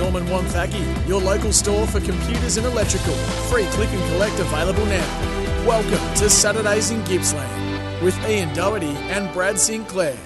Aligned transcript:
Norman 0.00 0.24
Wonthaggi, 0.28 1.06
your 1.06 1.20
local 1.20 1.52
store 1.52 1.86
for 1.86 2.00
computers 2.00 2.56
and 2.56 2.66
electrical. 2.66 3.12
Free 3.50 3.66
click 3.66 3.90
and 3.90 4.12
collect 4.12 4.38
available 4.40 4.86
now. 4.86 5.66
Welcome 5.66 6.14
to 6.14 6.30
Saturdays 6.30 6.90
in 6.90 7.04
Gippsland 7.04 8.02
with 8.02 8.18
Ian 8.26 8.54
Doherty 8.54 8.96
and 9.12 9.30
Brad 9.34 9.58
Sinclair. 9.58 10.16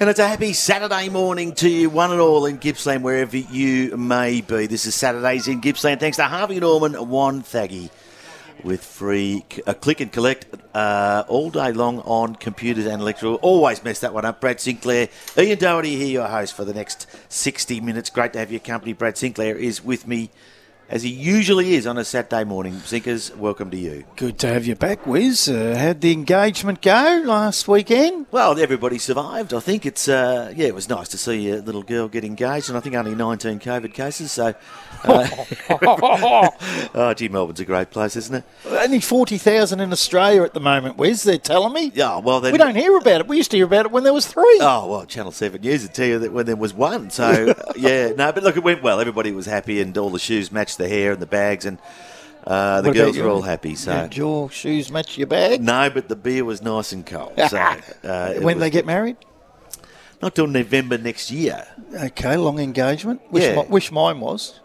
And 0.00 0.10
it's 0.10 0.18
a 0.18 0.26
happy 0.26 0.52
Saturday 0.52 1.08
morning 1.08 1.54
to 1.54 1.68
you, 1.68 1.88
one 1.88 2.10
and 2.10 2.20
all 2.20 2.46
in 2.46 2.56
Gippsland, 2.56 3.04
wherever 3.04 3.36
you 3.36 3.96
may 3.96 4.40
be. 4.40 4.66
This 4.66 4.86
is 4.86 4.96
Saturdays 4.96 5.46
in 5.46 5.60
Gippsland. 5.60 6.00
Thanks 6.00 6.16
to 6.16 6.24
Harvey 6.24 6.58
Norman 6.58 6.94
Wonthaggi 6.94 7.90
with 8.64 8.82
free 8.82 9.44
uh, 9.66 9.74
click 9.74 10.00
and 10.00 10.10
collect 10.10 10.46
uh, 10.74 11.24
all 11.28 11.50
day 11.50 11.70
long 11.72 12.00
on 12.00 12.34
computers 12.34 12.86
and 12.86 13.00
electrical. 13.02 13.36
Always 13.36 13.84
mess 13.84 14.00
that 14.00 14.14
one 14.14 14.24
up. 14.24 14.40
Brad 14.40 14.60
Sinclair, 14.60 15.08
Ian 15.36 15.58
Doherty 15.58 15.96
here, 15.96 16.08
your 16.08 16.28
host 16.28 16.54
for 16.54 16.64
the 16.64 16.74
next 16.74 17.06
60 17.28 17.80
minutes. 17.80 18.10
Great 18.10 18.32
to 18.32 18.38
have 18.38 18.50
your 18.50 18.60
company. 18.60 18.92
Brad 18.92 19.16
Sinclair 19.16 19.56
is 19.56 19.84
with 19.84 20.06
me 20.06 20.30
as 20.94 21.02
he 21.02 21.10
usually 21.10 21.74
is 21.74 21.88
on 21.88 21.98
a 21.98 22.04
Saturday 22.04 22.44
morning. 22.44 22.78
Sinkers, 22.78 23.34
welcome 23.34 23.68
to 23.68 23.76
you. 23.76 24.04
Good 24.14 24.38
to 24.38 24.46
have 24.46 24.64
you 24.64 24.76
back, 24.76 25.08
Wiz. 25.08 25.48
Uh, 25.48 25.74
how'd 25.76 26.00
the 26.00 26.12
engagement 26.12 26.80
go 26.82 27.20
last 27.24 27.66
weekend? 27.66 28.26
Well, 28.30 28.56
everybody 28.60 28.98
survived. 28.98 29.52
I 29.52 29.58
think 29.58 29.86
it's 29.86 30.06
uh, 30.06 30.52
yeah, 30.54 30.68
it 30.68 30.74
was 30.74 30.88
nice 30.88 31.08
to 31.08 31.18
see 31.18 31.50
a 31.50 31.56
little 31.56 31.82
girl 31.82 32.06
get 32.06 32.22
engaged, 32.24 32.68
and 32.68 32.78
I 32.78 32.80
think 32.80 32.94
only 32.94 33.16
19 33.16 33.58
COVID 33.58 33.92
cases. 33.92 34.30
So, 34.30 34.54
uh, 35.02 35.28
oh, 36.94 37.12
gee, 37.14 37.28
Melbourne's 37.28 37.58
a 37.58 37.64
great 37.64 37.90
place, 37.90 38.14
isn't 38.14 38.36
it? 38.36 38.44
Only 38.64 39.00
40,000 39.00 39.80
in 39.80 39.90
Australia 39.90 40.44
at 40.44 40.54
the 40.54 40.60
moment, 40.60 40.96
Wiz, 40.96 41.24
they're 41.24 41.38
telling 41.38 41.72
me. 41.72 41.90
Yeah, 41.92 42.18
well, 42.18 42.40
then 42.40 42.52
We 42.52 42.58
don't 42.58 42.76
hear 42.76 42.96
about 42.96 43.22
it. 43.22 43.26
We 43.26 43.36
used 43.36 43.50
to 43.50 43.56
hear 43.56 43.66
about 43.66 43.86
it 43.86 43.90
when 43.90 44.04
there 44.04 44.14
was 44.14 44.28
three. 44.28 44.60
Oh 44.62 44.86
well, 44.88 45.06
Channel 45.06 45.32
Seven 45.32 45.60
News 45.60 45.82
would 45.82 45.92
tell 45.92 46.06
you 46.06 46.20
that 46.20 46.32
when 46.32 46.46
there 46.46 46.54
was 46.54 46.72
one. 46.72 47.10
So 47.10 47.52
yeah, 47.76 48.10
no, 48.10 48.30
but 48.30 48.44
look, 48.44 48.56
it 48.56 48.62
went 48.62 48.80
well. 48.80 49.00
Everybody 49.00 49.32
was 49.32 49.46
happy, 49.46 49.80
and 49.80 49.98
all 49.98 50.10
the 50.10 50.20
shoes 50.20 50.52
matched 50.52 50.78
the 50.84 50.88
hair 50.96 51.12
and 51.12 51.20
the 51.22 51.26
bags, 51.40 51.64
and 51.64 51.78
uh, 52.46 52.80
the 52.82 52.88
What 52.88 52.96
about 52.96 53.04
girls 53.04 53.18
were 53.18 53.28
all 53.30 53.42
happy. 53.42 53.74
So 53.74 53.92
Did 54.02 54.16
your 54.16 54.50
shoes 54.50 54.90
match 54.90 55.16
your 55.18 55.26
bag? 55.26 55.60
no, 55.62 55.88
but 55.90 56.08
the 56.08 56.16
beer 56.16 56.44
was 56.44 56.60
nice 56.62 56.92
and 56.92 57.04
cold. 57.06 57.32
So 57.48 57.56
uh, 57.58 58.32
it 58.36 58.42
when 58.42 58.56
was 58.56 58.62
they 58.62 58.70
get 58.70 58.86
married? 58.86 59.16
not 60.22 60.34
till 60.34 60.46
November 60.46 60.96
next 60.96 61.30
year. 61.30 61.66
Okay, 62.10 62.36
long 62.36 62.58
engagement. 62.58 63.20
Wish, 63.30 63.42
Yeah. 63.44 63.56
mi- 63.56 63.68
wish 63.68 63.90
mine 63.92 64.20
was. 64.20 64.60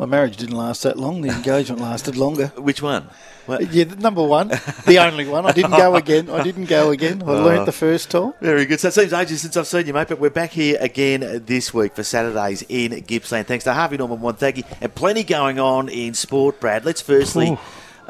My 0.00 0.06
marriage 0.06 0.38
didn't 0.38 0.56
last 0.56 0.84
that 0.84 0.98
long. 0.98 1.20
The 1.20 1.28
engagement 1.36 1.82
lasted 1.82 2.16
longer. 2.16 2.46
Which 2.56 2.80
one? 2.80 3.10
What? 3.44 3.70
Yeah, 3.70 3.84
the 3.84 3.96
number 3.96 4.26
one, 4.26 4.48
the 4.86 4.98
only 4.98 5.26
one. 5.26 5.44
I 5.44 5.52
didn't 5.52 5.72
go 5.72 5.94
again. 6.02 6.30
I 6.30 6.42
didn't 6.42 6.70
go 6.70 6.90
again. 6.90 7.22
I 7.22 7.26
oh. 7.26 7.44
learnt 7.44 7.66
the 7.66 7.72
first 7.72 8.10
time. 8.10 8.32
Very 8.40 8.64
good. 8.64 8.80
So 8.80 8.88
it 8.88 8.94
seems 8.94 9.12
ages 9.12 9.42
since 9.42 9.58
I've 9.58 9.66
seen 9.66 9.86
you, 9.86 9.92
mate, 9.92 10.08
but 10.08 10.18
we're 10.18 10.30
back 10.30 10.52
here 10.52 10.78
again 10.80 11.42
this 11.44 11.74
week 11.74 11.94
for 11.94 12.02
Saturdays 12.02 12.64
in 12.70 12.92
Gippsland. 13.02 13.46
Thanks 13.46 13.64
to 13.64 13.74
Harvey 13.74 13.98
Norman 13.98 14.20
Wonthaggi 14.20 14.64
and 14.80 14.94
plenty 14.94 15.22
going 15.22 15.60
on 15.60 15.90
in 15.90 16.14
sport, 16.14 16.60
Brad. 16.60 16.86
Let's 16.86 17.02
firstly 17.02 17.58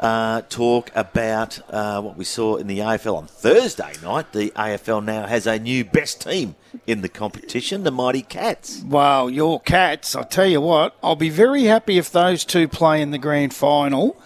uh, 0.01 0.41
talk 0.49 0.91
about 0.95 1.59
uh, 1.69 2.01
what 2.01 2.17
we 2.17 2.25
saw 2.25 2.55
in 2.55 2.67
the 2.67 2.79
AFL 2.79 3.15
on 3.15 3.27
Thursday 3.27 3.93
night. 4.03 4.33
The 4.33 4.49
AFL 4.51 5.05
now 5.05 5.27
has 5.27 5.45
a 5.45 5.59
new 5.59 5.85
best 5.85 6.21
team 6.21 6.55
in 6.87 7.01
the 7.01 7.09
competition, 7.09 7.83
the 7.83 7.91
Mighty 7.91 8.23
Cats. 8.23 8.81
Wow, 8.81 9.27
your 9.27 9.59
cats! 9.59 10.15
I 10.15 10.23
tell 10.23 10.47
you 10.47 10.59
what, 10.59 10.95
I'll 11.03 11.15
be 11.15 11.29
very 11.29 11.63
happy 11.65 11.99
if 11.99 12.11
those 12.11 12.43
two 12.43 12.67
play 12.67 13.01
in 13.01 13.11
the 13.11 13.19
grand 13.19 13.53
final. 13.53 14.19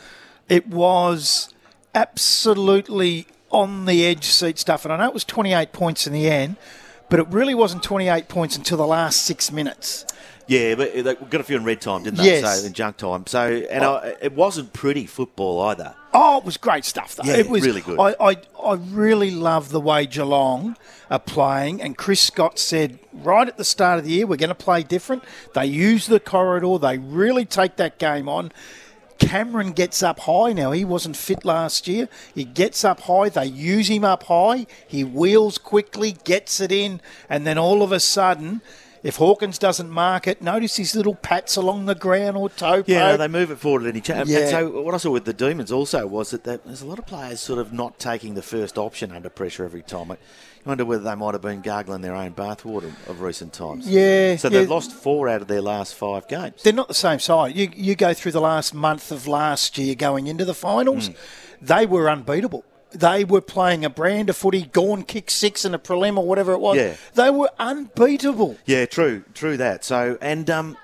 It 0.48 0.68
was 0.68 1.54
absolutely 1.94 3.28
on 3.50 3.86
the 3.86 4.06
edge 4.06 4.26
seat 4.26 4.58
stuff, 4.58 4.86
and 4.86 4.94
I 4.94 4.98
know 4.98 5.08
it 5.08 5.14
was 5.14 5.26
28 5.26 5.74
points 5.74 6.08
in 6.08 6.14
the 6.14 6.30
end, 6.30 6.56
but 7.10 7.20
it 7.20 7.28
really 7.30 7.56
wasn't 7.56 7.84
28 7.84 8.28
points 8.28 8.58
until 8.58 8.78
the 8.78 8.88
last 8.88 9.22
six 9.24 9.52
minutes. 9.52 10.06
Yeah, 10.48 10.76
but 10.76 10.94
they 10.94 11.16
got 11.16 11.42
a 11.42 11.44
few 11.44 11.58
in 11.58 11.64
red 11.64 11.82
time, 11.82 12.04
didn't 12.04 12.18
they? 12.18 12.26
Yes. 12.26 12.62
So 12.62 12.68
in 12.68 12.74
junk 12.74 12.98
time. 12.98 13.26
So 13.26 13.48
and 13.48 13.84
I, 13.84 14.16
it 14.22 14.34
wasn't 14.34 14.74
pretty 14.74 15.08
football 15.08 15.62
either. 15.62 15.96
Oh, 16.14 16.38
it 16.38 16.46
was 16.46 16.58
great 16.58 16.86
stuff, 16.86 17.16
though. 17.16 17.24
Yeah, 17.24 17.38
it 17.38 17.50
was 17.50 17.66
really 17.66 17.82
good. 17.82 18.00
I, 18.00 18.16
I, 18.20 18.38
I 18.64 18.74
really 18.76 19.32
love 19.32 19.70
the 19.70 19.82
way 19.82 20.06
Geelong 20.06 20.78
are 21.10 21.20
playing, 21.20 21.82
and 21.82 21.98
Chris 21.98 22.22
Scott 22.22 22.60
said 22.60 23.00
right 23.12 23.48
at 23.48 23.58
the 23.58 23.66
start 23.66 24.00
of 24.00 24.06
the 24.06 24.12
year, 24.12 24.28
we're 24.28 24.38
going 24.38 24.50
to 24.50 24.56
play 24.56 24.84
different. 24.84 25.24
They 25.54 25.66
use 25.66 26.08
the 26.08 26.20
corridor. 26.20 26.78
They 26.78 27.00
really 27.00 27.46
take 27.46 27.78
that 27.78 27.98
game 27.98 28.30
on. 28.30 28.52
Cameron 29.18 29.72
gets 29.72 30.04
up 30.04 30.22
high 30.22 30.54
now. 30.54 30.72
He 30.72 30.86
wasn't 30.86 31.18
fit 31.18 31.46
last 31.46 31.88
year. 31.88 32.10
He 32.34 32.44
gets 32.44 32.84
up 32.84 33.02
high. 33.02 33.30
They 33.30 33.46
use 33.46 33.90
him 33.90 34.04
up 34.04 34.24
high. 34.24 34.68
He 34.88 35.04
wheels 35.04 35.58
quickly, 35.58 36.18
gets 36.24 36.60
it 36.60 36.72
in, 36.72 37.02
and 37.30 37.46
then 37.48 37.58
all 37.58 37.82
of 37.82 37.92
a 37.92 38.00
sudden, 38.00 38.62
if 39.06 39.18
Hawkins 39.18 39.58
doesn't 39.60 39.90
mark 39.90 40.28
it, 40.28 40.42
notice 40.42 40.76
his 40.78 40.96
little 40.96 41.16
pats 41.16 41.56
along 41.56 41.86
the 41.86 41.96
ground 41.96 42.36
or 42.38 42.50
toe 42.50 42.84
Yeah, 42.88 43.12
no, 43.12 43.18
they 43.18 43.28
move 43.28 43.52
it 43.52 43.58
forward 43.60 43.84
at 43.84 43.90
any 43.90 44.02
chance. 44.02 44.28
Yeah. 44.30 44.40
And 44.40 44.50
so 44.50 44.82
what 44.82 44.94
I 44.94 44.98
saw 44.98 45.12
with 45.12 45.26
the 45.26 45.34
Demons 45.34 45.72
also 45.72 46.08
was 46.08 46.32
that 46.32 46.44
there's 46.44 46.82
a 46.82 46.86
lot 46.88 47.00
of 47.00 47.06
players 47.06 47.40
sort 47.40 47.60
of 47.60 47.72
not 47.72 48.00
taking 48.00 48.34
the 48.34 48.42
first 48.42 48.78
option 48.78 49.12
under 49.12 49.30
pressure 49.30 49.64
every 49.64 49.84
time. 49.84 50.12
I 50.12 50.18
wonder 50.66 50.84
whether 50.86 51.04
they 51.04 51.14
might 51.14 51.36
have 51.36 51.44
been 51.44 51.62
gargling 51.62 52.02
their 52.02 52.16
own 52.16 52.34
bathwater 52.34 52.88
of 53.08 53.22
recent 53.22 53.54
times. 53.54 53.88
Yeah, 53.88 54.36
So 54.38 54.50
they've 54.50 54.68
lost 54.68 54.92
four 54.92 55.30
out 55.30 55.44
of 55.44 55.48
their 55.48 55.62
last 55.62 55.94
five 55.94 56.28
games. 56.28 56.64
they're 56.64 56.74
not 56.74 56.88
the 56.88 56.96
same 56.96 57.20
side. 57.20 57.56
You 57.56 57.70
you 57.76 57.96
go 57.96 58.14
through 58.16 58.32
the 58.32 58.42
last 58.42 58.74
month 58.74 59.12
of 59.12 59.28
last 59.28 59.78
year 59.78 59.94
going 59.94 60.26
into 60.26 60.44
the 60.44 60.56
finals, 60.56 61.10
Mm. 61.10 61.16
they 61.62 61.86
were 61.86 62.10
unbeatable. 62.10 62.64
They 62.96 63.24
were 63.24 63.42
playing 63.42 63.84
a 63.84 63.90
brand 63.90 64.30
of 64.30 64.38
footy, 64.38 64.64
gone 64.64 65.04
kick 65.04 65.30
six 65.30 65.66
in 65.66 65.74
a 65.74 65.80
prelim 65.80 66.18
or 66.18 66.26
whatever 66.26 66.54
it 66.54 66.60
was. 66.60 66.78
Yeah. 66.78 66.96
They 67.14 67.30
were 67.30 67.50
unbeatable. 67.60 68.58
Yeah, 68.66 68.86
true, 68.86 69.24
true 69.34 69.58
that. 69.58 69.84
So 69.84 70.18
and 70.22 70.50
um, 70.50 70.78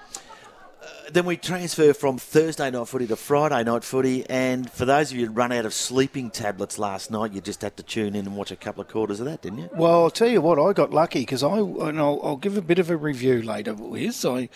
uh, 0.81 0.87
then 1.11 1.25
we 1.25 1.37
transfer 1.37 1.93
from 1.93 2.17
Thursday 2.17 2.69
night 2.69 2.87
footy 2.87 3.07
to 3.07 3.15
Friday 3.15 3.63
night 3.63 3.83
footy. 3.83 4.29
And 4.29 4.69
for 4.69 4.85
those 4.85 5.11
of 5.11 5.17
you 5.17 5.27
who 5.27 5.31
run 5.31 5.51
out 5.51 5.65
of 5.65 5.73
sleeping 5.73 6.29
tablets 6.31 6.77
last 6.77 7.11
night, 7.11 7.31
you 7.33 7.41
just 7.41 7.61
had 7.61 7.77
to 7.77 7.83
tune 7.83 8.15
in 8.15 8.25
and 8.25 8.35
watch 8.35 8.51
a 8.51 8.55
couple 8.55 8.81
of 8.81 8.87
quarters 8.87 9.19
of 9.19 9.25
that, 9.27 9.41
didn't 9.41 9.59
you? 9.59 9.69
Well, 9.73 10.03
I'll 10.03 10.09
tell 10.09 10.27
you 10.27 10.41
what, 10.41 10.59
I 10.59 10.73
got 10.73 10.91
lucky 10.91 11.19
because 11.21 11.43
I 11.43 11.57
and 11.57 11.99
I'll, 11.99 12.19
I'll 12.23 12.37
give 12.37 12.57
a 12.57 12.61
bit 12.61 12.79
of 12.79 12.89
a 12.89 12.97
review 12.97 13.41
later. 13.41 13.73
Wiz. 13.73 14.25
I 14.25 14.49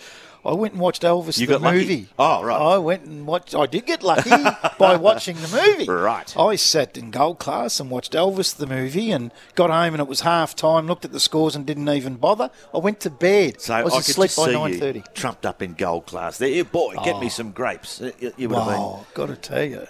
I 0.46 0.54
went 0.54 0.74
and 0.74 0.80
watched 0.80 1.02
Elvis 1.02 1.38
You 1.38 1.46
the 1.46 1.54
got 1.54 1.62
lucky? 1.62 1.78
movie. 1.78 2.08
Oh, 2.18 2.42
right. 2.44 2.60
I 2.60 2.78
went 2.78 3.04
and 3.04 3.26
watched. 3.26 3.54
I 3.54 3.66
did 3.66 3.86
get 3.86 4.02
lucky 4.02 4.30
by 4.78 4.96
watching 4.96 5.36
the 5.36 5.48
movie. 5.48 5.90
Right. 5.90 6.36
I 6.36 6.56
sat 6.56 6.96
in 6.96 7.10
gold 7.10 7.38
class 7.38 7.80
and 7.80 7.90
watched 7.90 8.12
Elvis 8.12 8.56
the 8.56 8.66
movie 8.66 9.10
and 9.10 9.32
got 9.54 9.70
home 9.70 9.94
and 9.94 10.00
it 10.00 10.08
was 10.08 10.20
half 10.20 10.54
time. 10.54 10.86
Looked 10.86 11.04
at 11.04 11.12
the 11.12 11.20
scores 11.20 11.56
and 11.56 11.66
didn't 11.66 11.88
even 11.88 12.16
bother. 12.16 12.50
I 12.72 12.78
went 12.78 13.00
to 13.00 13.10
bed. 13.10 13.60
So 13.60 13.74
I 13.74 13.82
was 13.82 13.92
I 13.92 13.98
could 13.98 14.08
asleep 14.08 14.30
by 14.36 14.52
nine 14.52 14.78
thirty. 14.78 15.02
trumped 15.14 15.44
up 15.44 15.62
in 15.62 15.74
gold 15.74 16.06
class. 16.06 16.38
There, 16.38 16.64
boy, 16.64 16.94
get 17.04 17.18
me 17.18 17.26
oh. 17.26 17.30
some 17.30 17.50
grapes. 17.52 18.00
You, 18.20 18.32
you 18.36 18.48
would 18.48 18.58
have 18.58 18.66
been. 18.68 19.04
Got 19.14 19.26
to 19.26 19.36
tell 19.36 19.64
you. 19.64 19.86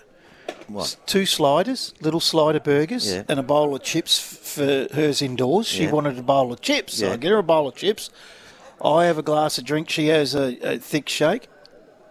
What? 0.68 0.96
Two 1.06 1.26
sliders, 1.26 1.94
little 2.00 2.20
slider 2.20 2.60
burgers, 2.60 3.12
Yeah. 3.12 3.22
and 3.28 3.38
a 3.38 3.42
bowl 3.42 3.74
of 3.74 3.82
chips 3.82 4.18
for 4.18 4.88
hers 4.92 5.22
indoors. 5.22 5.66
She 5.66 5.84
Yeah. 5.84 5.92
wanted 5.92 6.18
a 6.18 6.22
bowl 6.22 6.52
of 6.52 6.60
chips, 6.60 6.98
so 6.98 7.06
Yeah. 7.06 7.12
I 7.12 7.16
get 7.16 7.30
her 7.30 7.38
a 7.38 7.42
bowl 7.42 7.68
of 7.68 7.76
chips. 7.76 8.10
I 8.84 9.06
have 9.06 9.18
a 9.18 9.22
glass 9.22 9.58
of 9.58 9.64
drink. 9.64 9.88
She 9.90 10.08
has 10.08 10.34
a, 10.34 10.74
a 10.74 10.78
thick 10.78 11.08
shake. 11.08 11.48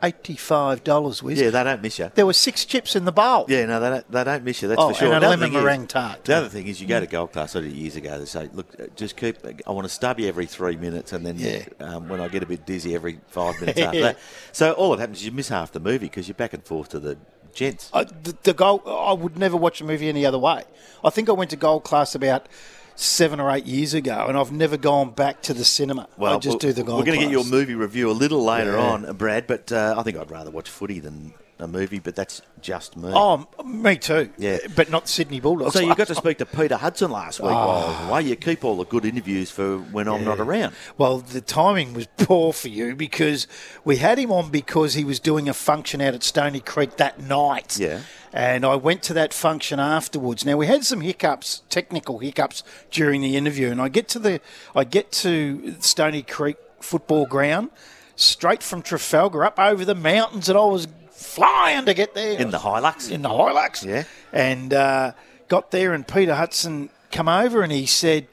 Eighty-five 0.03 0.83
dollars, 0.83 1.23
Wiz. 1.23 1.39
Yeah, 1.39 1.49
they 1.49 1.63
don't 1.63 1.81
miss 1.81 1.97
you. 1.97 2.11
There 2.13 2.25
were 2.25 2.33
six 2.33 2.65
chips 2.65 2.95
in 2.95 3.05
the 3.05 3.11
bowl. 3.13 3.45
Yeah, 3.47 3.65
no, 3.65 3.79
they 3.79 3.89
don't, 3.89 4.11
they 4.11 4.23
don't 4.25 4.43
miss 4.43 4.61
you. 4.61 4.67
That's 4.67 4.79
Oh, 4.81 4.89
for 4.89 4.93
sure. 4.95 5.07
and 5.13 5.17
a 5.17 5.19
The 5.21 5.25
other 5.27 5.37
lemon 5.37 5.49
thing 5.51 5.57
is- 5.57 5.63
meringue 5.63 5.87
tart. 5.87 6.25
The 6.25 6.35
other 6.35 6.49
thing 6.49 6.67
is, 6.67 6.79
you 6.81 6.85
go 6.87 6.99
to 6.99 7.07
gold 7.07 7.31
class. 7.31 7.55
I 7.55 7.61
did 7.61 7.71
it 7.71 7.75
years 7.75 7.95
ago. 7.95 8.19
They 8.19 8.25
say, 8.25 8.49
"Look, 8.53 8.67
uh, 8.79 8.83
just 8.95 9.15
keep. 9.15 9.37
I 9.65 9.71
want 9.71 9.85
to 9.85 9.93
stub 9.93 10.19
you 10.19 10.27
every 10.27 10.45
three 10.45 10.75
minutes, 10.75 11.13
and 11.13 11.25
then 11.25 11.37
Yeah. 11.39 11.63
um, 11.79 12.09
when 12.09 12.19
I 12.19 12.27
get 12.27 12.43
a 12.43 12.45
bit 12.45 12.65
dizzy, 12.65 12.93
every 12.93 13.19
five 13.27 13.59
minutes 13.59 13.79
after 13.79 14.01
that." 14.01 14.19
So 14.51 14.73
all 14.73 14.91
that 14.91 14.99
happens 14.99 15.19
is 15.19 15.25
you 15.25 15.31
miss 15.31 15.47
half 15.49 15.71
the 15.71 15.79
movie 15.79 15.99
because 16.07 16.27
you're 16.27 16.35
back 16.35 16.53
and 16.53 16.63
forth 16.63 16.89
to 16.89 16.99
the 16.99 17.17
gents. 17.53 17.89
I, 17.93 18.03
the, 18.03 18.35
the 18.43 18.53
gold. 18.53 18.81
I 18.85 19.13
would 19.13 19.37
never 19.39 19.55
watch 19.57 19.79
a 19.81 19.85
movie 19.85 20.09
any 20.09 20.25
other 20.25 20.37
way. 20.39 20.65
I 21.03 21.09
think 21.09 21.29
I 21.29 21.31
went 21.31 21.49
to 21.51 21.55
gold 21.55 21.83
class 21.85 22.13
about 22.15 22.47
seven 22.95 23.39
or 23.39 23.51
eight 23.51 23.66
years 23.66 23.94
ago, 23.94 24.25
and 24.28 24.37
I've 24.37 24.52
never 24.52 24.78
gone 24.78 25.11
back 25.11 25.41
to 25.43 25.53
the 25.53 25.66
cinema. 25.66 26.08
Well, 26.17 26.35
I 26.35 26.40
just 26.40 26.64
we'll- 26.64 26.73
do 26.73 26.73
the. 26.73 26.84
We're 26.84 27.03
going 27.03 27.19
to 27.19 27.25
get 27.25 27.31
your 27.31 27.43
movie 27.46 27.75
review 27.75 28.09
a 28.09 28.14
little 28.14 28.43
later 28.43 28.73
Yeah. 28.73 28.91
on, 28.91 29.16
Brad. 29.17 29.47
But 29.47 29.72
uh, 29.72 29.96
I 29.97 30.03
think 30.03 30.17
I'd 30.17 30.31
rather 30.31 30.52
watch 30.52 30.69
footy 30.69 30.99
than 30.99 31.34
a 31.59 31.67
movie. 31.67 31.99
But 31.99 32.16
that's 32.16 32.41
just 32.61 32.97
me. 32.97 33.11
Oh, 33.13 33.47
me 33.63 33.97
too. 33.97 34.29
Yeah. 34.37 34.57
but 34.75 34.90
not 34.90 35.07
Sydney 35.07 35.40
Bulldogs. 35.40 35.73
So 35.73 35.79
you 35.79 35.96
got 35.96 36.07
to 36.07 36.16
speak 36.23 36.40
to 36.40 36.46
Peter 36.46 36.78
Hudson 36.78 37.11
last 37.11 37.40
week 37.40 37.52
oh. 37.52 37.55
while 37.55 37.69
I 37.69 37.87
was 37.87 38.09
away. 38.09 38.22
You 38.29 38.35
keep 38.35 38.63
all 38.63 38.78
the 38.78 38.85
good 38.85 39.05
interviews 39.05 39.52
for 39.52 39.78
when 39.78 40.07
I'm 40.07 40.23
not 40.23 40.40
around. 40.40 40.73
Well, 40.97 41.19
the 41.19 41.41
timing 41.41 41.93
was 41.93 42.07
poor 42.17 42.53
for 42.53 42.67
you 42.67 42.96
because 42.96 43.47
we 43.84 43.97
had 43.97 44.17
him 44.17 44.31
on 44.31 44.49
because 44.49 44.93
he 44.93 45.03
was 45.03 45.19
doing 45.19 45.47
a 45.47 45.53
function 45.53 46.02
out 46.02 46.13
at 46.13 46.23
Stony 46.23 46.59
Creek 46.59 46.97
that 46.97 47.19
night. 47.19 47.78
Yeah. 47.79 48.02
And 48.34 48.66
I 48.66 48.75
went 48.75 49.02
to 49.03 49.13
that 49.13 49.34
function 49.34 49.79
afterwards. 49.79 50.46
Now 50.46 50.57
we 50.57 50.67
had 50.67 50.84
some 50.84 50.99
hiccups, 50.99 51.63
technical 51.69 52.19
hiccups 52.19 52.63
during 52.91 53.22
the 53.22 53.37
interview, 53.37 53.72
and 53.72 53.81
I 53.81 53.87
get 53.87 54.09
to 54.09 54.19
the 54.19 54.41
I 54.75 54.84
get 54.84 55.11
to 55.13 55.75
Stony 55.79 56.22
Creek 56.22 56.57
football 56.81 57.25
ground, 57.25 57.69
straight 58.17 58.61
from 58.61 58.81
Trafalgar 58.81 59.46
up 59.46 59.57
over 59.57 59.85
the 59.85 59.96
mountains, 59.96 60.49
and 60.49 60.57
I 60.57 60.66
was 60.66 60.87
flying 61.16 61.85
to 61.85 61.94
get 61.94 62.14
there 62.14 62.38
In 62.40 62.52
the 62.52 62.58
Hilux? 62.59 63.09
In 63.12 63.22
the 63.22 63.29
Hilux, 63.29 63.84
Yeah. 63.85 64.03
And 64.34 64.73
uh, 64.73 65.14
got 65.47 65.72
there, 65.72 65.94
and 65.94 66.08
Peter 66.08 66.35
Hudson 66.35 66.90
come 67.12 67.28
over, 67.28 67.62
and 67.62 67.72
he 67.72 67.85
said. 67.85 68.28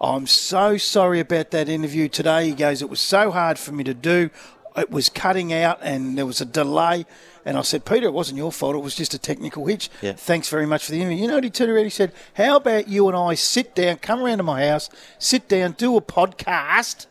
I'm 0.00 0.26
so 0.26 0.76
sorry 0.76 1.20
about 1.20 1.50
that 1.52 1.66
interview 1.68 2.08
today. 2.08 2.46
He 2.48 2.54
goes, 2.54 2.82
It 2.82 2.90
was 2.90 3.00
so 3.00 3.30
hard 3.30 3.58
for 3.58 3.72
me 3.72 3.84
to 3.84 3.94
do. 3.94 4.28
it 4.76 4.90
was 4.90 5.08
cutting 5.08 5.50
out 5.52 5.78
and 5.82 6.18
there 6.18 6.26
was 6.26 6.42
a 6.42 6.44
delay. 6.44 7.06
And 7.46 7.56
I 7.56 7.62
said, 7.62 7.86
Peter, 7.86 8.06
it 8.08 8.12
wasn't 8.12 8.36
your 8.36 8.52
fault. 8.52 8.74
It 8.74 8.80
was 8.80 8.94
just 8.96 9.14
a 9.14 9.18
technical 9.18 9.64
hitch. 9.66 9.88
Yeah. 10.02 10.12
Thanks 10.14 10.48
very 10.50 10.66
much 10.66 10.84
for 10.84 10.92
the 10.92 11.00
interview. 11.00 11.18
You 11.22 11.28
know 11.28 11.36
what 11.36 11.44
he 11.44 11.48
turned 11.48 11.70
around? 11.70 11.84
He 11.84 11.90
said, 11.90 12.12
How 12.34 12.56
about 12.56 12.88
you 12.88 13.06
and 13.08 13.16
I 13.16 13.34
sit 13.34 13.74
down, 13.74 13.96
come 13.98 14.20
around 14.20 14.38
to 14.38 14.44
my 14.44 14.66
house, 14.66 14.90
sit 15.18 15.48
down, 15.48 15.72
do 15.78 15.96
a 15.96 16.02
podcast? 16.02 17.06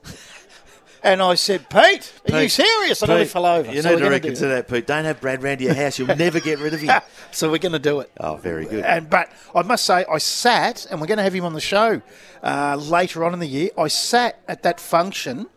And 1.03 1.21
I 1.21 1.35
said, 1.35 1.69
Pete, 1.69 2.13
are 2.31 2.43
you 2.43 2.49
serious? 2.49 3.03
I 3.03 3.07
nearly 3.07 3.25
fell 3.25 3.45
over. 3.45 3.69
You 3.69 3.81
So 3.81 3.89
need 3.89 3.95
to 4.09 4.19
do 4.19 4.35
that. 4.35 4.47
that, 4.47 4.67
Pete. 4.69 4.87
Don't 4.87 5.03
have 5.03 5.19
Brad 5.19 5.43
round 5.43 5.59
to 5.59 5.65
your 5.65 5.73
house. 5.73 5.99
You'll 5.99 6.15
never 6.15 6.39
get 6.39 6.59
rid 6.59 6.73
of 6.73 6.79
him. 6.79 7.01
So 7.31 7.49
we're 7.49 7.57
going 7.57 7.71
to 7.73 7.79
do 7.79 7.99
it. 7.99 8.11
Oh, 8.19 8.35
very 8.35 8.65
good. 8.65 8.85
And 8.85 9.09
but 9.09 9.27
I 9.55 9.63
must 9.63 9.85
say, 9.85 10.05
I 10.09 10.19
sat, 10.19 10.85
and 10.91 11.01
we're 11.01 11.07
going 11.07 11.17
to 11.17 11.23
have 11.23 11.33
him 11.33 11.43
on 11.45 11.53
the 11.53 11.59
show 11.59 12.01
uh, 12.43 12.75
later 12.75 13.23
on 13.25 13.33
in 13.33 13.39
the 13.39 13.47
year. 13.47 13.69
I 13.75 13.87
sat 13.87 14.39
at 14.47 14.61
that 14.61 14.79
function 14.79 15.47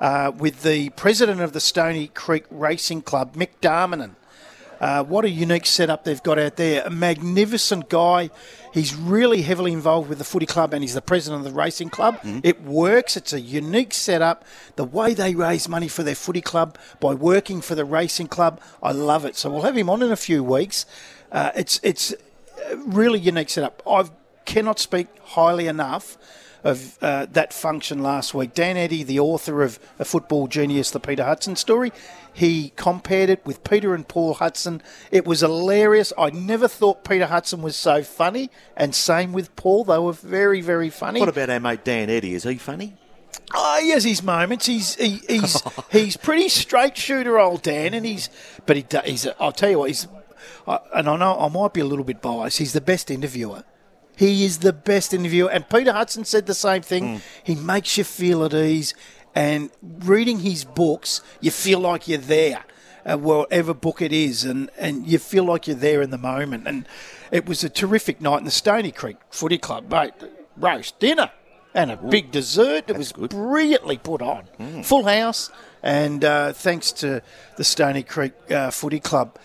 uh, 0.00 0.32
with 0.34 0.62
the 0.62 0.88
president 0.90 1.42
of 1.42 1.52
the 1.52 1.60
Stony 1.60 2.08
Creek 2.08 2.44
Racing 2.50 3.02
Club, 3.02 3.36
Mick 3.36 3.50
Darmanin. 3.60 4.12
Uh, 4.80 5.02
what 5.02 5.24
a 5.24 5.30
unique 5.30 5.66
setup 5.66 6.04
they've 6.04 6.22
got 6.22 6.38
out 6.38 6.56
there. 6.56 6.82
A 6.84 6.90
magnificent 6.90 7.88
guy. 7.88 8.30
He's 8.72 8.94
really 8.94 9.42
heavily 9.42 9.72
involved 9.72 10.08
with 10.08 10.18
the 10.18 10.24
footy 10.24 10.46
club 10.46 10.72
and 10.72 10.84
he's 10.84 10.94
the 10.94 11.02
president 11.02 11.44
of 11.44 11.52
the 11.52 11.58
racing 11.58 11.90
club. 11.90 12.18
It 12.44 12.62
works. 12.62 13.16
It's 13.16 13.32
a 13.32 13.40
unique 13.40 13.92
setup. 13.92 14.44
The 14.76 14.84
way 14.84 15.14
they 15.14 15.34
raise 15.34 15.68
money 15.68 15.88
for 15.88 16.02
their 16.02 16.14
footy 16.14 16.40
club 16.40 16.78
by 17.00 17.14
working 17.14 17.60
for 17.60 17.74
the 17.74 17.84
racing 17.84 18.28
club, 18.28 18.60
I 18.82 18.92
love 18.92 19.24
it. 19.24 19.36
So 19.36 19.50
we'll 19.50 19.62
have 19.62 19.76
him 19.76 19.90
on 19.90 20.02
in 20.02 20.12
a 20.12 20.16
few 20.16 20.44
weeks. 20.44 20.86
Uh, 21.32 21.50
it's 21.56 21.80
it's 21.82 22.14
a 22.70 22.76
really 22.76 23.18
unique 23.18 23.48
setup. 23.48 23.82
I 23.86 24.04
cannot 24.44 24.78
speak 24.78 25.08
highly 25.22 25.66
enough 25.66 26.16
of 26.64 26.98
uh, 27.02 27.26
that 27.32 27.52
function 27.52 28.02
last 28.02 28.34
week. 28.34 28.54
Dan 28.54 28.76
Eddy, 28.76 29.02
the 29.02 29.20
author 29.20 29.62
of 29.62 29.78
A 29.98 30.04
Football 30.04 30.48
Genius, 30.48 30.90
the 30.90 31.00
Peter 31.00 31.24
Hudson 31.24 31.56
story, 31.56 31.92
he 32.38 32.72
compared 32.76 33.30
it 33.30 33.44
with 33.44 33.64
Peter 33.64 33.96
and 33.96 34.06
Paul 34.06 34.34
Hudson. 34.34 34.80
It 35.10 35.26
was 35.26 35.40
hilarious. 35.40 36.12
I 36.16 36.30
never 36.30 36.68
thought 36.68 37.02
Peter 37.02 37.26
Hudson 37.26 37.62
was 37.62 37.74
so 37.74 38.04
funny, 38.04 38.48
and 38.76 38.94
same 38.94 39.32
with 39.32 39.54
Paul. 39.56 39.82
They 39.82 39.98
were 39.98 40.12
very, 40.12 40.60
very 40.60 40.88
funny. 40.88 41.18
What 41.18 41.28
about 41.28 41.50
our 41.50 41.58
mate 41.58 41.82
Dan 41.82 42.08
Eddy? 42.08 42.34
Is 42.34 42.44
he 42.44 42.54
funny? 42.54 42.94
Oh, 43.52 43.80
he 43.82 43.90
has 43.90 44.04
his 44.04 44.22
moments. 44.22 44.66
He's 44.66 44.94
he, 44.94 45.20
he's 45.28 45.60
he's 45.90 46.16
pretty 46.16 46.48
straight 46.48 46.96
shooter, 46.96 47.40
old 47.40 47.62
Dan, 47.62 47.92
and 47.92 48.06
he's 48.06 48.30
but 48.66 48.76
he 48.76 48.86
he's. 49.04 49.26
I'll 49.40 49.50
tell 49.50 49.70
you 49.70 49.80
what, 49.80 49.88
he's 49.88 50.06
I 50.68 50.78
and 50.94 51.08
I 51.08 51.16
know 51.16 51.40
I 51.40 51.48
might 51.48 51.74
be 51.74 51.80
a 51.80 51.86
little 51.86 52.04
bit 52.04 52.22
biased. 52.22 52.58
He's 52.58 52.72
the 52.72 52.80
best 52.80 53.10
interviewer. 53.10 53.64
He 54.14 54.44
is 54.44 54.58
the 54.58 54.72
best 54.72 55.12
interviewer, 55.12 55.50
and 55.50 55.68
Peter 55.68 55.92
Hudson 55.92 56.24
said 56.24 56.46
the 56.46 56.54
same 56.54 56.82
thing. 56.82 57.16
Hmm. 57.16 57.20
He 57.42 57.54
makes 57.56 57.98
you 57.98 58.04
feel 58.04 58.44
at 58.44 58.54
ease, 58.54 58.94
and 59.34 59.70
reading 59.82 60.40
his 60.40 60.64
books, 60.64 61.20
you 61.40 61.50
feel 61.50 61.80
like 61.80 62.08
you're 62.08 62.18
there, 62.18 62.64
uh, 63.04 63.16
whatever 63.16 63.74
book 63.74 64.02
it 64.02 64.12
is, 64.12 64.44
and 64.44 64.70
and 64.78 65.06
you 65.06 65.18
feel 65.18 65.44
like 65.44 65.66
you're 65.66 65.76
there 65.76 66.02
in 66.02 66.10
the 66.10 66.18
moment. 66.18 66.66
And 66.66 66.86
it 67.30 67.46
was 67.46 67.64
a 67.64 67.68
terrific 67.68 68.20
night 68.20 68.38
in 68.38 68.44
the 68.44 68.50
Stony 68.50 68.92
Creek 68.92 69.16
Footy 69.30 69.58
Club, 69.58 69.90
mate. 69.90 70.14
Roast 70.56 70.98
dinner 70.98 71.30
and 71.74 71.90
a 71.90 71.96
big 71.96 72.32
dessert. 72.32 72.90
It 72.90 72.98
was 72.98 73.12
brilliantly 73.12 73.98
put 73.98 74.20
on. 74.20 74.48
Full 74.82 75.04
house, 75.04 75.50
and 75.82 76.24
uh, 76.24 76.52
thanks 76.52 76.90
to 76.92 77.22
the 77.56 77.64
Stony 77.64 78.02
Creek 78.02 78.32
uh, 78.50 78.70
Footy 78.70 79.00
Club 79.00 79.38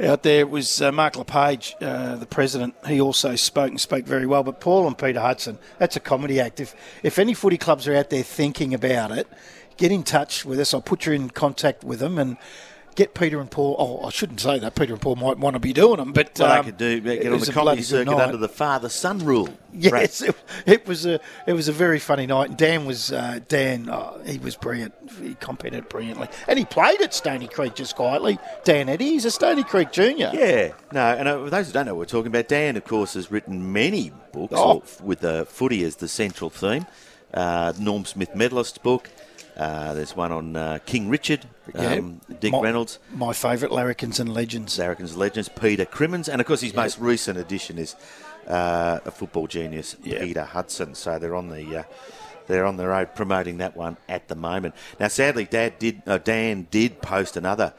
out 0.00 0.22
there 0.22 0.46
was 0.46 0.82
uh, 0.82 0.92
Mark 0.92 1.16
LePage, 1.16 1.74
uh, 1.80 2.16
the 2.16 2.26
president. 2.26 2.74
He 2.86 3.00
also 3.00 3.34
spoke 3.36 3.70
and 3.70 3.80
spoke 3.80 4.04
very 4.04 4.26
well. 4.26 4.42
But 4.42 4.60
Paul 4.60 4.86
and 4.86 4.96
Peter 4.96 5.20
Hudson, 5.20 5.58
that's 5.78 5.96
a 5.96 6.00
comedy 6.00 6.40
act. 6.40 6.60
If, 6.60 6.74
if 7.02 7.18
any 7.18 7.34
footy 7.34 7.58
clubs 7.58 7.88
are 7.88 7.94
out 7.94 8.10
there 8.10 8.22
thinking 8.22 8.74
about 8.74 9.10
it, 9.10 9.26
get 9.76 9.92
in 9.92 10.02
touch 10.02 10.44
with 10.44 10.60
us. 10.60 10.74
I'll 10.74 10.82
put 10.82 11.06
you 11.06 11.12
in 11.12 11.30
contact 11.30 11.84
with 11.84 12.00
them 12.00 12.18
and 12.18 12.36
get 12.96 13.14
Peter 13.14 13.40
and 13.40 13.48
Paul. 13.50 13.76
Oh, 13.78 14.04
I 14.06 14.10
shouldn't 14.10 14.40
say 14.40 14.58
that. 14.58 14.74
Peter 14.74 14.94
and 14.94 15.00
Paul 15.00 15.14
might 15.16 15.38
want 15.38 15.54
to 15.54 15.60
be 15.60 15.72
doing 15.72 15.98
them, 15.98 16.12
but 16.12 16.36
Well, 16.40 16.50
um, 16.50 16.58
they 16.64 16.70
could 16.72 16.78
do 16.78 17.00
get 17.00 17.32
on 17.32 17.38
the 17.38 17.52
comedy 17.52 17.82
circuit 17.82 18.10
night. 18.10 18.20
under 18.24 18.36
the 18.38 18.48
father-son 18.48 19.18
rule. 19.24 19.48
Yes, 19.72 20.22
it, 20.22 20.34
it 20.66 20.86
was 20.86 21.06
a 21.06 21.20
it 21.46 21.52
was 21.52 21.68
a 21.68 21.72
very 21.72 21.98
funny 21.98 22.26
night. 22.26 22.48
And 22.48 22.58
Dan 22.58 22.86
was 22.86 23.12
uh, 23.12 23.40
Dan. 23.46 23.88
Oh, 23.92 24.20
he 24.26 24.38
was 24.38 24.56
brilliant. 24.56 24.94
He 25.22 25.34
competed 25.34 25.88
brilliantly, 25.88 26.28
and 26.48 26.58
he 26.58 26.64
played 26.64 27.00
at 27.02 27.14
Stony 27.14 27.46
Creek 27.46 27.74
just 27.74 27.94
quietly. 27.94 28.38
Dan 28.64 28.88
Eddy, 28.88 29.04
he's 29.10 29.24
a 29.26 29.30
Stony 29.30 29.62
Creek 29.62 29.92
junior. 29.92 30.30
Yeah, 30.34 30.72
no, 30.92 31.00
and 31.00 31.28
uh, 31.28 31.44
for 31.44 31.50
those 31.50 31.66
who 31.68 31.72
don't 31.74 31.86
know 31.86 31.94
what 31.94 32.00
we're 32.00 32.04
talking 32.06 32.28
about, 32.28 32.48
Dan, 32.48 32.76
of 32.76 32.84
course, 32.84 33.14
has 33.14 33.30
written 33.30 33.72
many 33.72 34.12
books 34.32 34.54
Oh. 34.56 34.82
with 35.02 35.22
uh, 35.22 35.44
footy 35.44 35.84
as 35.84 35.96
the 35.96 36.08
central 36.08 36.50
theme. 36.50 36.86
Uh, 37.34 37.72
Norm 37.78 38.04
Smith 38.06 38.34
medalist 38.34 38.82
book. 38.82 39.10
Uh, 39.56 39.94
there's 39.94 40.14
one 40.14 40.32
on 40.32 40.54
uh, 40.54 40.78
King 40.84 41.08
Richard, 41.08 41.46
um, 41.74 42.20
Dick 42.40 42.52
my, 42.52 42.60
Reynolds, 42.60 42.98
my 43.14 43.32
favourite 43.32 43.72
larrikins 43.72 44.20
and 44.20 44.32
legends. 44.34 44.78
Larrikins 44.78 45.12
and 45.12 45.16
Legends, 45.16 45.48
Peter 45.48 45.86
Crimmins, 45.86 46.28
and 46.28 46.40
of 46.40 46.46
course 46.46 46.60
his 46.60 46.74
most 46.74 46.98
recent 46.98 47.38
addition 47.38 47.78
is 47.78 47.96
uh, 48.46 49.00
a 49.06 49.10
football 49.10 49.46
genius, 49.46 49.96
Yeah. 50.02 50.20
Peter 50.20 50.44
Hudson. 50.44 50.94
So 50.94 51.18
they're 51.18 51.34
on 51.34 51.48
the 51.48 51.78
uh, 51.78 51.82
they're 52.48 52.66
on 52.66 52.76
the 52.76 52.86
road 52.86 53.14
promoting 53.14 53.58
that 53.58 53.76
one 53.76 53.96
at 54.08 54.28
the 54.28 54.36
moment. 54.36 54.74
Now, 55.00 55.08
sadly, 55.08 55.46
Dad 55.46 55.78
did 55.78 56.02
uh, 56.06 56.18
Dan 56.18 56.66
did 56.70 57.00
post 57.00 57.36
another 57.36 57.72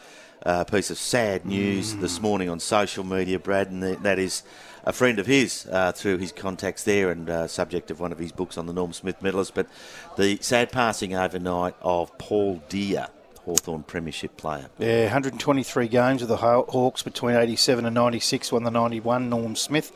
uh, 0.46 0.64
piece 0.64 0.90
of 0.92 0.98
sad 0.98 1.46
news 1.46 1.94
Mm. 1.96 2.02
this 2.02 2.22
morning 2.22 2.50
on 2.50 2.60
social 2.60 3.04
media, 3.04 3.40
Brad, 3.40 3.70
and 3.72 3.82
that 3.84 4.20
is. 4.20 4.44
A 4.86 4.94
friend 4.94 5.20
of 5.20 5.26
his 5.26 5.68
uh, 5.70 5.92
through 5.92 6.18
his 6.20 6.32
contacts 6.32 6.84
there 6.86 7.12
and 7.12 7.30
uh, 7.30 7.48
subject 7.48 7.92
of 7.92 8.00
one 8.00 8.14
of 8.14 8.20
his 8.20 8.32
books 8.32 8.58
on 8.58 8.68
the 8.68 8.72
Norm 8.74 8.94
Smith 8.94 9.22
medalist, 9.22 9.54
but 9.54 9.68
the 10.16 10.38
sad 10.40 10.72
passing 10.72 11.14
overnight 11.14 11.76
of 11.82 12.18
Paul 12.18 12.64
Dear, 12.70 13.08
Hawthorn 13.44 13.84
Premiership 13.84 14.38
player. 14.38 14.70
Yeah, 14.80 15.04
123 15.04 15.90
games 15.90 16.22
with 16.22 16.30
the 16.30 16.38
Hawks 16.38 17.04
between 17.04 17.36
87 17.36 17.86
and 17.86 17.94
96. 17.94 18.50
Won 18.54 18.64
the 18.64 18.72
91. 18.72 19.30
Norm 19.30 19.58
Smith 19.58 19.92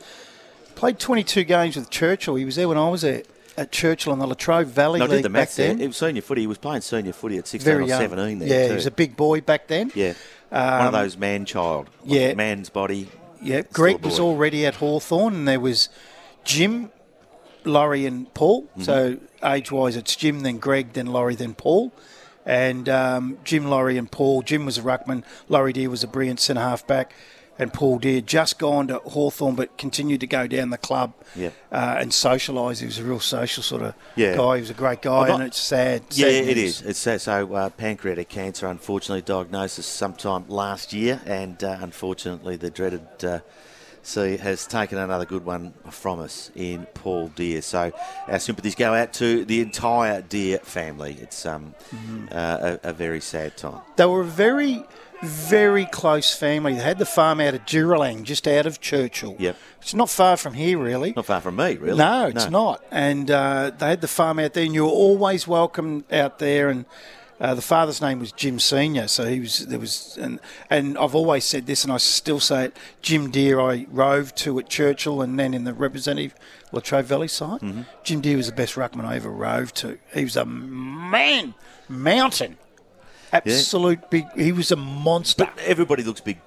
played 0.74 0.98
22 0.98 1.44
games 1.44 1.74
with 1.74 1.88
Churchill. 1.88 2.34
He 2.34 2.44
was 2.44 2.56
there 2.56 2.68
when 2.68 2.76
I 2.76 2.90
was 2.90 3.00
there 3.00 3.22
at 3.56 3.72
Churchill 3.72 4.12
on 4.12 4.18
the 4.18 4.26
Latrobe 4.26 4.68
Valley 4.68 4.98
No, 4.98 5.06
I 5.06 5.08
did 5.08 5.24
the 5.24 5.28
back 5.28 5.32
maths 5.32 5.56
there. 5.56 5.68
then. 5.68 5.80
It 5.80 5.86
was 5.86 5.96
senior 5.96 6.22
footy. 6.22 6.42
He 6.42 6.46
was 6.46 6.58
playing 6.58 6.82
senior 6.82 7.12
footy 7.12 7.38
at 7.38 7.46
16 7.46 7.64
Very 7.64 7.84
or 7.84 7.88
young. 7.88 8.00
17 8.00 8.38
there. 8.38 8.48
yeah, 8.48 8.62
too. 8.64 8.68
he 8.70 8.74
was 8.74 8.86
a 8.86 8.90
big 8.90 9.16
boy 9.16 9.40
back 9.40 9.68
then. 9.68 9.90
Yeah. 9.94 10.14
One 10.50 10.86
of 10.86 10.92
those 10.92 11.16
man 11.16 11.44
child. 11.44 11.88
like 12.04 12.10
yeah. 12.18 12.34
Man's 12.34 12.68
body. 12.68 13.08
Yeah, 13.40 13.62
Greg 13.72 14.04
was 14.04 14.20
already 14.20 14.66
at 14.66 14.76
Hawthorn, 14.76 15.34
and 15.34 15.48
there 15.48 15.58
was 15.58 15.88
Jim, 16.44 16.92
Laurie, 17.64 18.06
and 18.06 18.32
Paul. 18.34 18.62
Mm-hmm. 18.64 18.82
So 18.82 19.18
age 19.42 19.72
wise, 19.72 19.96
it's 19.96 20.14
Jim, 20.14 20.40
then 20.40 20.58
Greg, 20.58 20.92
then 20.92 21.06
Laurie, 21.06 21.34
then 21.34 21.54
Paul. 21.54 21.92
And 22.46 22.88
um, 22.88 23.38
Jim, 23.44 23.66
Laurie, 23.66 23.98
and 23.98 24.10
Paul. 24.10 24.42
Jim 24.42 24.64
was 24.66 24.78
a 24.78 24.82
ruckman. 24.82 25.24
Laurie 25.48 25.72
Dear 25.72 25.90
was 25.90 26.04
a 26.04 26.08
brilliant 26.08 26.40
centre 26.40 26.60
half 26.62 26.86
back. 26.86 27.14
And 27.62 27.72
Paul 27.72 27.98
Dear 27.98 28.20
just 28.20 28.58
gone 28.58 28.88
to 28.88 28.98
Hawthorn, 28.98 29.54
but 29.54 29.78
continued 29.78 30.20
to 30.20 30.26
go 30.26 30.46
down 30.48 30.70
the 30.70 30.78
club 30.78 31.14
Yep. 31.36 31.54
uh, 31.70 31.96
and 32.00 32.10
socialise. 32.10 32.80
He 32.80 32.86
was 32.86 32.98
a 32.98 33.04
real 33.04 33.20
social 33.20 33.62
sort 33.62 33.82
of 33.82 33.94
Yeah. 34.16 34.36
guy. 34.36 34.56
He 34.56 34.60
was 34.62 34.70
a 34.70 34.74
great 34.74 35.00
guy, 35.00 35.28
not- 35.28 35.40
and 35.40 35.42
it's 35.44 35.60
sad. 35.60 36.02
Yeah, 36.10 36.26
sad 36.26 36.48
it 36.48 36.58
is. 36.58 36.82
It's 36.82 36.98
so, 36.98 37.18
so 37.18 37.54
uh, 37.54 37.70
pancreatic 37.70 38.28
cancer, 38.28 38.66
unfortunately, 38.66 39.22
diagnosis 39.22 39.86
sometime 39.86 40.44
last 40.48 40.92
year, 40.92 41.20
and 41.24 41.62
uh, 41.62 41.78
unfortunately, 41.80 42.56
the 42.56 42.70
dreaded 42.70 43.06
C 44.02 44.36
has 44.36 44.66
taken 44.66 44.98
another 44.98 45.24
good 45.24 45.44
one 45.44 45.72
from 45.90 46.20
us 46.20 46.50
in 46.54 46.86
Paul 46.94 47.28
Dear. 47.28 47.62
So 47.62 47.92
our 48.28 48.38
sympathies 48.38 48.74
go 48.74 48.94
out 48.94 49.12
to 49.14 49.44
the 49.44 49.60
entire 49.60 50.22
Dear 50.22 50.58
family. 50.58 51.16
It's 51.20 51.46
um, 51.46 51.74
Mm-hmm. 51.94 52.26
uh, 52.32 52.76
a, 52.84 52.90
a 52.90 52.92
very 52.92 53.20
sad 53.20 53.56
time. 53.56 53.80
They 53.96 54.06
were 54.06 54.22
a 54.22 54.24
very, 54.24 54.82
very 55.22 55.84
close 55.86 56.34
family. 56.34 56.74
They 56.74 56.80
had 56.82 56.98
the 56.98 57.06
farm 57.06 57.40
out 57.40 57.54
at 57.54 57.66
Jeeralang, 57.66 58.24
just 58.24 58.48
out 58.48 58.66
of 58.66 58.80
Churchill. 58.80 59.36
Yep. 59.38 59.56
It's 59.82 59.94
not 59.94 60.10
far 60.10 60.36
from 60.36 60.54
here, 60.54 60.78
really. 60.78 61.12
Not 61.14 61.26
far 61.26 61.40
from 61.40 61.56
me, 61.56 61.76
really. 61.76 61.98
No, 61.98 62.26
it's 62.26 62.50
not. 62.50 62.82
And 62.90 63.30
uh, 63.30 63.72
they 63.76 63.88
had 63.90 64.00
the 64.00 64.08
farm 64.08 64.38
out 64.38 64.54
there, 64.54 64.64
and 64.64 64.74
you 64.74 64.84
were 64.84 64.90
always 64.90 65.46
welcome 65.46 66.04
out 66.10 66.38
there. 66.38 66.68
And 66.70 66.86
uh, 67.42 67.56
the 67.56 67.60
father's 67.60 68.00
name 68.00 68.20
was 68.20 68.30
Jim 68.30 68.60
Senior, 68.60 69.08
so 69.08 69.24
he 69.24 69.40
was 69.40 69.66
there 69.66 69.80
was, 69.80 70.16
and 70.16 70.38
and 70.70 70.96
I've 70.96 71.16
always 71.16 71.44
said 71.44 71.66
this, 71.66 71.82
and 71.82 71.92
I 71.92 71.96
still 71.96 72.38
say 72.38 72.66
it. 72.66 72.76
Jim 73.02 73.32
Dear, 73.32 73.60
I 73.60 73.86
rove 73.90 74.32
to 74.36 74.60
at 74.60 74.68
Churchill, 74.68 75.20
and 75.20 75.36
then 75.36 75.52
in 75.52 75.64
the 75.64 75.74
representative 75.74 76.36
Latrobe 76.70 77.06
Valley 77.06 77.26
side. 77.26 77.60
Mm-hmm. 77.60 77.82
Jim 78.04 78.20
Dear 78.20 78.36
was 78.36 78.46
the 78.46 78.52
best 78.54 78.76
ruckman 78.76 79.04
I 79.04 79.16
ever 79.16 79.28
rove 79.28 79.74
to. 79.74 79.98
He 80.14 80.22
was 80.22 80.36
a 80.36 80.44
man, 80.44 81.54
mountain, 81.88 82.58
absolute 83.32 84.08
big. 84.08 84.26
He 84.36 84.52
was 84.52 84.70
a 84.70 84.76
monster. 84.76 85.44
But 85.44 85.58
everybody 85.64 86.04
looks 86.04 86.20
big 86.20 86.38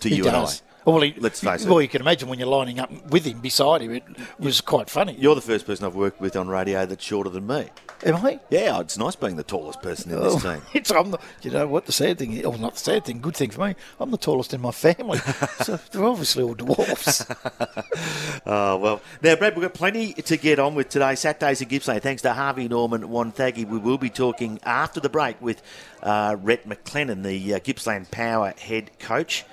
to 0.00 0.08
He 0.08 0.16
you 0.16 0.24
does. 0.24 0.62
and 0.62 0.67
Well, 0.84 1.00
he, 1.02 1.14
Let's 1.18 1.40
face 1.40 1.64
it. 1.64 1.68
Well, 1.68 1.82
you 1.82 1.88
can 1.88 2.00
imagine 2.00 2.28
when 2.28 2.38
you're 2.38 2.48
lining 2.48 2.78
up 2.80 2.90
with 3.10 3.24
him 3.26 3.40
beside 3.40 3.82
him, 3.82 3.92
it 3.92 4.04
was 4.38 4.60
quite 4.60 4.88
funny. 4.88 5.14
You're 5.18 5.34
the 5.34 5.40
first 5.40 5.66
person 5.66 5.84
I've 5.84 5.94
worked 5.94 6.20
with 6.20 6.34
on 6.36 6.48
radio 6.48 6.86
that's 6.86 7.04
shorter 7.04 7.28
than 7.30 7.46
me. 7.46 7.66
Am 8.06 8.14
I? 8.24 8.38
Yeah, 8.48 8.78
it's 8.80 8.96
nice 8.96 9.16
being 9.16 9.34
the 9.36 9.42
tallest 9.42 9.82
person 9.82 10.12
in 10.12 10.20
this 10.22 10.34
Oh, 10.36 10.38
team. 10.38 10.62
it's 10.72 10.90
I'm 10.92 11.10
the, 11.10 11.18
you 11.42 11.50
know 11.50 11.66
what 11.66 11.86
the 11.86 11.92
sad 11.92 12.16
thing 12.18 12.32
is, 12.32 12.44
or 12.44 12.56
not 12.56 12.74
the 12.74 12.78
sad 12.80 13.04
thing, 13.04 13.20
good 13.20 13.36
thing 13.36 13.50
for 13.50 13.66
me. 13.66 13.74
I'm 13.98 14.12
the 14.12 14.16
tallest 14.16 14.54
in 14.54 14.60
my 14.60 14.70
family, 14.70 15.18
so 15.62 15.78
they're 15.90 16.04
obviously 16.04 16.42
all 16.44 16.54
dwarfs. 16.54 17.26
Oh, 18.46 18.76
well. 18.78 19.00
Now, 19.22 19.36
Brad, 19.36 19.54
we've 19.56 19.62
got 19.62 19.74
plenty 19.74 20.14
to 20.14 20.36
get 20.36 20.58
on 20.58 20.74
with 20.74 20.88
today. 20.88 21.14
Saturdays 21.16 21.60
at 21.60 21.68
Gippsland. 21.68 22.02
Thanks 22.02 22.22
to 22.22 22.32
Harvey 22.32 22.66
Norman 22.68 23.02
Wonthaggi. 23.02 23.66
We 23.68 23.78
will 23.78 23.98
be 23.98 24.08
talking 24.10 24.58
after 24.64 25.00
the 25.00 25.08
break 25.10 25.40
with 25.42 25.60
uh, 26.02 26.36
Rhett 26.40 26.66
McLennan, 26.68 27.22
the 27.24 27.54
uh, 27.54 27.58
Gippsland 27.58 28.10
Power 28.10 28.54
head 28.58 28.90
coach, 28.98 29.44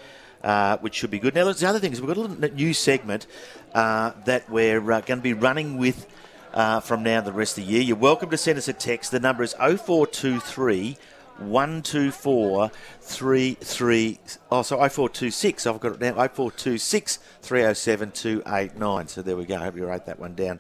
uh, 0.46 0.78
which 0.78 0.94
should 0.94 1.10
be 1.10 1.20
good. 1.20 1.34
Now, 1.34 1.52
the 1.52 1.68
other 1.68 1.80
thing 1.80 1.92
is 1.92 2.00
we've 2.00 2.08
got 2.08 2.18
a 2.18 2.22
little 2.22 2.56
new 2.56 2.74
segment 2.74 3.26
uh, 3.74 4.12
that 4.26 4.50
we're 4.50 4.80
uh, 4.92 5.02
going 5.02 5.20
to 5.20 5.24
be 5.24 5.34
running 5.34 5.78
with 5.78 6.08
uh, 6.54 6.80
from 6.80 7.04
now 7.04 7.20
the 7.20 7.34
rest 7.34 7.58
of 7.58 7.66
the 7.66 7.72
year. 7.72 7.82
You're 7.82 7.98
welcome 7.98 8.30
to 8.30 8.38
send 8.38 8.58
us 8.60 8.68
a 8.68 8.74
text. 8.74 9.12
The 9.12 9.20
number 9.20 9.44
is 9.44 9.54
0423 9.54 10.98
124 11.40 12.72
33. 13.02 14.20
Oh, 14.52 14.62
so 14.62 14.78
0426. 14.78 15.66
I've 15.66 15.80
got 15.80 15.94
it 15.94 16.00
now. 16.00 16.14
0426 16.14 17.18
307 17.42 18.12
289. 18.12 19.08
So 19.08 19.22
there 19.22 19.36
we 19.36 19.46
go. 19.46 19.56
I 19.56 19.64
hope 19.64 19.76
you 19.76 19.86
wrote 19.86 20.06
that 20.06 20.20
one 20.20 20.36
down 20.36 20.60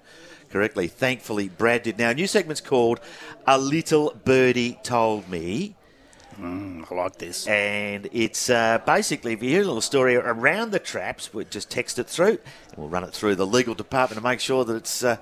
correctly. 0.49 0.87
Thankfully, 0.87 1.47
Brad 1.49 1.83
did. 1.83 1.99
Now, 1.99 2.09
a 2.09 2.13
new 2.15 2.27
segment's 2.27 2.59
called 2.59 2.99
A 3.45 3.57
Little 3.59 4.15
Birdie 4.25 4.79
Told 4.83 5.29
Me. 5.29 5.75
I 6.41 6.93
like 6.93 7.17
this. 7.17 7.47
And 7.47 8.07
it's 8.11 8.49
uh, 8.49 8.79
basically, 8.85 9.33
if 9.33 9.41
you 9.43 9.49
hear 9.49 9.61
a 9.61 9.65
little 9.65 9.81
story 9.81 10.15
around 10.15 10.71
the 10.71 10.79
traps, 10.79 11.33
we 11.33 11.45
just 11.45 11.69
text 11.69 11.97
it 11.99 12.07
through 12.07 12.37
and 12.69 12.77
we'll 12.77 12.89
run 12.89 13.03
it 13.03 13.11
through 13.13 13.35
the 13.35 13.45
legal 13.47 13.73
department 13.75 14.17
to 14.17 14.23
make 14.23 14.39
sure 14.39 14.65
that 14.65 14.75
it's 14.75 15.03
uh, 15.03 15.17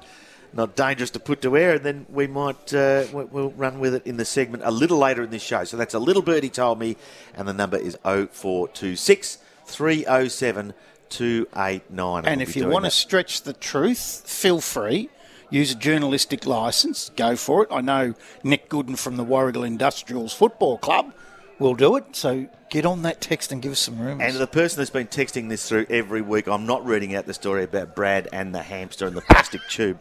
not 0.53 0.75
dangerous 0.75 1.09
to 1.11 1.19
put 1.19 1.41
to 1.43 1.55
air. 1.57 1.75
And 1.75 1.83
then 1.83 2.05
we 2.09 2.27
might 2.27 2.73
uh, 2.73 3.05
we- 3.13 3.25
we'll 3.25 3.51
run 3.51 3.79
with 3.79 3.93
it 3.95 4.05
in 4.07 4.17
the 4.17 4.25
segment 4.25 4.63
a 4.65 4.71
little 4.71 4.97
later 4.97 5.23
in 5.23 5.29
this 5.29 5.43
show. 5.43 5.63
So 5.63 5.77
that's 5.77 5.93
a 5.93 5.99
little 5.99 6.21
birdie 6.21 6.49
told 6.49 6.79
me, 6.79 6.97
and 7.35 7.47
the 7.47 7.53
number 7.53 7.77
is 7.77 7.95
0426 8.03 9.37
307 9.65 10.73
289. 11.09 12.25
And 12.25 12.41
if 12.41 12.55
you 12.55 12.63
want 12.73 12.85
to 12.85 12.91
stretch 12.91 13.43
the 13.43 13.53
truth, 13.53 14.23
feel 14.25 14.59
free. 14.61 15.09
Use 15.49 15.71
a 15.71 15.75
journalistic 15.75 16.45
licence. 16.45 17.11
Go 17.15 17.35
for 17.35 17.63
it. 17.63 17.69
I 17.71 17.81
know 17.81 18.13
Nick 18.43 18.69
Gooden 18.69 18.97
from 18.97 19.17
the 19.17 19.25
Warragul 19.25 19.65
Industrials 19.65 20.33
Football 20.33 20.77
Club 20.77 21.13
will 21.59 21.75
do 21.75 21.95
it. 21.95 22.15
So 22.15 22.47
get 22.69 22.85
on 22.85 23.03
that 23.03 23.21
text 23.21 23.51
and 23.51 23.61
give 23.61 23.71
us 23.71 23.79
some 23.79 23.99
rumours. 23.99 24.33
And 24.33 24.41
the 24.41 24.47
person 24.47 24.79
that's 24.79 24.89
been 24.89 25.07
texting 25.07 25.49
this 25.49 25.67
through 25.67 25.85
every 25.89 26.21
week, 26.21 26.47
I'm 26.47 26.65
not 26.65 26.85
reading 26.85 27.15
out 27.15 27.25
the 27.25 27.33
story 27.33 27.63
about 27.63 27.95
Brad 27.95 28.27
and 28.33 28.53
the 28.53 28.63
hamster 28.63 29.07
and 29.07 29.15
the 29.15 29.21
plastic 29.21 29.61
tube. 29.69 29.99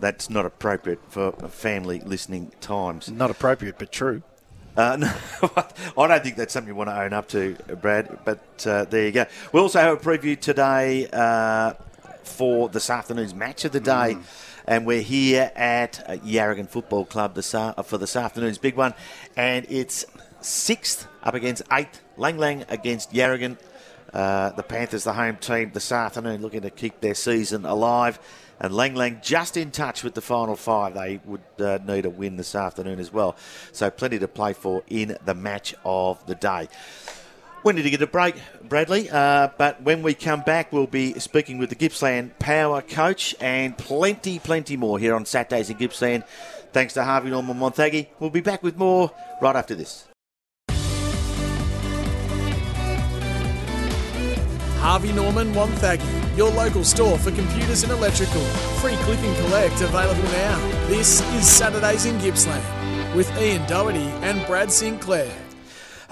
That's 0.00 0.28
not 0.28 0.46
appropriate 0.46 1.00
for 1.08 1.32
family 1.48 2.00
listening 2.00 2.52
times. 2.60 3.10
Not 3.10 3.30
appropriate, 3.30 3.78
but 3.78 3.92
true. 3.92 4.22
Uh, 4.76 4.96
no, 5.00 5.12
I 5.98 6.08
don't 6.08 6.22
think 6.22 6.36
that's 6.36 6.52
something 6.52 6.68
you 6.68 6.74
want 6.74 6.88
to 6.88 7.00
own 7.00 7.12
up 7.12 7.28
to, 7.28 7.54
Brad. 7.80 8.18
But 8.24 8.66
uh, 8.66 8.84
there 8.86 9.04
you 9.04 9.12
go. 9.12 9.26
We 9.52 9.60
also 9.60 9.80
have 9.80 9.98
a 9.98 10.00
preview 10.00 10.38
today 10.38 11.08
uh, 11.12 11.74
for 12.24 12.68
this 12.68 12.88
afternoon's 12.88 13.34
match 13.34 13.64
of 13.64 13.72
the 13.72 13.80
day, 13.80 14.16
and 14.66 14.86
we're 14.86 15.02
here 15.02 15.50
at 15.54 16.02
uh, 16.08 16.12
Yarragon 16.18 16.68
Football 16.68 17.04
Club 17.04 17.34
this, 17.34 17.54
uh, 17.54 17.72
for 17.82 17.98
this 17.98 18.16
afternoon's 18.16 18.58
big 18.58 18.76
one, 18.76 18.94
and 19.36 19.66
it's 19.68 20.04
sixth 20.40 21.06
up 21.22 21.34
against 21.34 21.62
eighth. 21.72 22.00
Lang 22.16 22.38
Lang 22.38 22.64
against 22.68 23.12
Yarragon. 23.12 23.58
Uh, 24.12 24.50
the 24.50 24.62
Panthers, 24.62 25.04
the 25.04 25.12
home 25.14 25.36
team, 25.36 25.70
this 25.72 25.90
afternoon, 25.90 26.42
looking 26.42 26.60
to 26.60 26.70
keep 26.70 27.00
their 27.00 27.14
season 27.14 27.64
alive. 27.64 28.18
And 28.60 28.74
Lang 28.74 28.94
Lang 28.94 29.20
just 29.22 29.56
in 29.56 29.70
touch 29.70 30.04
with 30.04 30.14
the 30.14 30.20
final 30.20 30.54
five. 30.54 30.94
They 30.94 31.18
would 31.24 31.40
uh, 31.58 31.78
need 31.86 32.04
a 32.04 32.10
win 32.10 32.36
this 32.36 32.54
afternoon 32.54 33.00
as 33.00 33.12
well. 33.12 33.36
So 33.72 33.90
plenty 33.90 34.18
to 34.18 34.28
play 34.28 34.52
for 34.52 34.82
in 34.88 35.16
the 35.24 35.34
match 35.34 35.74
of 35.84 36.24
the 36.26 36.34
day. 36.34 36.68
We 37.64 37.72
need 37.72 37.82
to 37.82 37.90
get 37.90 38.02
a 38.02 38.08
break, 38.08 38.34
Bradley. 38.64 39.08
Uh, 39.08 39.48
but 39.56 39.82
when 39.82 40.02
we 40.02 40.14
come 40.14 40.42
back, 40.42 40.72
we'll 40.72 40.88
be 40.88 41.14
speaking 41.20 41.58
with 41.58 41.68
the 41.68 41.76
Gippsland 41.76 42.36
Power 42.40 42.82
coach 42.82 43.36
and 43.40 43.78
plenty, 43.78 44.40
plenty 44.40 44.76
more 44.76 44.98
here 44.98 45.14
on 45.14 45.24
Saturdays 45.24 45.70
in 45.70 45.76
Gippsland. 45.76 46.24
Thanks 46.72 46.94
to 46.94 47.04
Harvey 47.04 47.30
Norman 47.30 47.58
Wonthaggi. 47.58 48.08
We'll 48.18 48.30
be 48.30 48.40
back 48.40 48.64
with 48.64 48.76
more 48.76 49.12
right 49.40 49.54
after 49.54 49.76
this. 49.76 50.06
Harvey 54.78 55.12
Norman 55.12 55.52
Wonthaggi, 55.52 56.36
your 56.36 56.50
local 56.50 56.82
store 56.82 57.16
for 57.16 57.30
computers 57.30 57.84
and 57.84 57.92
electrical. 57.92 58.42
Free 58.80 58.96
click 58.96 59.20
and 59.20 59.36
collect 59.36 59.80
available 59.80 60.24
now. 60.32 60.58
This 60.88 61.20
is 61.34 61.48
Saturdays 61.48 62.06
in 62.06 62.18
Gippsland 62.18 62.64
with 63.14 63.30
Ian 63.40 63.64
Doherty 63.68 64.08
and 64.22 64.44
Brad 64.48 64.72
Sinclair. 64.72 65.30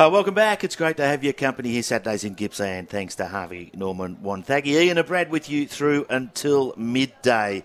Uh, 0.00 0.08
welcome 0.08 0.32
back. 0.32 0.64
It's 0.64 0.76
great 0.76 0.96
to 0.96 1.04
have 1.04 1.22
your 1.22 1.34
company 1.34 1.72
here 1.72 1.82
Saturdays 1.82 2.24
in 2.24 2.32
Gippsland. 2.32 2.88
Thanks 2.88 3.16
to 3.16 3.26
Harvey 3.26 3.70
Norman 3.74 4.16
Wonthaggi. 4.22 4.68
Ian 4.68 4.96
and 4.96 5.06
Brad 5.06 5.30
with 5.30 5.50
you 5.50 5.66
through 5.66 6.06
until 6.08 6.72
midday. 6.78 7.64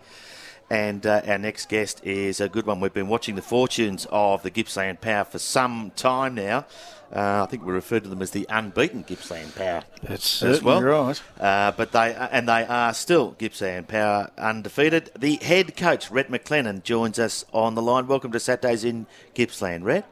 And 0.70 1.06
uh, 1.06 1.22
our 1.26 1.38
next 1.38 1.70
guest 1.70 2.04
is 2.04 2.42
a 2.42 2.50
good 2.50 2.66
one. 2.66 2.82
We've 2.82 2.94
been 2.94 3.08
watching 3.08 3.36
the 3.36 3.42
fortunes 3.42 4.06
of 4.10 4.44
the 4.44 4.50
Gippsland 4.50 5.00
Power 5.00 5.24
for 5.24 5.40
some 5.40 5.94
time 5.96 6.36
now. 6.36 6.66
Uh, 7.10 7.44
I 7.44 7.46
think 7.50 7.64
we 7.64 7.72
refer 7.72 8.02
to 8.02 8.10
them 8.10 8.22
as 8.22 8.32
the 8.32 8.46
unbeaten 8.50 9.04
Gippsland 9.04 9.56
Power 9.56 9.84
That's 10.02 10.44
as 10.44 10.62
well. 10.62 10.82
certainly 10.82 10.94
right. 10.94 11.22
Uh, 11.40 11.72
but 11.72 11.94
they 11.94 12.16
and 12.16 12.50
they 12.50 12.66
are 12.66 12.94
still 12.94 13.32
Gippsland 13.38 13.88
Power 13.88 14.30
undefeated. 14.38 15.10
The 15.18 15.38
head 15.38 15.78
coach 15.78 16.12
Rhett 16.12 16.30
McLennan 16.30 16.84
joins 16.84 17.18
us 17.18 17.46
on 17.54 17.76
the 17.76 17.82
line. 17.82 18.08
Welcome 18.08 18.34
to 18.34 18.42
Saturdays 18.42 18.84
in 18.84 19.08
Gippsland, 19.36 19.86
Rhett. 19.86 20.06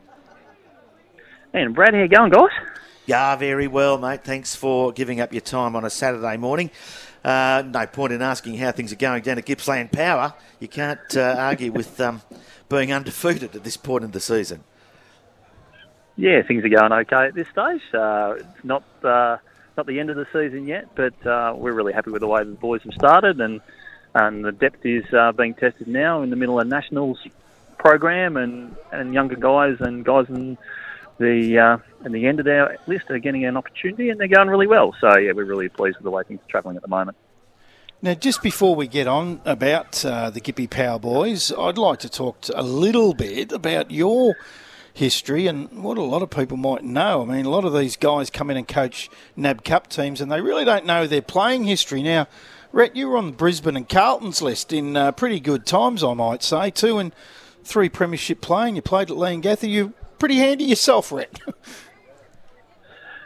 And 1.56 1.76
Brad, 1.76 1.94
how 1.94 2.00
you 2.00 2.08
going, 2.08 2.32
guys? 2.32 2.50
Yeah, 3.06 3.36
very 3.36 3.68
well, 3.68 4.00
mate. 4.00 4.24
Thanks 4.24 4.56
for 4.56 4.92
giving 4.92 5.22
up 5.22 5.32
your 5.32 5.42
time 5.42 5.76
on 5.76 5.86
a 5.86 5.90
Saturday 5.90 6.36
morning. 6.36 6.72
Uh, 7.24 7.64
no 7.68 7.86
point 7.86 8.12
in 8.12 8.24
asking 8.24 8.58
how 8.58 8.72
things 8.72 8.92
are 8.92 8.96
going 8.96 9.22
down 9.22 9.38
at 9.38 9.46
Gippsland 9.46 9.92
Power. 9.92 10.34
You 10.60 10.68
can't 10.68 11.16
uh, 11.16 11.36
argue 11.38 11.72
with 11.72 12.02
um, 12.02 12.24
being 12.70 12.92
undefeated 12.92 13.56
at 13.56 13.64
this 13.64 13.78
point 13.78 14.04
in 14.04 14.10
the 14.10 14.20
season. 14.20 14.64
Yeah, 16.16 16.42
things 16.42 16.64
are 16.66 16.70
going 16.70 16.92
okay 16.92 17.28
at 17.28 17.36
this 17.36 17.48
stage. 17.50 17.82
Uh, 17.94 18.36
it's 18.40 18.64
not 18.64 18.84
uh, 19.04 19.38
not 19.78 19.86
the 19.86 20.00
end 20.00 20.10
of 20.10 20.16
the 20.16 20.26
season 20.34 20.66
yet, 20.66 20.88
but 20.96 21.14
uh, 21.26 21.54
we're 21.56 21.74
really 21.74 21.94
happy 21.94 22.10
with 22.10 22.22
the 22.22 22.28
way 22.28 22.44
the 22.44 22.52
boys 22.52 22.82
have 22.82 22.94
started, 22.94 23.40
and 23.40 23.62
and 24.16 24.44
the 24.44 24.52
depth 24.52 24.84
is 24.86 25.06
uh, 25.14 25.32
being 25.32 25.54
tested 25.54 25.88
now 25.88 26.24
in 26.24 26.32
the 26.32 26.36
middle 26.36 26.60
of 26.60 26.68
nationals 26.68 27.20
program, 27.78 28.38
and, 28.38 28.76
and 28.92 29.14
younger 29.14 29.36
guys 29.36 29.78
and 29.82 30.04
guys 30.04 30.26
in 30.30 30.58
the 31.20 31.60
uh, 31.60 32.06
in 32.06 32.12
the 32.12 32.26
end 32.28 32.40
of 32.40 32.46
their 32.46 32.78
list 32.88 33.10
are 33.10 33.20
getting 33.20 33.46
an 33.46 33.58
opportunity, 33.58 34.10
and 34.10 34.20
they're 34.20 34.28
going 34.28 34.48
really 34.48 34.68
well. 34.68 34.96
So 35.00 35.18
yeah, 35.18 35.32
we're 35.34 35.46
really 35.46 35.70
pleased 35.70 35.98
with 35.98 36.04
the 36.04 36.12
way 36.12 36.24
things 36.24 36.42
are 36.42 36.50
travelling 36.50 36.76
at 36.76 36.82
the 36.82 36.88
moment. 36.88 37.18
Now, 38.02 38.14
just 38.16 38.42
before 38.42 38.76
we 38.76 38.88
get 38.88 39.08
on 39.08 39.40
about 39.46 40.04
uh, 40.04 40.30
the 40.30 40.42
Gippy 40.42 40.70
Power 40.70 41.00
Boys, 41.00 41.54
I'd 41.58 41.78
like 41.78 42.00
to 42.00 42.10
talk 42.10 42.42
to 42.42 42.60
a 42.60 42.62
little 42.62 43.14
bit 43.14 43.54
about 43.54 43.92
your 43.92 44.36
history 44.94 45.48
and 45.48 45.84
what 45.84 45.98
a 45.98 46.02
lot 46.02 46.22
of 46.22 46.30
people 46.30 46.58
might 46.58 46.84
know. 46.84 47.22
I 47.22 47.26
mean, 47.26 47.46
a 47.46 47.50
lot 47.50 47.64
of 47.64 47.74
these 47.74 47.96
guys 47.96 48.30
come 48.30 48.50
in 48.50 48.58
and 48.58 48.68
coach 48.68 49.10
NAB 49.38 49.64
Cup 49.64 49.88
teams 49.88 50.20
and 50.20 50.32
they 50.32 50.42
really 50.42 50.66
don't 50.66 50.86
know 50.86 51.08
their 51.08 51.22
playing 51.22 51.64
history. 51.64 52.04
Now, 52.04 52.28
Rhett, 52.74 52.96
you 52.96 53.08
were 53.08 53.18
on 53.18 53.28
the 53.28 53.32
Brisbane 53.32 53.78
and 53.78 53.88
Carlton's 53.88 54.42
list 54.42 54.74
in 54.74 54.98
uh, 54.98 55.12
pretty 55.14 55.40
good 55.40 55.66
times, 55.66 56.04
I 56.04 56.14
might 56.14 56.44
say. 56.44 56.72
Two 56.72 56.98
and 56.98 57.14
three 57.64 57.88
premiership 57.88 58.42
playing. 58.42 58.76
You 58.76 58.82
played 58.82 59.10
at 59.10 59.18
Leongatha. 59.18 59.70
You 59.70 59.94
pretty 60.24 60.38
handy 60.38 60.64
yourself, 60.64 61.12
Rhett. 61.12 61.38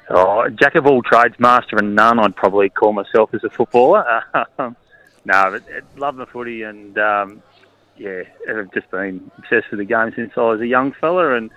Oh, 0.09 0.47
jack 0.47 0.75
of 0.75 0.87
all 0.87 1.01
trades, 1.03 1.35
master 1.37 1.75
of 1.75 1.83
none. 1.83 2.17
I'd 2.17 2.33
probably 2.33 2.69
call 2.69 2.93
myself 2.93 3.33
as 3.33 3.43
a 3.43 3.49
footballer. 3.49 4.23
Um, 4.57 4.77
no, 5.25 5.51
but 5.51 5.63
uh, 5.63 5.81
love 5.97 6.15
my 6.15 6.23
footy, 6.23 6.63
and 6.63 6.97
um, 6.97 7.43
yeah, 7.97 8.21
I've 8.49 8.71
just 8.73 8.89
been 8.89 9.29
obsessed 9.37 9.69
with 9.69 9.79
the 9.79 9.85
game 9.85 10.13
since 10.15 10.31
I 10.37 10.43
was 10.43 10.61
a 10.61 10.65
young 10.65 10.93
fella, 10.93 11.35
and 11.35 11.51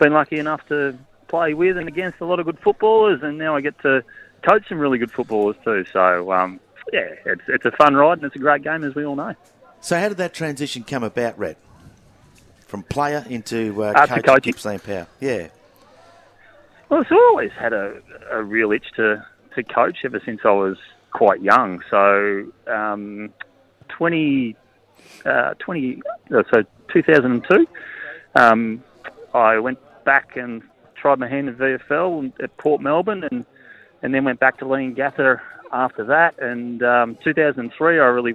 been 0.00 0.12
lucky 0.12 0.40
enough 0.40 0.66
to 0.66 0.98
play 1.28 1.54
with 1.54 1.78
and 1.78 1.86
against 1.86 2.20
a 2.20 2.24
lot 2.24 2.40
of 2.40 2.46
good 2.46 2.58
footballers, 2.58 3.22
and 3.22 3.38
now 3.38 3.54
I 3.54 3.60
get 3.60 3.78
to 3.82 4.02
coach 4.42 4.68
some 4.68 4.80
really 4.80 4.98
good 4.98 5.12
footballers 5.12 5.54
too. 5.62 5.84
So 5.92 6.32
um, 6.32 6.58
yeah, 6.92 7.08
it's 7.24 7.42
it's 7.46 7.64
a 7.64 7.70
fun 7.70 7.94
ride, 7.94 8.18
and 8.18 8.24
it's 8.24 8.34
a 8.34 8.40
great 8.40 8.64
game, 8.64 8.82
as 8.82 8.96
we 8.96 9.06
all 9.06 9.14
know. 9.14 9.36
So, 9.80 9.96
how 10.00 10.08
did 10.08 10.18
that 10.18 10.34
transition 10.34 10.82
come 10.82 11.04
about, 11.04 11.38
Rhett? 11.38 11.56
From 12.72 12.84
player 12.84 13.22
into 13.28 13.84
uh, 13.84 13.88
Uh, 13.88 14.06
coach 14.06 14.10
at 14.10 14.24
coaching. 14.24 14.52
Gippsland 14.52 14.82
Power? 14.82 15.06
Yeah. 15.20 15.48
Well, 16.88 17.02
it's 17.02 17.12
always 17.12 17.50
had 17.52 17.74
a, 17.74 18.00
a 18.30 18.42
real 18.42 18.72
itch 18.72 18.86
to, 18.96 19.22
to 19.54 19.62
coach 19.62 19.98
ever 20.06 20.22
since 20.24 20.40
I 20.42 20.52
was 20.52 20.78
quite 21.10 21.42
young. 21.42 21.82
So, 21.90 22.50
um, 22.66 23.28
20, 23.90 24.56
uh, 25.26 25.52
20 25.58 26.02
uh, 26.34 26.42
so 26.50 26.62
2002, 26.90 27.66
um, 28.36 28.82
I 29.34 29.58
went 29.58 29.78
back 30.06 30.38
and 30.38 30.62
tried 30.94 31.18
my 31.18 31.28
hand 31.28 31.50
at 31.50 31.58
VFL 31.58 32.32
at 32.42 32.56
Port 32.56 32.80
Melbourne 32.80 33.22
and 33.30 33.44
and 34.00 34.14
then 34.14 34.24
went 34.24 34.40
back 34.40 34.56
to 34.60 34.64
Leongatha 34.64 35.42
after 35.74 36.04
that. 36.04 36.38
And 36.38 36.82
um, 36.82 37.18
2003, 37.22 38.00
I 38.00 38.04
really 38.04 38.34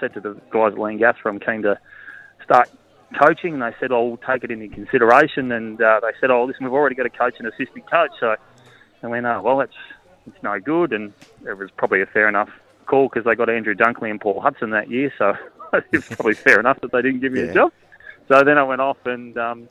said 0.00 0.12
to 0.14 0.20
the 0.20 0.34
guys 0.50 0.72
at 0.72 0.78
Leongatha, 0.78 1.24
I'm 1.24 1.38
keen 1.38 1.62
to 1.62 1.78
start 2.42 2.68
coaching. 3.18 3.54
And 3.54 3.62
they 3.62 3.74
said, 3.80 3.92
oh, 3.92 4.04
we'll 4.08 4.16
take 4.18 4.44
it 4.44 4.50
into 4.50 4.68
consideration. 4.68 5.52
And 5.52 5.80
uh, 5.80 6.00
they 6.02 6.10
said, 6.20 6.30
oh, 6.30 6.44
listen, 6.44 6.64
we've 6.64 6.72
already 6.72 6.94
got 6.96 7.06
a 7.06 7.10
coach 7.10 7.34
and 7.38 7.46
assistant 7.48 7.88
coach. 7.90 8.10
So 8.20 8.36
I 9.02 9.06
went, 9.06 9.26
oh, 9.26 9.42
well, 9.42 9.58
that's 9.58 9.72
it's 10.26 10.42
no 10.42 10.58
good. 10.58 10.92
And 10.92 11.12
it 11.46 11.56
was 11.56 11.70
probably 11.76 12.02
a 12.02 12.06
fair 12.06 12.28
enough 12.28 12.50
call 12.86 13.08
because 13.08 13.24
they 13.24 13.34
got 13.34 13.48
Andrew 13.50 13.74
Dunkley 13.74 14.10
and 14.10 14.20
Paul 14.20 14.40
Hudson 14.40 14.70
that 14.70 14.90
year. 14.90 15.12
So 15.18 15.34
it's 15.92 16.08
probably 16.14 16.34
fair 16.46 16.58
enough 16.60 16.80
that 16.80 16.92
they 16.92 17.02
didn't 17.02 17.20
give 17.20 17.32
me 17.32 17.40
Yeah. 17.40 17.50
a 17.50 17.54
job. 17.54 17.72
So 18.28 18.42
then 18.42 18.58
I 18.58 18.64
went 18.64 18.80
off 18.80 18.96
and 19.04 19.38
um, 19.38 19.68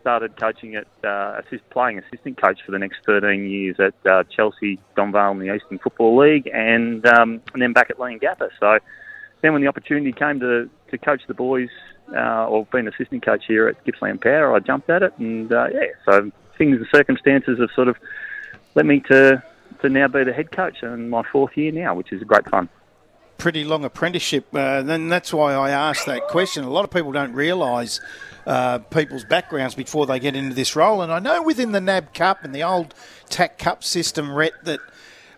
started 0.00 0.36
coaching 0.36 0.74
at 0.74 0.88
uh, 1.04 1.40
assist, 1.44 1.68
playing 1.70 1.98
assistant 2.00 2.40
coach 2.42 2.58
for 2.66 2.72
the 2.72 2.78
next 2.80 2.98
13 3.06 3.48
years 3.48 3.76
at 3.78 3.94
uh, 4.10 4.24
Chelsea, 4.24 4.80
Donvale 4.96 5.30
in 5.32 5.38
the 5.38 5.54
Eastern 5.54 5.78
Football 5.78 6.18
League, 6.18 6.50
and 6.52 7.06
um, 7.06 7.40
and 7.52 7.62
then 7.62 7.72
back 7.72 7.90
at 7.90 7.98
Leongatha. 7.98 8.48
So 8.58 8.78
then 9.40 9.52
when 9.52 9.62
the 9.62 9.68
opportunity 9.68 10.12
came 10.12 10.40
to, 10.40 10.68
to 10.92 10.98
coach 10.98 11.22
the 11.26 11.34
boys 11.34 11.68
uh, 12.16 12.46
or 12.46 12.64
be 12.66 12.78
an 12.78 12.88
assistant 12.88 13.24
coach 13.24 13.44
here 13.46 13.66
at 13.68 13.84
Gippsland 13.84 14.20
Power, 14.20 14.54
I 14.54 14.60
jumped 14.60 14.88
at 14.88 15.02
it, 15.02 15.12
and 15.18 15.52
uh, 15.52 15.66
yeah, 15.72 15.86
so 16.04 16.30
things 16.56 16.76
and 16.76 16.86
circumstances 16.94 17.58
have 17.58 17.70
sort 17.74 17.88
of 17.88 17.96
led 18.76 18.86
me 18.86 19.00
to 19.10 19.42
to 19.80 19.88
now 19.88 20.06
be 20.06 20.22
the 20.22 20.32
head 20.32 20.52
coach 20.52 20.82
in 20.82 21.10
my 21.10 21.22
fourth 21.32 21.56
year 21.56 21.72
now, 21.72 21.94
which 21.94 22.12
is 22.12 22.22
great 22.22 22.48
fun. 22.48 22.68
pretty 23.38 23.64
long 23.64 23.84
apprenticeship. 23.84 24.46
Uh, 24.54 24.82
then 24.82 25.08
that's 25.08 25.32
why 25.34 25.52
I 25.52 25.70
asked 25.70 26.06
that 26.06 26.28
question. 26.28 26.62
A 26.62 26.70
lot 26.70 26.84
of 26.84 26.90
people 26.92 27.10
don't 27.10 27.32
realise 27.32 28.00
uh, 28.46 28.78
people's 28.78 29.24
backgrounds 29.24 29.74
before 29.74 30.06
they 30.06 30.20
get 30.20 30.36
into 30.36 30.54
this 30.54 30.76
role. 30.76 31.02
And 31.02 31.12
I 31.12 31.18
know 31.18 31.42
within 31.42 31.72
the 31.72 31.80
NAB 31.80 32.14
Cup 32.14 32.44
and 32.44 32.54
the 32.54 32.62
old 32.62 32.94
TAC 33.28 33.58
Cup 33.58 33.82
system, 33.82 34.32
Rhett, 34.32 34.52
that 34.64 34.78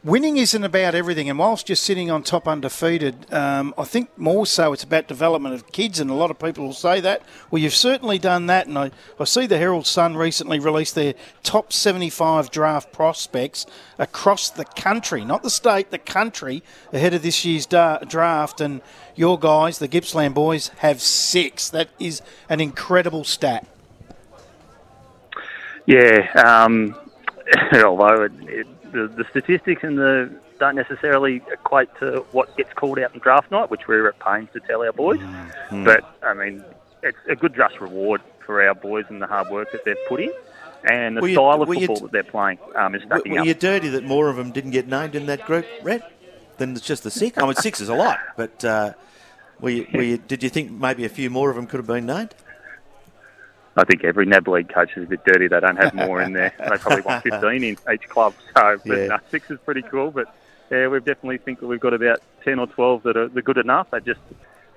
winning 0.05 0.37
isn't 0.37 0.63
about 0.63 0.95
everything. 0.95 1.31
And 1.31 1.39
whilst 1.39 1.69
you're 1.69 1.77
sitting 1.77 2.11
on 2.11 2.23
top 2.23 2.47
undefeated, 2.47 3.33
um, 3.33 3.75
I 3.79 3.85
think 3.85 4.17
more 4.19 4.47
so 4.47 4.73
it's 4.73 4.85
about 4.85 5.09
development 5.09 5.55
of 5.55 5.73
kids. 5.73 5.99
And 5.99 6.11
a 6.11 6.15
lot 6.15 6.31
of 6.31 6.39
people 6.39 6.67
will 6.67 6.73
say 6.75 7.01
that. 7.01 7.23
Well, 7.51 7.61
you've 7.61 7.75
certainly 7.75 8.19
done 8.19 8.47
that. 8.47 8.67
And 8.67 8.79
I, 8.79 8.91
I 9.19 9.25
see 9.25 9.47
the 9.47 9.59
Herald 9.59 9.87
Sun 9.87 10.17
recently 10.17 10.59
released 10.59 10.95
their 10.95 11.15
top 11.43 11.73
75 11.73 12.51
draft 12.51 12.93
prospects 12.93 13.67
across 13.99 14.51
the 14.51 14.65
country, 14.65 15.25
not 15.25 15.43
the 15.43 15.51
state, 15.51 15.91
the 15.91 15.99
country, 15.99 16.63
ahead 16.93 17.15
of 17.15 17.23
this 17.23 17.45
year's 17.45 17.67
da- 17.67 17.99
draft. 18.01 18.61
And 18.61 18.83
your 19.17 19.39
guys, 19.39 19.79
the 19.79 19.89
Gippsland 19.89 20.35
boys, 20.35 20.69
have 20.79 21.01
six. 21.01 21.71
That 21.71 21.89
is 21.99 22.21
an 22.49 22.61
incredible 22.61 23.25
stat. 23.25 23.67
Yeah, 25.87 26.31
um, 26.33 26.97
although 27.85 28.23
it, 28.23 28.33
it, 28.43 28.67
the, 28.95 29.09
the 29.09 29.25
statistics 29.29 29.83
and 29.85 29.99
the 29.99 30.31
don't 30.59 30.77
necessarily 30.77 31.43
equate 31.53 31.89
to 31.99 32.25
what 32.33 32.57
gets 32.57 32.73
called 32.73 32.99
out 32.99 33.13
in 33.13 33.21
draft 33.21 33.51
night, 33.51 33.71
which 33.71 33.87
we're 33.89 34.09
at 34.09 34.19
pains 34.21 34.49
to 34.55 34.61
tell 34.61 34.83
our 34.83 34.93
boys. 34.93 35.21
But 35.71 36.05
I 36.23 36.33
mean, 36.33 36.65
it's 37.03 37.19
a 37.29 37.37
good 37.37 37.55
just 37.55 37.81
reward 37.81 38.23
for 38.47 38.63
our 38.67 38.75
boys 38.75 39.05
and 39.09 39.21
the 39.21 39.27
hard 39.27 39.51
work 39.51 39.73
that 39.73 39.85
they've 39.85 39.97
put 40.09 40.21
in, 40.21 40.33
and 40.85 41.17
the 41.17 41.21
Were 41.23 41.29
you- 41.29 41.35
style 41.35 41.61
of 41.63 41.69
were 41.69 41.75
you 41.75 41.87
football 41.89 42.03
that 42.09 42.13
they're 42.13 42.23
playing 42.23 42.59
um, 42.77 42.95
is 42.95 43.03
Were, 43.03 43.07
stacking 43.17 43.33
were 43.33 43.41
up. 43.41 43.47
you 43.47 43.55
dirty 43.55 43.89
that 43.91 44.05
more 44.05 44.29
of 44.29 44.37
them 44.37 44.53
didn't 44.53 44.71
get 44.71 44.87
named 44.89 45.15
in 45.15 45.27
that 45.27 45.45
group, 45.45 45.67
Rhett? 45.83 46.11
Than 46.59 46.73
it's 46.73 46.83
just 46.83 47.03
the 47.03 47.11
six. 47.11 47.37
I 47.37 47.43
mean, 47.45 47.55
six 47.57 47.81
is 47.81 47.89
a 47.89 47.95
lot, 47.95 48.21
but 48.37 48.65
uh, 48.65 48.93
were 49.61 49.71
you, 49.71 49.87
were 49.93 50.03
you, 50.11 50.19
did 50.19 50.43
you 50.45 50.49
think 50.51 50.71
maybe 50.71 51.05
a 51.05 51.09
few 51.09 51.29
more 51.31 51.51
of 51.51 51.57
them 51.57 51.67
could 51.67 51.79
have 51.79 51.87
been 51.89 52.07
named? 52.07 52.33
I 53.77 53.85
think 53.85 54.05
every 54.05 54.25
NAB 54.27 54.47
league 54.49 54.73
coach 54.73 54.91
is 54.97 55.05
a 55.05 55.07
bit 55.07 55.25
dirty. 55.25 55.49
They 55.49 55.59
don't 55.61 55.77
have 55.77 55.95
more 55.95 56.23
in 56.23 56.33
there. 56.33 56.53
They 56.59 56.77
probably 56.79 57.03
want 57.03 57.23
15 57.29 57.65
in 57.65 57.77
each 57.93 58.09
club. 58.09 58.35
So, 58.57 58.79
but 58.87 58.97
Yeah. 58.99 59.07
no, 59.09 59.19
six 59.31 59.51
is 59.51 59.59
pretty 59.65 59.83
cool. 59.83 60.13
But 60.13 60.33
yeah, 60.71 60.87
we 60.89 60.99
definitely 60.99 61.39
think 61.39 61.59
that 61.61 61.67
we've 61.67 61.81
got 61.81 61.93
about 61.93 62.21
10 62.45 62.59
or 62.61 62.67
12 62.69 63.03
that 63.03 63.17
are, 63.17 63.29
good 63.29 63.59
enough. 63.59 63.91
They 63.91 63.99
just 64.01 64.21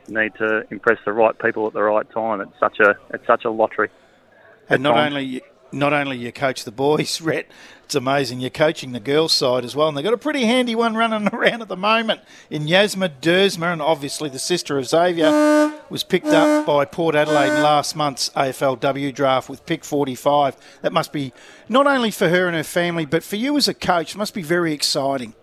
need 0.08 0.34
to 0.36 0.66
impress 0.72 0.98
the 1.06 1.14
right 1.14 1.38
people 1.38 1.68
at 1.68 1.74
the 1.74 1.84
right 1.84 2.10
time. 2.12 2.42
It's 2.42 2.60
such 2.60 2.80
a 2.80 2.96
it's 3.12 3.28
such 3.28 3.46
a 3.46 3.52
lottery. 3.52 3.90
And 4.70 4.82
not 4.82 4.96
times. 4.96 5.14
only 5.14 5.42
not 5.72 5.94
only 5.94 6.18
you 6.18 6.32
coach 6.32 6.64
the 6.64 6.72
boys, 6.72 7.22
Rhett, 7.22 7.46
it's 7.86 7.94
amazing 7.96 8.40
you're 8.40 8.50
coaching 8.50 8.94
the 8.94 9.00
girls' 9.00 9.34
side 9.34 9.64
as 9.66 9.76
well. 9.76 9.90
And 9.90 9.96
they've 9.98 10.04
got 10.04 10.14
a 10.14 10.18
pretty 10.18 10.46
handy 10.46 10.76
one 10.76 10.96
running 10.96 11.28
around 11.34 11.62
at 11.62 11.68
the 11.68 11.78
moment 11.78 12.22
in 12.50 12.64
Yasma 12.68 13.12
Duursma, 13.22 13.74
and 13.74 13.82
obviously 13.82 14.30
the 14.30 14.40
sister 14.40 14.78
of 14.78 14.88
Xavier 14.88 15.74
was 15.90 16.04
picked 16.04 16.28
up 16.28 16.66
by 16.66 16.86
Port 16.86 17.16
Adelaide 17.16 17.56
in 17.56 17.64
last 17.64 17.96
month's 17.96 18.30
AFLW 18.32 19.14
draft 19.14 19.50
with 19.50 19.66
pick 19.66 19.84
45. 19.84 20.56
That 20.82 20.94
must 20.94 21.14
be 21.14 21.34
not 21.70 21.88
only 21.88 22.12
for 22.12 22.30
her 22.30 22.48
and 22.48 22.56
her 22.56 22.64
family, 22.64 23.06
but 23.06 23.24
for 23.24 23.36
you 23.36 23.58
as 23.58 23.68
a 23.68 23.74
coach, 23.74 24.16
must 24.16 24.34
be 24.34 24.42
very 24.42 24.74
exciting. 24.74 25.34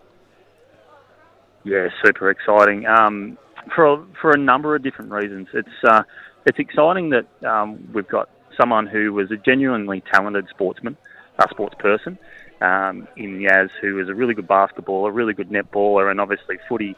Yeah, 1.63 1.89
super 2.03 2.29
exciting. 2.29 2.85
Um, 2.85 3.37
for 3.73 3.85
a, 3.85 4.05
for 4.21 4.31
a 4.31 4.37
number 4.37 4.75
of 4.75 4.83
different 4.83 5.11
reasons, 5.11 5.47
it's 5.53 5.83
uh, 5.83 6.03
it's 6.45 6.59
exciting 6.59 7.09
that 7.09 7.25
um, 7.43 7.89
we've 7.91 8.07
got 8.07 8.29
someone 8.59 8.85
who 8.87 9.13
was 9.13 9.31
a 9.31 9.37
genuinely 9.37 10.03
talented 10.13 10.47
sportsman, 10.49 10.95
a 11.39 11.47
sports 11.49 11.75
person, 11.79 12.19
um, 12.61 13.07
in 13.17 13.39
Yaz, 13.39 13.69
who 13.81 13.99
is 13.99 14.09
a 14.09 14.13
really 14.13 14.33
good 14.33 14.47
basketballer, 14.47 15.09
a 15.09 15.11
really 15.11 15.33
good 15.33 15.49
netballer, 15.49 16.11
and 16.11 16.21
obviously 16.21 16.57
footy 16.69 16.95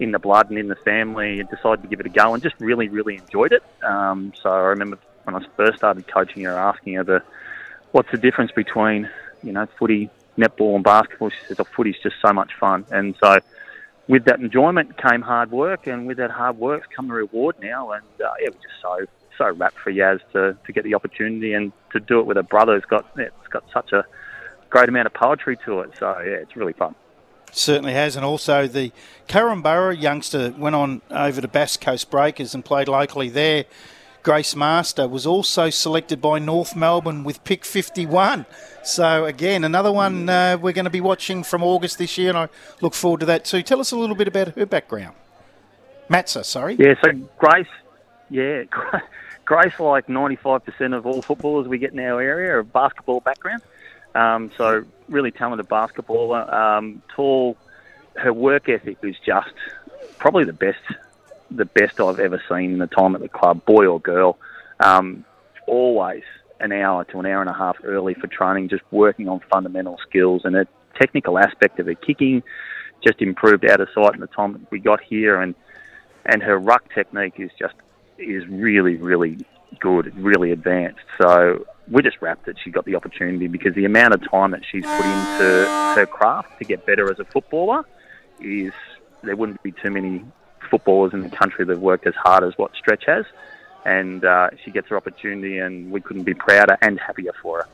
in 0.00 0.12
the 0.12 0.18
blood 0.18 0.50
and 0.50 0.58
in 0.58 0.68
the 0.68 0.76
family. 0.76 1.40
And 1.40 1.48
decided 1.48 1.82
to 1.82 1.88
give 1.88 2.00
it 2.00 2.06
a 2.06 2.10
go, 2.10 2.34
and 2.34 2.42
just 2.42 2.56
really, 2.60 2.88
really 2.88 3.16
enjoyed 3.16 3.52
it. 3.52 3.62
Um, 3.82 4.32
so 4.40 4.50
I 4.50 4.58
remember 4.58 4.98
when 5.24 5.36
I 5.36 5.46
first 5.56 5.78
started 5.78 6.06
coaching 6.06 6.44
her, 6.44 6.56
asking 6.56 6.94
her 6.94 7.04
the, 7.04 7.22
what's 7.92 8.10
the 8.10 8.18
difference 8.18 8.52
between 8.52 9.08
you 9.42 9.52
know 9.52 9.66
footy, 9.78 10.10
netball, 10.36 10.76
and 10.76 10.84
basketball. 10.84 11.30
She 11.30 11.38
says, 11.46 11.60
"Oh, 11.60 11.64
footy's 11.64 11.98
just 12.02 12.16
so 12.24 12.32
much 12.32 12.52
fun," 12.58 12.84
and 12.90 13.14
so 13.22 13.38
with 14.08 14.24
that 14.24 14.40
enjoyment 14.40 14.96
came 14.96 15.20
hard 15.20 15.50
work, 15.50 15.86
and 15.86 16.06
with 16.06 16.16
that 16.16 16.30
hard 16.30 16.58
work 16.58 16.88
come 16.94 17.08
the 17.08 17.14
reward 17.14 17.56
now. 17.60 17.92
And 17.92 18.04
uh, 18.20 18.32
yeah, 18.40 18.48
we're 18.48 18.62
just 18.62 18.80
so 18.82 19.06
so 19.36 19.50
rapt 19.52 19.78
for 19.78 19.92
Yaz 19.92 20.20
to, 20.32 20.56
to 20.66 20.72
get 20.72 20.82
the 20.82 20.94
opportunity 20.94 21.52
and 21.52 21.72
to 21.92 22.00
do 22.00 22.18
it 22.18 22.26
with 22.26 22.36
a 22.36 22.42
brother 22.42 22.74
who's 22.74 22.84
got 22.84 23.06
it's 23.16 23.48
got 23.48 23.64
such 23.72 23.92
a 23.92 24.04
great 24.68 24.88
amount 24.88 25.06
of 25.06 25.14
poetry 25.14 25.56
to 25.64 25.80
it. 25.80 25.90
So 25.98 26.10
yeah, 26.20 26.32
it's 26.32 26.56
really 26.56 26.72
fun. 26.72 26.94
Certainly 27.52 27.92
has, 27.92 28.16
and 28.16 28.24
also 28.24 28.66
the 28.66 28.92
Korumburra 29.28 30.00
youngster 30.00 30.54
went 30.56 30.74
on 30.76 31.02
over 31.10 31.40
to 31.40 31.48
Bass 31.48 31.76
Coast 31.76 32.10
Breakers 32.10 32.54
and 32.54 32.64
played 32.64 32.88
locally 32.88 33.28
there. 33.28 33.64
Grace 34.22 34.54
Master 34.54 35.08
was 35.08 35.26
also 35.26 35.70
selected 35.70 36.20
by 36.20 36.38
North 36.38 36.76
Melbourne 36.76 37.24
with 37.24 37.42
pick 37.44 37.64
51. 37.64 38.46
So 38.82 39.24
again, 39.24 39.64
another 39.64 39.92
one 39.92 40.28
uh, 40.28 40.58
we're 40.60 40.72
going 40.72 40.84
to 40.84 40.90
be 40.90 41.00
watching 41.00 41.42
from 41.42 41.62
August 41.62 41.98
this 41.98 42.18
year, 42.18 42.30
and 42.30 42.38
I 42.38 42.48
look 42.80 42.94
forward 42.94 43.20
to 43.20 43.26
that 43.26 43.44
too. 43.44 43.62
Tell 43.62 43.80
us 43.80 43.92
a 43.92 43.96
little 43.96 44.16
bit 44.16 44.28
about 44.28 44.48
her 44.48 44.66
background. 44.66 45.14
Matza, 46.10 46.44
sorry. 46.44 46.76
Yeah, 46.78 46.94
so 47.02 47.12
Grace, 47.38 47.66
yeah, 48.30 48.64
Grace, 49.44 49.78
like 49.78 50.06
95% 50.08 50.94
of 50.94 51.06
all 51.06 51.22
footballers 51.22 51.68
we 51.68 51.78
get 51.78 51.92
in 51.92 52.00
our 52.00 52.20
area 52.20 52.56
are 52.56 52.62
basketball 52.62 53.20
background. 53.20 53.62
Um, 54.18 54.50
so 54.56 54.84
really 55.08 55.30
talented 55.30 55.68
basketballer, 55.68 56.52
um, 56.52 57.02
tall. 57.14 57.56
Her 58.16 58.32
work 58.32 58.68
ethic 58.68 58.98
is 59.02 59.14
just 59.24 59.54
probably 60.18 60.44
the 60.44 60.52
best, 60.52 60.82
the 61.52 61.66
best 61.66 62.00
I've 62.00 62.18
ever 62.18 62.42
seen 62.48 62.72
in 62.72 62.78
the 62.78 62.88
time 62.88 63.14
at 63.14 63.20
the 63.20 63.28
club, 63.28 63.64
boy 63.64 63.86
or 63.86 64.00
girl. 64.00 64.36
Um, 64.80 65.24
always 65.68 66.24
an 66.58 66.72
hour 66.72 67.04
to 67.04 67.20
an 67.20 67.26
hour 67.26 67.40
and 67.40 67.50
a 67.50 67.54
half 67.54 67.76
early 67.84 68.14
for 68.14 68.26
training, 68.26 68.68
just 68.68 68.82
working 68.90 69.28
on 69.28 69.40
fundamental 69.52 69.98
skills 70.08 70.42
and 70.44 70.56
a 70.56 70.66
technical 71.00 71.38
aspect 71.38 71.78
of 71.78 71.86
her 71.86 71.94
kicking 71.94 72.42
just 73.06 73.22
improved 73.22 73.64
out 73.64 73.80
of 73.80 73.88
sight 73.94 74.14
in 74.14 74.20
the 74.20 74.26
time 74.26 74.66
we 74.72 74.80
got 74.80 75.00
here 75.00 75.40
and 75.40 75.54
and 76.26 76.42
her 76.42 76.58
ruck 76.58 76.92
technique 76.92 77.34
is 77.38 77.50
just 77.56 77.74
is 78.18 78.44
really 78.48 78.96
really 78.96 79.38
good, 79.78 80.12
really 80.16 80.50
advanced. 80.50 81.04
So 81.20 81.64
we're 81.90 82.02
just 82.02 82.20
wrapped 82.20 82.46
that 82.46 82.56
she 82.62 82.70
got 82.70 82.84
the 82.84 82.94
opportunity 82.94 83.46
because 83.46 83.74
the 83.74 83.84
amount 83.84 84.14
of 84.14 84.30
time 84.30 84.50
that 84.50 84.62
she's 84.70 84.84
put 84.84 85.04
into 85.04 85.66
her 85.94 86.06
craft 86.06 86.58
to 86.58 86.64
get 86.64 86.84
better 86.86 87.10
as 87.10 87.18
a 87.18 87.24
footballer 87.24 87.84
is 88.40 88.72
there 89.22 89.36
wouldn't 89.36 89.62
be 89.62 89.72
too 89.72 89.90
many 89.90 90.24
footballers 90.70 91.12
in 91.12 91.22
the 91.22 91.30
country 91.30 91.64
that 91.64 91.72
have 91.72 91.82
worked 91.82 92.06
as 92.06 92.14
hard 92.14 92.44
as 92.44 92.56
what 92.56 92.72
Stretch 92.76 93.04
has. 93.06 93.24
And 93.84 94.24
uh, 94.24 94.50
she 94.62 94.70
gets 94.70 94.88
her 94.88 94.96
opportunity, 94.96 95.58
and 95.58 95.90
we 95.90 96.00
couldn't 96.00 96.24
be 96.24 96.34
prouder 96.34 96.76
and 96.82 96.98
happier 97.00 97.32
for 97.40 97.62
her. 97.62 97.68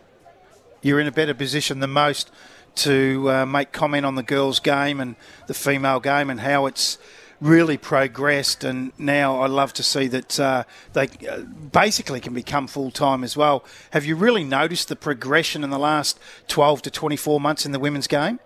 You're 0.80 1.00
in 1.00 1.06
a 1.06 1.12
better 1.12 1.34
position 1.34 1.80
than 1.80 1.90
most 1.90 2.30
to 2.76 3.30
uh, 3.30 3.46
make 3.46 3.72
comment 3.72 4.04
on 4.04 4.14
the 4.14 4.22
girls' 4.22 4.60
game 4.60 5.00
and 5.00 5.16
the 5.46 5.54
female 5.54 6.00
game 6.00 6.30
and 6.30 6.40
how 6.40 6.66
it's 6.66 6.98
really 7.44 7.76
progressed. 7.76 8.64
And 8.64 8.92
now 8.98 9.40
I 9.40 9.46
love 9.46 9.72
to 9.74 9.82
see 9.82 10.08
that 10.08 10.40
uh, 10.40 10.64
they 10.94 11.08
uh, 11.30 11.40
basically 11.40 12.20
can 12.20 12.32
become 12.32 12.66
full 12.66 12.90
time 12.90 13.22
as 13.22 13.36
well. 13.36 13.64
Have 13.90 14.04
you 14.04 14.16
really 14.16 14.44
noticed 14.44 14.88
the 14.88 14.96
progression 14.96 15.62
in 15.62 15.70
the 15.70 15.78
last 15.78 16.18
12 16.48 16.82
to 16.82 16.90
24 16.90 17.40
months 17.40 17.66
in 17.66 17.72
the 17.72 17.78
women's 17.78 18.06
game? 18.06 18.40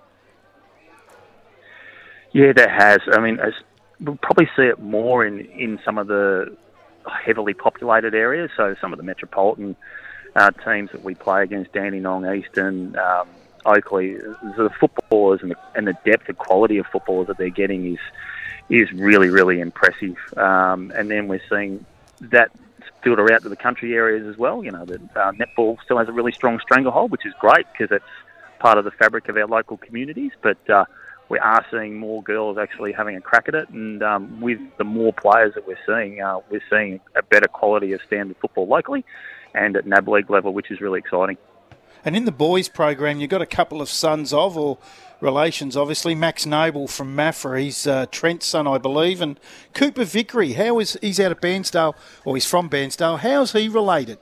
Yeah, 2.32 2.52
there 2.52 2.68
has. 2.68 2.98
I 3.12 3.20
mean, 3.20 3.38
we'll 4.00 4.16
probably 4.16 4.50
see 4.56 4.64
it 4.64 4.80
more 4.80 5.24
in, 5.24 5.40
in 5.46 5.78
some 5.84 5.96
of 5.96 6.08
the 6.08 6.56
heavily 7.24 7.54
populated 7.54 8.14
areas. 8.14 8.50
So 8.56 8.74
some 8.80 8.92
of 8.92 8.98
the 8.98 9.04
metropolitan 9.04 9.76
uh, 10.36 10.50
teams 10.50 10.90
that 10.92 11.02
we 11.02 11.14
play 11.14 11.42
against, 11.44 11.72
Dandenong, 11.72 12.26
Eastern, 12.34 12.96
um, 12.98 13.28
Oakleigh, 13.64 14.18
the 14.56 14.70
footballers 14.78 15.40
and 15.42 15.52
the, 15.52 15.56
and 15.74 15.86
the 15.86 15.94
depth, 16.04 16.28
and 16.28 16.36
quality 16.36 16.78
of 16.78 16.86
footballers 16.86 17.28
that 17.28 17.38
they're 17.38 17.48
getting 17.48 17.94
is 17.94 17.98
is 18.68 18.92
really, 18.92 19.28
really 19.28 19.60
impressive. 19.60 20.16
Um, 20.36 20.92
and 20.94 21.10
then 21.10 21.28
we're 21.28 21.42
seeing 21.48 21.84
that 22.20 22.50
filter 23.02 23.32
out 23.32 23.42
to 23.42 23.48
the 23.48 23.56
country 23.56 23.94
areas 23.94 24.26
as 24.26 24.36
well. 24.36 24.64
You 24.64 24.72
know, 24.72 24.84
the 24.84 25.00
uh, 25.16 25.32
netball 25.32 25.78
still 25.84 25.98
has 25.98 26.08
a 26.08 26.12
really 26.12 26.32
strong 26.32 26.60
stranglehold, 26.60 27.10
which 27.10 27.24
is 27.24 27.34
great 27.40 27.66
because 27.72 27.94
it's 27.94 28.04
part 28.58 28.78
of 28.78 28.84
the 28.84 28.90
fabric 28.90 29.28
of 29.28 29.36
our 29.36 29.46
local 29.46 29.76
communities. 29.76 30.32
But 30.42 30.58
uh, 30.68 30.84
we 31.28 31.38
are 31.38 31.64
seeing 31.70 31.98
more 31.98 32.22
girls 32.22 32.58
actually 32.58 32.92
having 32.92 33.16
a 33.16 33.20
crack 33.20 33.48
at 33.48 33.54
it, 33.54 33.68
and 33.70 34.02
um, 34.02 34.40
with 34.40 34.60
the 34.78 34.84
more 34.84 35.12
players 35.12 35.54
that 35.54 35.66
we're 35.66 35.78
seeing, 35.86 36.20
uh, 36.20 36.40
we're 36.50 36.62
seeing 36.70 37.00
a 37.14 37.22
better 37.22 37.48
quality 37.48 37.92
of 37.92 38.00
standard 38.02 38.36
football 38.40 38.66
locally 38.66 39.04
and 39.54 39.76
at 39.76 39.86
NAB 39.86 40.08
league 40.08 40.30
level, 40.30 40.52
which 40.52 40.70
is 40.70 40.80
really 40.80 40.98
exciting. 40.98 41.36
And 42.04 42.16
in 42.16 42.24
the 42.24 42.32
boys 42.32 42.68
program, 42.68 43.20
you've 43.20 43.30
got 43.30 43.42
a 43.42 43.46
couple 43.46 43.82
of 43.82 43.88
sons 43.88 44.32
of, 44.32 44.56
or 44.56 44.78
relations, 45.20 45.76
obviously. 45.76 46.14
Max 46.14 46.46
Noble 46.46 46.86
from 46.86 47.16
Maffra, 47.16 47.60
he's 47.60 47.86
uh, 47.86 48.06
Trent's 48.10 48.46
son, 48.46 48.66
I 48.66 48.78
believe, 48.78 49.20
and 49.20 49.38
Cooper 49.74 50.04
Vickery. 50.04 50.52
How 50.52 50.78
is 50.78 50.98
he's 51.00 51.20
out 51.20 51.32
of 51.32 51.40
Bairnsdale, 51.40 51.94
or 52.24 52.36
he's 52.36 52.46
from 52.46 52.68
Bairnsdale? 52.68 53.18
How's 53.18 53.52
he 53.52 53.68
related? 53.68 54.18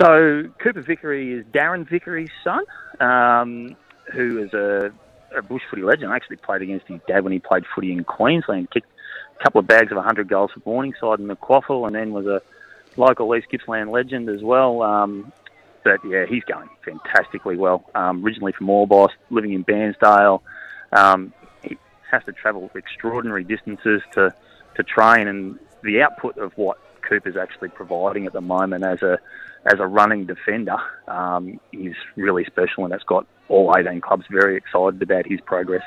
So 0.00 0.44
Cooper 0.58 0.82
Vickery 0.82 1.32
is 1.32 1.44
Darren 1.46 1.88
Vickery's 1.88 2.30
son, 2.42 2.64
um, 3.00 3.76
who 4.12 4.42
is 4.42 4.52
a, 4.52 4.92
a 5.36 5.42
bush 5.42 5.62
footy 5.70 5.82
legend. 5.82 6.12
I 6.12 6.16
actually 6.16 6.36
played 6.36 6.62
against 6.62 6.86
his 6.88 7.00
dad 7.06 7.22
when 7.22 7.32
he 7.32 7.38
played 7.38 7.64
footy 7.74 7.92
in 7.92 8.02
Queensland. 8.02 8.70
Kicked 8.70 8.90
a 9.38 9.42
couple 9.44 9.60
of 9.60 9.66
bags 9.66 9.92
of 9.92 9.96
100 9.96 10.28
goals 10.28 10.50
for 10.52 10.60
Morningside 10.64 11.20
and 11.20 11.30
the 11.30 11.36
Quaffle, 11.36 11.86
and 11.86 11.94
then 11.94 12.12
was 12.12 12.26
a 12.26 12.42
local 12.96 13.34
East 13.36 13.48
Gippsland 13.50 13.90
legend 13.90 14.28
as 14.28 14.42
well. 14.42 14.82
Um, 14.82 15.32
but 15.84 16.04
yeah, 16.04 16.24
he's 16.26 16.42
going 16.44 16.68
fantastically 16.84 17.56
well. 17.56 17.84
Um, 17.94 18.24
originally 18.24 18.52
from 18.52 18.66
Orbost, 18.68 19.10
living 19.30 19.52
in 19.52 19.64
Bairnsdale, 19.64 20.40
um, 20.92 21.32
he 21.62 21.76
has 22.10 22.24
to 22.24 22.32
travel 22.32 22.70
extraordinary 22.74 23.44
distances 23.44 24.02
to 24.12 24.34
to 24.76 24.82
train, 24.82 25.28
and 25.28 25.58
the 25.82 26.02
output 26.02 26.38
of 26.38 26.52
what 26.56 26.78
Cooper's 27.02 27.36
actually 27.36 27.68
providing 27.68 28.26
at 28.26 28.32
the 28.32 28.40
moment 28.40 28.84
as 28.84 29.02
a 29.02 29.18
as 29.66 29.78
a 29.78 29.86
running 29.86 30.26
defender 30.26 30.76
um, 31.08 31.60
is 31.72 31.94
really 32.16 32.44
special, 32.44 32.84
and 32.84 32.92
it's 32.92 33.04
got 33.04 33.26
all 33.48 33.74
18 33.76 34.00
clubs 34.00 34.24
very 34.30 34.56
excited 34.56 35.00
about 35.02 35.26
his 35.26 35.40
progress. 35.40 35.82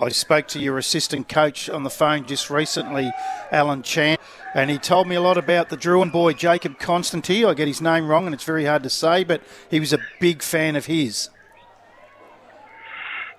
I 0.00 0.10
spoke 0.10 0.46
to 0.48 0.60
your 0.60 0.78
assistant 0.78 1.28
coach 1.28 1.68
on 1.68 1.82
the 1.82 1.90
phone 1.90 2.24
just 2.24 2.50
recently, 2.50 3.10
Alan 3.50 3.82
Chan, 3.82 4.18
and 4.54 4.70
he 4.70 4.78
told 4.78 5.08
me 5.08 5.16
a 5.16 5.20
lot 5.20 5.36
about 5.36 5.70
the 5.70 5.76
Drouin 5.76 6.12
boy, 6.12 6.34
Jacob 6.34 6.78
Constantine. 6.78 7.46
I 7.46 7.54
get 7.54 7.66
his 7.66 7.80
name 7.80 8.06
wrong 8.06 8.26
and 8.26 8.34
it's 8.34 8.44
very 8.44 8.64
hard 8.64 8.84
to 8.84 8.90
say, 8.90 9.24
but 9.24 9.42
he 9.68 9.80
was 9.80 9.92
a 9.92 9.98
big 10.20 10.42
fan 10.42 10.76
of 10.76 10.86
his. 10.86 11.30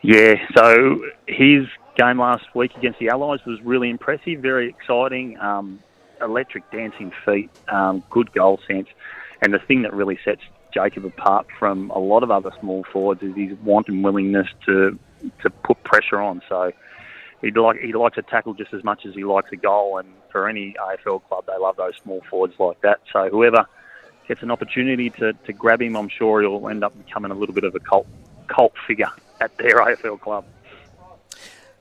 Yeah, 0.01 0.35
so 0.55 1.01
his 1.27 1.65
game 1.97 2.19
last 2.19 2.45
week 2.53 2.75
against 2.75 2.99
the 2.99 3.09
Allies 3.09 3.39
was 3.45 3.61
really 3.61 3.89
impressive, 3.89 4.41
very 4.41 4.69
exciting, 4.69 5.37
um, 5.39 5.79
electric 6.21 6.69
dancing 6.71 7.11
feet, 7.25 7.49
um, 7.69 8.03
good 8.09 8.33
goal 8.33 8.59
sense. 8.67 8.87
And 9.41 9.53
the 9.53 9.59
thing 9.59 9.83
that 9.83 9.93
really 9.93 10.19
sets 10.25 10.41
Jacob 10.73 11.05
apart 11.05 11.47
from 11.57 11.89
a 11.91 11.99
lot 11.99 12.23
of 12.23 12.31
other 12.31 12.51
small 12.59 12.85
forwards 12.91 13.23
is 13.23 13.35
his 13.35 13.57
want 13.59 13.87
and 13.87 14.03
willingness 14.03 14.47
to 14.65 14.99
to 15.41 15.49
put 15.49 15.83
pressure 15.83 16.19
on. 16.19 16.41
So 16.49 16.71
he 17.41 17.51
like 17.51 17.79
he 17.79 17.93
likes 17.93 18.17
a 18.17 18.21
tackle 18.21 18.53
just 18.53 18.73
as 18.73 18.83
much 18.83 19.05
as 19.05 19.13
he 19.13 19.23
likes 19.23 19.51
a 19.51 19.57
goal. 19.57 19.97
And 19.97 20.09
for 20.31 20.47
any 20.47 20.75
AFL 20.79 21.23
club, 21.27 21.45
they 21.47 21.57
love 21.57 21.77
those 21.77 21.95
small 22.01 22.21
forwards 22.29 22.55
like 22.59 22.81
that. 22.81 23.01
So 23.11 23.29
whoever 23.29 23.65
gets 24.27 24.41
an 24.43 24.51
opportunity 24.51 25.09
to, 25.09 25.33
to 25.33 25.53
grab 25.53 25.81
him, 25.81 25.95
I'm 25.95 26.09
sure 26.09 26.41
he'll 26.41 26.69
end 26.69 26.83
up 26.83 26.97
becoming 26.97 27.31
a 27.31 27.35
little 27.35 27.55
bit 27.55 27.63
of 27.63 27.75
a 27.75 27.79
cult 27.79 28.07
cult 28.47 28.73
figure 28.87 29.11
at 29.41 29.57
their 29.57 29.75
AFL 29.75 30.19
club. 30.19 30.45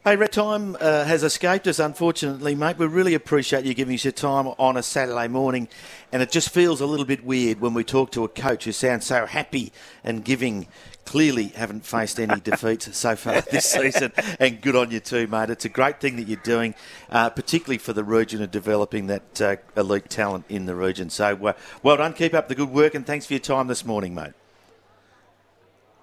Hey, 0.04 0.16
Rhett 0.16 0.32
Time 0.32 0.76
uh, 0.80 1.04
has 1.04 1.22
escaped 1.22 1.66
us, 1.66 1.78
unfortunately, 1.78 2.54
mate. 2.54 2.78
We 2.78 2.86
really 2.86 3.14
appreciate 3.14 3.64
you 3.64 3.74
giving 3.74 3.94
us 3.94 4.04
your 4.04 4.12
time 4.12 4.46
on 4.46 4.76
a 4.76 4.82
Saturday 4.82 5.28
morning. 5.28 5.68
And 6.12 6.22
it 6.22 6.30
just 6.30 6.50
feels 6.50 6.80
a 6.80 6.86
little 6.86 7.04
bit 7.04 7.24
weird 7.24 7.60
when 7.60 7.74
we 7.74 7.84
talk 7.84 8.12
to 8.12 8.24
a 8.24 8.28
coach 8.28 8.64
who 8.64 8.72
sounds 8.72 9.04
so 9.04 9.26
happy 9.26 9.72
and 10.04 10.24
giving 10.24 10.68
clearly 11.08 11.46
haven't 11.48 11.86
faced 11.86 12.20
any 12.20 12.38
defeats 12.44 12.94
so 12.94 13.16
far 13.16 13.40
this 13.40 13.64
season, 13.64 14.12
and 14.38 14.60
good 14.60 14.76
on 14.76 14.90
you 14.90 15.00
too, 15.00 15.26
mate. 15.26 15.48
It's 15.48 15.64
a 15.64 15.70
great 15.70 16.00
thing 16.00 16.16
that 16.16 16.28
you're 16.28 16.40
doing, 16.44 16.74
uh, 17.08 17.30
particularly 17.30 17.78
for 17.78 17.94
the 17.94 18.04
region 18.04 18.42
of 18.42 18.50
developing 18.50 19.06
that 19.06 19.40
uh, 19.40 19.56
elite 19.74 20.10
talent 20.10 20.44
in 20.50 20.66
the 20.66 20.74
region. 20.74 21.08
So 21.08 21.46
uh, 21.46 21.52
well 21.82 21.96
done, 21.96 22.12
keep 22.12 22.34
up 22.34 22.48
the 22.48 22.54
good 22.54 22.68
work, 22.68 22.94
and 22.94 23.06
thanks 23.06 23.24
for 23.24 23.32
your 23.32 23.40
time 23.40 23.68
this 23.68 23.86
morning, 23.86 24.14
mate. 24.14 24.34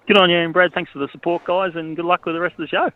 Good 0.08 0.18
on 0.18 0.28
you, 0.28 0.38
and 0.38 0.52
Brad. 0.52 0.72
Thanks 0.72 0.90
for 0.90 0.98
the 0.98 1.08
support, 1.12 1.44
guys, 1.44 1.76
and 1.76 1.94
good 1.94 2.04
luck 2.04 2.26
with 2.26 2.34
the 2.34 2.40
rest 2.40 2.54
of 2.54 2.58
the 2.58 2.68
show. 2.68 2.90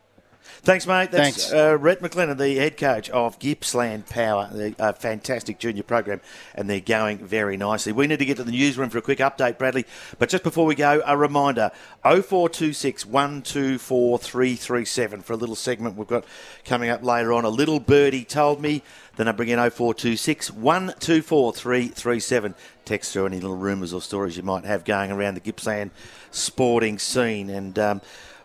Thanks, 0.62 0.86
mate. 0.86 1.10
That's, 1.10 1.48
Thanks. 1.48 1.52
Uh, 1.52 1.78
Rhett 1.78 2.00
McLennan, 2.02 2.36
the 2.36 2.56
head 2.56 2.76
coach 2.76 3.08
of 3.10 3.38
Gippsland 3.38 4.06
Power, 4.08 4.50
the 4.52 4.74
uh, 4.78 4.92
fantastic 4.92 5.58
junior 5.58 5.82
program, 5.82 6.20
and 6.54 6.68
they're 6.68 6.80
going 6.80 7.18
very 7.18 7.56
nicely. 7.56 7.92
We 7.92 8.06
need 8.06 8.18
to 8.18 8.24
get 8.24 8.36
to 8.36 8.44
the 8.44 8.52
newsroom 8.52 8.90
for 8.90 8.98
a 8.98 9.02
quick 9.02 9.20
update, 9.20 9.58
Bradley. 9.58 9.86
But 10.18 10.28
just 10.28 10.42
before 10.42 10.66
we 10.66 10.74
go, 10.74 11.02
a 11.06 11.16
reminder 11.16 11.70
0426 12.02 13.06
124 13.06 14.18
337 14.18 15.22
for 15.22 15.32
a 15.32 15.36
little 15.36 15.56
segment 15.56 15.96
we've 15.96 16.06
got 16.06 16.24
coming 16.64 16.90
up 16.90 17.02
later 17.02 17.32
on. 17.32 17.44
A 17.44 17.48
little 17.48 17.80
birdie 17.80 18.24
told 18.24 18.60
me. 18.60 18.82
Then 19.16 19.28
I 19.28 19.32
bring 19.32 19.48
in 19.48 19.58
0426 19.58 20.50
124 20.50 21.52
337. 21.52 22.54
Text 22.84 23.12
through 23.12 23.26
any 23.26 23.40
little 23.40 23.56
rumours 23.56 23.92
or 23.92 24.00
stories 24.00 24.36
you 24.36 24.42
might 24.42 24.64
have 24.64 24.84
going 24.84 25.10
around 25.10 25.34
the 25.34 25.40
Gippsland 25.40 25.90
sporting 26.30 26.98
scene. 26.98 27.48
And. 27.48 27.78
Um, 27.78 28.00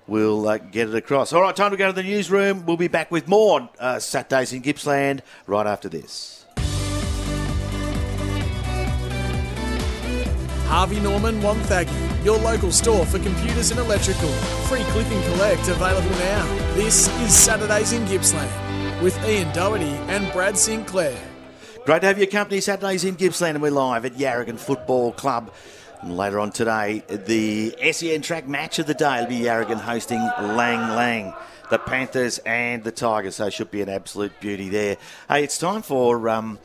we'll 0.08 0.48
uh, 0.48 0.58
get 0.58 0.89
it 0.89 0.96
across. 0.96 1.34
All 1.34 1.41
right, 1.41 1.56
time 1.56 1.72
to 1.72 1.78
go 1.78 1.88
to 1.88 1.94
the 1.94 2.04
newsroom. 2.04 2.65
We'll 2.65 2.78
be 2.78 2.88
back 2.88 3.12
with 3.12 3.28
more 3.28 3.70
uh, 3.80 4.00
Saturdays 4.00 4.54
in 4.54 4.62
Gippsland 4.62 5.22
right 5.48 5.68
after 5.68 5.89
this. 5.89 6.46
Harvey 10.68 11.00
Norman 11.00 11.39
Wonthaggi, 11.41 12.26
your 12.26 12.39
local 12.39 12.72
store 12.72 13.06
for 13.06 13.20
computers 13.20 13.72
and 13.72 13.80
electrical. 13.80 14.30
Free 14.68 14.84
click 14.86 15.06
and 15.08 15.24
collect 15.34 15.68
available 15.68 16.10
now. 16.18 16.74
This 16.74 17.08
is 17.22 17.34
Saturdays 17.34 17.94
in 17.94 18.04
Gippsland 18.08 18.52
with 19.02 19.18
Ian 19.28 19.54
Doherty 19.54 19.86
and 20.10 20.32
Brad 20.34 20.58
Sinclair. 20.58 21.18
Great 21.86 22.02
to 22.02 22.08
have 22.08 22.18
your 22.18 22.28
company 22.28 22.60
Saturdays 22.62 23.06
in 23.06 23.15
Gippsland 23.15 23.52
and 23.52 23.62
we're 23.62 23.70
live 23.70 24.06
at 24.06 24.13
Yarragon 24.13 24.58
Football 24.58 25.12
Club. 25.12 25.54
And 26.01 26.17
later 26.17 26.39
on 26.39 26.51
today, 26.51 27.03
the 27.08 27.75
SEN 27.91 28.21
track 28.21 28.47
match 28.47 28.79
of 28.79 28.88
the 28.88 28.93
day 28.93 29.21
will 29.21 29.27
be 29.27 29.39
Yarragon 29.39 29.79
hosting 29.79 30.19
Lang 30.19 30.95
Lang. 30.95 31.34
The 31.71 31.79
Panthers 31.79 32.38
and 32.45 32.84
the 32.84 32.91
Tigers, 32.91 33.38
so 33.38 33.47
it 33.47 33.53
should 33.53 33.71
be 33.71 33.81
an 33.81 33.89
absolute 33.89 34.39
beauty 34.39 34.69
there. 34.69 34.97
Hey, 35.27 35.43
it's 35.43 35.58
time 35.58 35.81
for 35.81 36.29
um, 36.29 36.60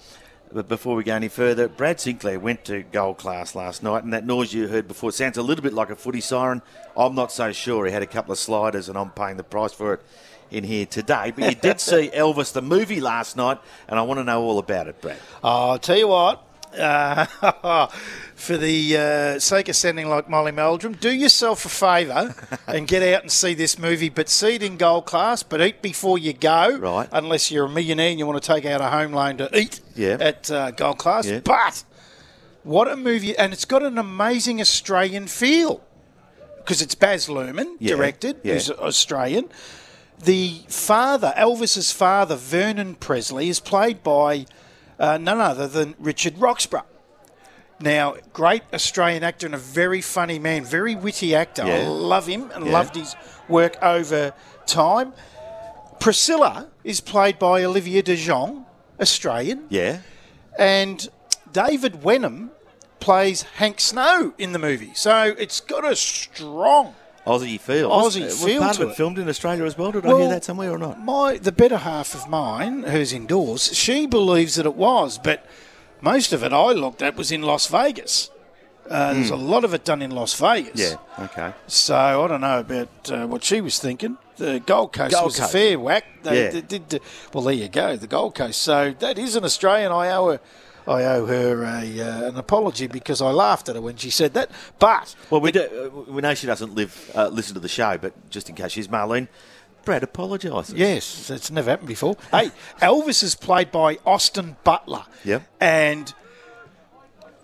but 0.52 0.68
before 0.68 0.96
we 0.96 1.04
go 1.04 1.14
any 1.14 1.28
further, 1.28 1.68
Brad 1.68 2.00
Sinclair 2.00 2.40
went 2.40 2.64
to 2.64 2.82
gold 2.82 3.18
class 3.18 3.54
last 3.54 3.82
night, 3.82 4.02
and 4.02 4.12
that 4.12 4.26
noise 4.26 4.52
you 4.52 4.66
heard 4.66 4.88
before 4.88 5.12
sounds 5.12 5.38
a 5.38 5.42
little 5.42 5.62
bit 5.62 5.72
like 5.72 5.90
a 5.90 5.96
footy 5.96 6.20
siren. 6.20 6.60
I'm 6.96 7.14
not 7.14 7.30
so 7.30 7.52
sure. 7.52 7.86
He 7.86 7.92
had 7.92 8.02
a 8.02 8.06
couple 8.06 8.32
of 8.32 8.38
sliders, 8.38 8.88
and 8.88 8.98
I'm 8.98 9.10
paying 9.10 9.36
the 9.36 9.44
price 9.44 9.72
for 9.72 9.94
it 9.94 10.02
in 10.50 10.64
here 10.64 10.86
today. 10.86 11.32
But 11.34 11.48
you 11.48 11.54
did 11.54 11.80
see 11.80 12.10
Elvis 12.12 12.52
the 12.52 12.62
movie 12.62 13.00
last 13.00 13.36
night, 13.36 13.58
and 13.88 13.98
I 13.98 14.02
want 14.02 14.18
to 14.18 14.24
know 14.24 14.42
all 14.42 14.58
about 14.58 14.88
it, 14.88 15.00
Brad. 15.00 15.18
Oh, 15.44 15.70
I'll 15.70 15.78
tell 15.78 15.98
you 15.98 16.08
what. 16.08 16.44
Uh, 16.72 17.26
for 18.34 18.56
the 18.56 18.96
uh, 18.96 19.38
sake 19.38 19.68
of 19.68 19.76
sounding 19.76 20.08
like 20.08 20.28
Molly 20.28 20.52
Meldrum, 20.52 20.94
do 20.94 21.10
yourself 21.10 21.64
a 21.64 21.68
favour 21.68 22.34
and 22.66 22.86
get 22.88 23.02
out 23.02 23.22
and 23.22 23.30
see 23.30 23.54
this 23.54 23.78
movie, 23.78 24.08
but 24.08 24.28
see 24.28 24.54
it 24.54 24.62
in 24.62 24.76
gold 24.76 25.06
class, 25.06 25.42
but 25.42 25.60
eat 25.60 25.82
before 25.82 26.18
you 26.18 26.32
go. 26.32 26.78
Right. 26.78 27.08
Unless 27.12 27.50
you're 27.50 27.66
a 27.66 27.68
millionaire 27.68 28.10
and 28.10 28.18
you 28.18 28.26
want 28.26 28.42
to 28.42 28.46
take 28.46 28.64
out 28.64 28.80
a 28.80 28.88
home 28.88 29.12
loan 29.12 29.36
to 29.38 29.58
eat 29.58 29.80
yeah. 29.94 30.16
at 30.20 30.50
uh, 30.50 30.70
gold 30.70 30.98
class. 30.98 31.26
Yeah. 31.26 31.40
But 31.40 31.84
what 32.62 32.88
a 32.88 32.96
movie, 32.96 33.36
and 33.36 33.52
it's 33.52 33.64
got 33.64 33.82
an 33.82 33.98
amazing 33.98 34.60
Australian 34.60 35.26
feel 35.26 35.82
because 36.58 36.82
it's 36.82 36.94
Baz 36.94 37.26
Luhrmann 37.26 37.76
Yeah, 37.78 37.96
directed, 37.96 38.40
yeah. 38.42 38.54
who's 38.54 38.70
Australian. 38.70 39.48
The 40.22 40.60
father, 40.68 41.32
Elvis's 41.36 41.92
father, 41.92 42.36
Vernon 42.36 42.94
Presley, 42.94 43.48
is 43.48 43.58
played 43.58 44.02
by 44.02 44.44
uh, 45.00 45.18
none 45.18 45.40
other 45.40 45.66
than 45.66 45.96
Richard 45.98 46.38
Roxburgh. 46.38 46.84
Now, 47.80 48.16
great 48.32 48.62
Australian 48.74 49.24
actor 49.24 49.46
and 49.46 49.54
a 49.54 49.58
very 49.58 50.02
funny 50.02 50.38
man, 50.38 50.64
very 50.64 50.94
witty 50.94 51.34
actor. 51.34 51.62
I 51.64 51.82
love 51.86 52.26
him 52.26 52.50
and 52.54 52.66
Yeah. 52.66 52.72
loved 52.72 52.94
his 52.94 53.16
work 53.48 53.76
over 53.82 54.34
time. 54.66 55.14
Priscilla 55.98 56.68
is 56.84 57.00
played 57.00 57.38
by 57.38 57.64
Olivia 57.64 58.02
DeJonge, 58.02 58.64
Australian, 59.00 59.64
Yeah. 59.70 59.98
and 60.58 61.08
David 61.52 62.02
Wenham 62.04 62.50
plays 63.00 63.42
Hank 63.56 63.80
Snow 63.80 64.34
in 64.36 64.52
the 64.52 64.58
movie. 64.58 64.92
So 64.94 65.34
it's 65.38 65.60
got 65.60 65.90
a 65.90 65.96
strong 65.96 66.94
Aussie 67.26 67.60
feel. 67.60 67.90
Aussie 67.90 68.24
was 68.24 68.42
feel 68.44 68.60
part 68.62 68.76
to 68.76 68.82
of 68.84 68.90
it 68.90 68.96
filmed 68.96 69.18
in 69.18 69.28
Australia 69.28 69.64
as 69.64 69.76
well. 69.76 69.92
Did 69.92 70.06
I 70.06 70.18
hear 70.18 70.28
that 70.28 70.44
somewhere 70.44 70.70
or 70.72 70.78
not? 70.78 70.98
My 71.04 71.36
the 71.36 71.52
better 71.52 71.76
half 71.78 72.14
of 72.14 72.28
mine, 72.28 72.82
who's 72.84 73.12
indoors, 73.12 73.74
she 73.76 74.06
believes 74.06 74.54
that 74.56 74.66
it 74.66 74.74
was, 74.74 75.18
but 75.18 75.44
most 76.00 76.32
of 76.32 76.42
it 76.42 76.52
I 76.52 76.72
looked 76.72 77.02
at 77.02 77.16
was 77.16 77.30
in 77.30 77.42
Las 77.42 77.66
Vegas. 77.66 78.30
Uh, 78.88 79.12
There's 79.14 79.30
a 79.30 79.36
lot 79.36 79.62
of 79.64 79.72
it 79.72 79.84
done 79.84 80.02
in 80.02 80.10
Las 80.10 80.34
Vegas. 80.40 80.80
Yeah. 80.80 80.96
Okay. 81.26 81.52
So 81.68 81.94
I 81.94 82.26
don't 82.26 82.40
know 82.40 82.58
about 82.60 82.88
uh, 83.12 83.26
what 83.26 83.44
she 83.44 83.60
was 83.60 83.78
thinking. 83.78 84.16
The 84.36 84.58
Gold 84.58 84.92
Coast 84.94 85.12
Gold 85.12 85.26
was 85.26 85.36
Coast. 85.38 85.50
a 85.50 85.52
fair 85.58 85.78
whack. 85.78 86.04
They, 86.24 86.44
Yeah. 86.44 86.50
they 86.50 86.78
did. 86.78 87.00
well, 87.32 87.44
there 87.44 87.54
you 87.54 87.68
go, 87.68 87.94
the 87.96 88.06
Gold 88.08 88.34
Coast. 88.34 88.62
So 88.62 88.92
that 88.98 89.18
is 89.18 89.36
an 89.36 89.44
Australian. 89.44 89.92
I 89.92 90.10
owe 90.10 90.30
her. 90.30 90.40
I 90.86 91.04
owe 91.04 91.26
her 91.26 91.62
a, 91.64 92.00
uh, 92.00 92.28
an 92.28 92.36
apology 92.36 92.86
because 92.86 93.20
I 93.20 93.30
laughed 93.30 93.68
at 93.68 93.74
her 93.76 93.80
when 93.80 93.96
she 93.96 94.10
said 94.10 94.34
that. 94.34 94.50
But 94.78 95.14
Well, 95.30 95.40
we 95.40 95.52
do, 95.52 95.92
uh, 96.06 96.10
we 96.10 96.22
know 96.22 96.34
she 96.34 96.46
doesn't 96.46 96.74
live 96.74 97.10
uh, 97.14 97.28
listen 97.28 97.54
to 97.54 97.60
the 97.60 97.68
show, 97.68 97.98
but 97.98 98.30
just 98.30 98.48
in 98.48 98.54
case 98.54 98.72
she's 98.72 98.88
Marlene, 98.88 99.28
Brad 99.84 100.02
apologises. 100.02 100.74
Yes, 100.74 101.30
it's 101.30 101.50
never 101.50 101.70
happened 101.70 101.88
before. 101.88 102.16
Hey, 102.30 102.50
Elvis 102.80 103.22
is 103.22 103.34
played 103.34 103.70
by 103.72 103.98
Austin 104.04 104.56
Butler. 104.64 105.04
Yep. 105.24 105.42
And 105.60 106.14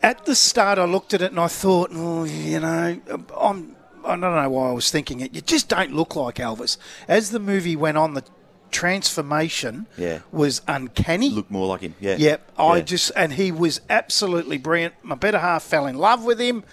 at 0.03 0.25
the 0.27 0.35
start, 0.35 0.79
I 0.79 0.85
looked 0.85 1.15
at 1.15 1.23
it 1.23 1.31
and 1.31 1.41
I 1.41 1.49
thought, 1.49 1.91
oh, 1.93 2.25
you 2.25 2.61
know, 2.61 3.01
I'm. 3.39 3.77
I 4.05 4.11
don't 4.11 4.21
know 4.21 4.51
why 4.51 4.69
I 4.69 4.73
was 4.73 4.89
thinking 4.89 5.19
it. 5.19 5.35
You 5.35 5.41
just 5.41 5.69
don't 5.69 5.93
look 5.93 6.15
like 6.15 6.37
Elvis. 6.37 6.77
As 7.09 7.31
the 7.31 7.41
movie 7.41 7.75
went 7.75 7.99
on, 7.99 8.15
the 8.15 8.23
transformation 8.71 9.87
Yeah. 9.97 10.21
was 10.33 10.63
uncanny. 10.69 11.31
Look 11.31 11.51
more 11.51 11.67
like 11.67 11.81
him. 11.81 11.95
Yeah. 12.01 12.17
Yep, 12.17 12.53
I 12.59 12.77
Yeah. 12.77 12.83
just 12.83 13.13
and 13.17 13.33
he 13.35 13.53
was 13.53 13.81
absolutely 13.91 14.59
brilliant. 14.59 14.95
My 15.03 15.15
better 15.15 15.39
half 15.39 15.63
fell 15.63 15.87
in 15.87 15.97
love 15.99 16.25
with 16.25 16.39
him, 16.41 16.65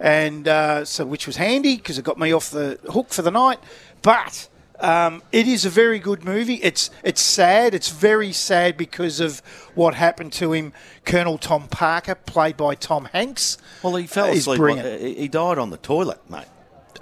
and 0.00 0.46
uh, 0.48 0.84
so 0.84 1.04
which 1.04 1.26
was 1.26 1.36
handy 1.36 1.76
because 1.76 1.98
it 1.98 2.04
got 2.04 2.18
me 2.18 2.32
off 2.32 2.50
the 2.50 2.78
hook 2.92 3.10
for 3.12 3.22
the 3.22 3.30
night. 3.30 3.58
But 4.02 4.48
um, 4.80 5.22
it 5.32 5.46
is 5.46 5.64
a 5.64 5.70
very 5.70 5.98
good 5.98 6.24
movie. 6.24 6.56
It's 6.56 6.90
it's 7.02 7.20
sad. 7.22 7.74
It's 7.74 7.90
very 7.90 8.32
sad 8.32 8.76
because 8.76 9.20
of 9.20 9.40
what 9.74 9.94
happened 9.94 10.32
to 10.34 10.52
him. 10.52 10.72
Colonel 11.04 11.38
Tom 11.38 11.68
Parker, 11.68 12.14
played 12.14 12.56
by 12.56 12.74
Tom 12.74 13.06
Hanks. 13.12 13.56
Well, 13.82 13.96
he 13.96 14.06
fell 14.06 14.26
asleep. 14.26 14.58
brilliant. 14.58 15.00
he 15.18 15.28
died 15.28 15.58
on 15.58 15.70
the 15.70 15.76
toilet, 15.76 16.18
mate. 16.28 16.46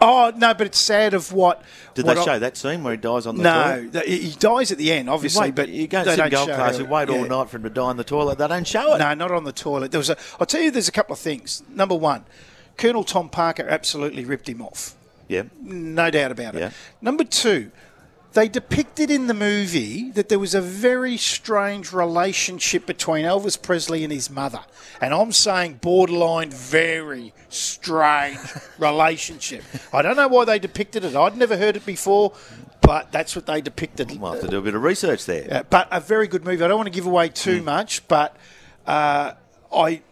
Oh 0.05 0.33
no, 0.37 0.53
but 0.53 0.67
it's 0.67 0.79
sad 0.81 1.15
of 1.15 1.33
what. 1.33 1.63
Did 1.95 2.05
what 2.07 2.15
they 2.15 2.21
I- 2.21 2.25
show 2.25 2.39
that 2.41 2.57
scene 2.57 2.83
where 2.83 2.93
he 2.93 2.97
dies 2.97 3.25
on 3.27 3.37
the 3.37 3.43
No, 3.45 3.77
toilet? 3.77 3.93
th- 4.07 4.23
he 4.23 4.31
dies 4.39 4.73
at 4.73 4.79
the 4.79 4.91
end, 4.93 5.09
obviously, 5.09 5.43
Wait, 5.43 5.55
but 5.55 5.69
you 5.69 5.87
go 5.87 6.03
to 6.03 6.29
Gold 6.29 6.51
how- 6.51 6.67
and 6.67 6.91
wait 6.91 7.09
all 7.09 7.25
night 7.25 7.49
for 7.51 7.57
him 7.59 7.63
to 7.63 7.71
die 7.71 7.91
in 7.93 7.97
the 7.97 8.05
toilet. 8.05 8.37
They 8.39 8.49
don't 8.49 8.67
show 8.67 8.95
it. 8.95 8.99
No, 8.99 9.15
not 9.15 9.31
on 9.31 9.45
the 9.45 9.53
toilet. 9.53 9.93
There 9.93 9.99
was 9.99 10.11
a. 10.11 10.17
I'll 10.41 10.47
tell 10.47 10.61
you, 10.61 10.71
there's 10.73 10.89
a 10.89 10.93
couple 10.93 11.13
of 11.13 11.19
things. 11.21 11.63
Number 11.69 11.95
one, 11.95 12.25
Colonel 12.77 13.05
Tom 13.05 13.29
Parker 13.29 13.67
absolutely 13.69 14.25
ripped 14.25 14.49
him 14.49 14.61
off. 14.61 14.95
Yeah. 15.29 15.45
No 15.63 16.11
doubt 16.11 16.33
about 16.33 16.57
it. 16.57 16.61
Yeah. 16.61 16.71
Number 17.01 17.23
two, 17.25 17.71
they 18.35 18.49
depicted 18.49 19.11
in 19.11 19.27
the 19.27 19.35
movie 19.35 20.11
that 20.13 20.29
there 20.29 20.39
was 20.39 20.55
a 20.55 20.61
very 20.61 21.17
strange 21.17 21.93
relationship 21.93 22.87
between 22.87 23.25
Elvis 23.25 23.61
Presley 23.61 24.05
and 24.05 24.13
his 24.13 24.31
mother. 24.31 24.61
And 25.01 25.13
I'm 25.13 25.33
saying 25.33 25.81
borderline 25.83 26.51
very 26.51 27.33
strange 27.49 28.39
relationship. 28.79 29.65
I 29.93 30.03
don't 30.03 30.17
know 30.17 30.29
why 30.29 30.45
they 30.45 30.59
depicted 30.59 31.05
it. 31.05 31.15
I'd 31.17 31.37
never 31.37 31.57
heard 31.57 31.77
it 31.77 31.85
before, 31.85 32.33
but 32.81 33.13
that's 33.13 33.37
what 33.37 33.47
they 33.47 33.61
depicted. 33.61 34.19
We'll 34.21 34.33
have 34.33 34.41
to 34.43 34.49
do 34.49 34.59
a 34.59 34.63
bit 34.63 34.75
of 34.75 34.83
research 34.83 35.27
there. 35.27 35.47
Uh, 35.51 35.63
but 35.69 35.89
a 35.91 36.01
very 36.01 36.27
good 36.27 36.45
movie. 36.45 36.65
I 36.65 36.69
don't 36.69 36.77
want 36.79 36.87
to 36.89 36.93
give 36.95 37.07
away 37.07 37.29
too 37.29 37.61
Mm. 37.61 37.65
much, 37.65 38.07
but 38.09 38.37
uh, 38.87 39.33
I 39.75 40.03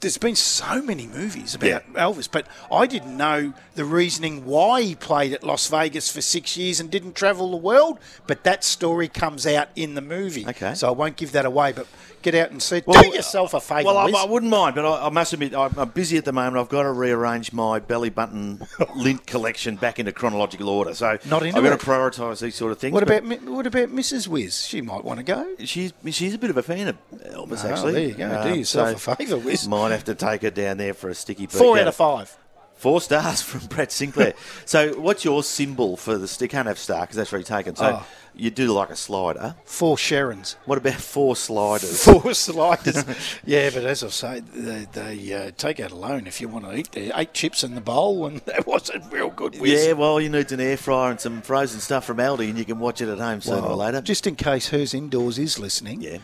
there's 0.00 0.18
been 0.18 0.36
so 0.36 0.80
many 0.82 1.06
movies 1.08 1.54
about 1.54 1.66
Yeah. 1.66 1.80
Elvis, 2.06 2.28
but 2.30 2.46
I 2.70 2.86
didn't 2.86 3.16
know 3.16 3.52
the 3.74 3.84
reasoning 3.84 4.44
why 4.44 4.82
he 4.82 4.94
played 4.94 5.32
at 5.32 5.42
Las 5.42 5.66
Vegas 5.68 6.10
for 6.10 6.20
six 6.20 6.56
years 6.56 6.78
and 6.78 6.90
didn't 6.90 7.14
travel 7.14 7.50
the 7.50 7.56
world. 7.56 7.98
But 8.26 8.44
that 8.44 8.62
story 8.62 9.08
comes 9.08 9.46
out 9.46 9.68
in 9.74 9.94
the 9.94 10.00
movie, 10.00 10.46
Okay. 10.46 10.74
so 10.74 10.88
I 10.88 10.92
won't 10.92 11.16
give 11.16 11.32
that 11.32 11.44
away. 11.44 11.72
But 11.72 11.86
get 12.22 12.34
out 12.34 12.50
and 12.50 12.62
see. 12.62 12.82
Well, 12.86 13.02
Do 13.02 13.08
yourself 13.08 13.54
a 13.54 13.60
favour. 13.60 13.84
Well, 13.86 13.96
I, 13.98 14.10
I 14.10 14.24
wouldn't 14.26 14.50
mind, 14.50 14.74
but 14.74 14.84
I, 14.84 15.06
I 15.06 15.10
must 15.10 15.32
admit, 15.32 15.54
I'm, 15.54 15.72
I'm 15.78 15.88
busy 15.90 16.16
at 16.16 16.24
the 16.24 16.32
moment. 16.32 16.56
I've 16.56 16.68
got 16.68 16.82
to 16.84 16.92
rearrange 16.92 17.52
my 17.52 17.78
belly 17.78 18.10
button 18.10 18.66
lint 18.96 19.26
collection 19.26 19.76
back 19.76 19.98
into 19.98 20.12
chronological 20.12 20.68
order. 20.68 20.94
So 20.94 21.18
Not 21.26 21.42
into 21.44 21.58
I've 21.58 21.64
got 21.64 21.78
to 21.78 21.86
prioritise 21.86 22.40
these 22.40 22.54
sort 22.54 22.72
of 22.72 22.78
things. 22.78 22.92
what 22.92 23.02
about 23.02 23.24
what 23.44 23.66
about 23.66 23.88
Mrs. 23.88 24.28
Wiz? 24.28 24.66
She 24.66 24.80
might 24.80 25.04
want 25.04 25.18
to 25.18 25.24
go. 25.24 25.54
She's 25.64 25.92
she's 26.10 26.34
a 26.34 26.38
bit 26.38 26.50
of 26.50 26.56
a 26.56 26.62
fan 26.62 26.88
of 26.88 26.96
Elvis, 27.24 27.64
Oh, 27.64 27.68
actually. 27.68 27.92
there 27.92 28.02
you 28.02 28.14
go. 28.14 28.42
Do 28.44 28.48
Um, 28.50 28.58
yourself 28.58 29.00
so 29.02 29.12
a 29.12 29.16
favour, 29.16 29.36
Wiz. 29.38 29.66
Might 29.68 29.90
have 29.90 30.04
to 30.04 30.14
take 30.14 30.42
her 30.42 30.50
down 30.50 30.76
there 30.78 30.94
for 30.94 31.08
a 31.10 31.14
sticky. 31.14 31.46
Four 31.46 31.78
out 31.78 31.88
of 31.88 31.94
five. 31.94 32.36
Four 32.76 33.00
stars 33.00 33.42
from 33.42 33.66
Brett 33.66 33.90
Sinclair. 33.90 34.34
so, 34.64 34.92
what's 35.00 35.24
your 35.24 35.42
symbol 35.42 35.96
for 35.96 36.16
the 36.16 36.28
stick? 36.28 36.52
Can't 36.52 36.68
have 36.68 36.78
star 36.78 37.00
because 37.00 37.16
that's 37.16 37.32
already 37.32 37.44
taken. 37.44 37.74
So, 37.74 37.98
Oh. 38.00 38.06
You 38.38 38.50
do 38.50 38.72
like 38.72 38.88
a 38.90 38.96
slider. 38.96 39.56
Four 39.64 39.96
Sharons. 39.96 40.54
What 40.64 40.78
about 40.78 40.94
four 40.94 41.34
sliders? 41.34 42.04
Four 42.08 42.32
sliders. 42.34 43.04
yeah, 43.44 43.70
but 43.70 43.84
as 43.84 44.04
I 44.04 44.08
say, 44.08 44.40
they, 44.40 44.86
they 44.92 45.32
uh, 45.34 45.50
take 45.56 45.80
out 45.80 45.90
a 45.90 45.96
loan 45.96 46.26
if 46.26 46.40
you 46.40 46.48
want 46.48 46.64
to 46.64 46.76
eat 46.76 46.92
there. 46.92 47.10
Eight 47.16 47.34
chips 47.34 47.64
in 47.64 47.74
the 47.74 47.80
bowl, 47.80 48.26
and 48.28 48.38
that 48.42 48.66
wasn't 48.66 49.12
real 49.12 49.30
good. 49.30 49.60
Wiz. 49.60 49.86
Yeah, 49.86 49.92
well, 49.92 50.20
you 50.20 50.28
need 50.28 50.52
an 50.52 50.60
air 50.60 50.76
fryer 50.76 51.10
and 51.10 51.20
some 51.20 51.42
frozen 51.42 51.80
stuff 51.80 52.04
from 52.04 52.18
Aldi, 52.18 52.48
and 52.48 52.58
you 52.58 52.64
can 52.64 52.78
watch 52.78 53.00
it 53.00 53.08
at 53.08 53.18
home 53.18 53.40
sooner 53.40 53.66
or 53.66 53.74
later. 53.74 54.00
Just 54.00 54.26
in 54.26 54.36
case 54.36 54.68
hers 54.68 54.94
indoors 54.94 55.38
is 55.38 55.58
listening. 55.58 56.00
Yeah. 56.00 56.18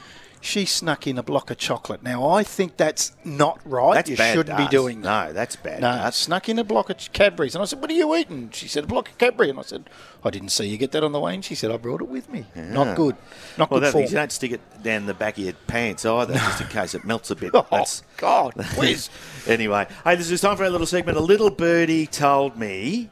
She 0.44 0.66
snuck 0.66 1.06
in 1.06 1.16
a 1.16 1.22
block 1.22 1.50
of 1.50 1.56
chocolate. 1.56 2.02
Now, 2.02 2.28
I 2.28 2.42
think 2.42 2.76
that's 2.76 3.12
not 3.24 3.60
right. 3.64 3.94
that's 3.94 4.10
you 4.10 4.16
shouldn't 4.16 4.58
be 4.58 4.66
doing 4.68 5.00
that. 5.00 5.28
No, 5.28 5.32
that's 5.32 5.56
bad. 5.56 5.80
No, 5.80 5.90
darts. 5.90 6.18
snuck 6.18 6.50
in 6.50 6.58
a 6.58 6.64
block 6.64 6.90
of 6.90 6.98
Cadbury's. 7.14 7.54
And 7.54 7.62
I 7.62 7.64
said, 7.64 7.80
What 7.80 7.88
are 7.90 7.94
you 7.94 8.14
eating? 8.14 8.50
She 8.52 8.68
said, 8.68 8.84
A 8.84 8.86
block 8.86 9.08
of 9.08 9.16
Cadbury. 9.16 9.48
And 9.48 9.58
I 9.58 9.62
said, 9.62 9.88
I 10.22 10.28
didn't 10.28 10.50
see 10.50 10.66
you 10.66 10.76
get 10.76 10.92
that 10.92 11.02
on 11.02 11.12
the 11.12 11.18
way. 11.20 11.32
And 11.32 11.42
she 11.42 11.54
said, 11.54 11.70
I 11.70 11.78
brought 11.78 12.02
it 12.02 12.08
with 12.08 12.28
me. 12.28 12.44
Not 12.54 12.94
good. 12.94 13.16
Not 13.56 13.70
Well, 13.70 13.80
good 13.80 13.86
that 13.86 13.92
form. 13.92 14.02
means 14.02 14.12
you 14.12 14.18
don't 14.18 14.30
stick 14.32 14.52
it 14.52 14.60
down 14.82 15.06
the 15.06 15.14
back 15.14 15.38
of 15.38 15.44
your 15.44 15.54
pants 15.66 16.04
either, 16.04 16.34
just 16.34 16.60
in 16.60 16.66
case 16.68 16.94
it 16.94 17.06
melts 17.06 17.30
a 17.30 17.36
bit. 17.36 17.50
Oh, 17.54 17.66
That's- 17.70 18.02
God. 18.18 18.52
Whiz. 18.76 19.08
anyway, 19.46 19.86
hey, 20.04 20.14
this 20.16 20.30
is 20.30 20.42
time 20.42 20.58
for 20.58 20.64
our 20.64 20.70
little 20.70 20.86
segment. 20.86 21.16
A 21.16 21.22
little 21.22 21.48
birdie 21.50 22.06
told 22.06 22.58
me, 22.58 23.08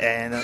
and 0.00 0.32
uh, 0.32 0.42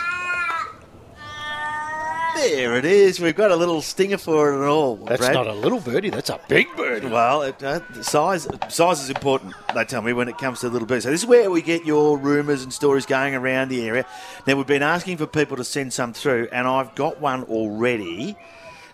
there 2.39 2.77
it 2.77 2.85
is. 2.85 3.21
We've 3.21 3.35
got 3.35 3.51
a 3.51 3.57
little 3.57 3.83
stinger 3.83 4.19
for 4.19 4.53
it 4.53 4.57
and 4.57 4.65
all. 4.65 4.97
That's 4.97 5.21
Brad. 5.21 5.35
not 5.35 5.47
a 5.47 5.53
little 5.53 5.81
birdie. 5.81 6.11
That's 6.11 6.31
a 6.31 6.41
big 6.49 6.67
birdie. 6.77 7.09
Well, 7.09 7.43
it, 7.43 7.63
uh, 7.63 8.03
size 8.03 8.47
size 8.69 9.03
is 9.03 9.11
important. 9.11 9.55
They 9.75 9.85
tell 9.85 10.03
me 10.03 10.13
when 10.13 10.29
it 10.29 10.39
comes 10.39 10.61
to 10.61 10.69
little 10.69 10.87
birds. 10.87 11.05
So 11.05 11.11
this 11.11 11.23
is 11.23 11.27
where 11.27 11.51
we 11.51 11.63
get 11.63 11.85
your 11.85 12.17
rumours 12.19 12.63
and 12.63 12.73
stories 12.73 13.07
going 13.07 13.35
around 13.35 13.69
the 13.69 13.87
area. 13.87 14.07
Now 14.47 14.57
we've 14.57 14.67
been 14.67 14.83
asking 14.83 15.17
for 15.17 15.27
people 15.27 15.57
to 15.57 15.65
send 15.65 15.93
some 15.93 16.13
through, 16.13 16.49
and 16.53 16.67
I've 16.67 16.95
got 16.95 17.21
one 17.21 17.45
already. 17.45 18.37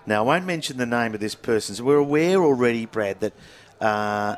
Now 0.06 0.24
I 0.24 0.26
won't 0.26 0.46
mention 0.46 0.76
the 0.76 0.86
name 0.86 1.14
of 1.14 1.20
this 1.20 1.34
person. 1.34 1.74
So 1.74 1.84
we're 1.84 1.96
aware 1.96 2.42
already, 2.42 2.86
Brad, 2.86 3.20
that 3.20 3.32
uh, 3.80 4.36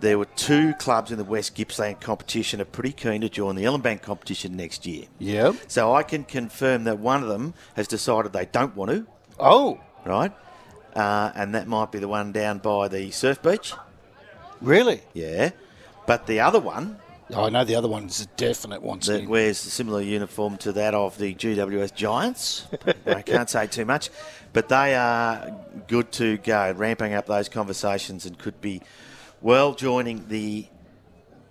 there 0.00 0.18
were 0.18 0.26
two 0.26 0.74
clubs 0.74 1.10
in 1.10 1.18
the 1.18 1.24
West 1.24 1.54
Gippsland 1.54 2.00
competition 2.00 2.60
are 2.60 2.64
pretty 2.66 2.92
keen 2.92 3.20
to 3.22 3.28
join 3.28 3.56
the 3.56 3.64
Ellinbank 3.64 4.02
competition 4.02 4.56
next 4.56 4.86
year. 4.86 5.04
Yep. 5.18 5.56
So 5.68 5.94
I 5.94 6.02
can 6.02 6.24
confirm 6.24 6.84
that 6.84 6.98
one 6.98 7.22
of 7.22 7.28
them 7.28 7.54
has 7.74 7.88
decided 7.88 8.32
they 8.32 8.46
don't 8.46 8.76
want 8.76 8.90
to 8.90 9.06
Oh, 9.38 9.80
right? 10.04 10.32
Uh, 10.94 11.30
and 11.34 11.54
that 11.54 11.66
might 11.68 11.92
be 11.92 11.98
the 11.98 12.08
one 12.08 12.32
down 12.32 12.58
by 12.58 12.88
the 12.88 13.10
surf 13.10 13.42
beach. 13.42 13.72
really? 14.60 15.02
Yeah. 15.12 15.50
But 16.06 16.26
the 16.26 16.40
other 16.40 16.60
one 16.60 16.98
Oh, 17.34 17.46
I 17.46 17.48
know 17.48 17.64
the 17.64 17.74
other 17.74 17.88
one's 17.88 18.20
a 18.20 18.26
definite 18.36 18.82
one. 18.82 19.00
that 19.00 19.26
wears 19.26 19.66
a 19.66 19.70
similar 19.70 20.00
uniform 20.00 20.58
to 20.58 20.70
that 20.74 20.94
of 20.94 21.18
the 21.18 21.34
GWS 21.34 21.92
Giants, 21.92 22.64
I 23.06 23.20
can't 23.22 23.50
say 23.50 23.66
too 23.66 23.84
much, 23.84 24.10
but 24.52 24.68
they 24.68 24.94
are 24.94 25.50
good 25.88 26.12
to 26.12 26.36
go, 26.38 26.70
ramping 26.70 27.14
up 27.14 27.26
those 27.26 27.48
conversations 27.48 28.26
and 28.26 28.38
could 28.38 28.60
be 28.60 28.80
well 29.40 29.74
joining 29.74 30.28
the 30.28 30.66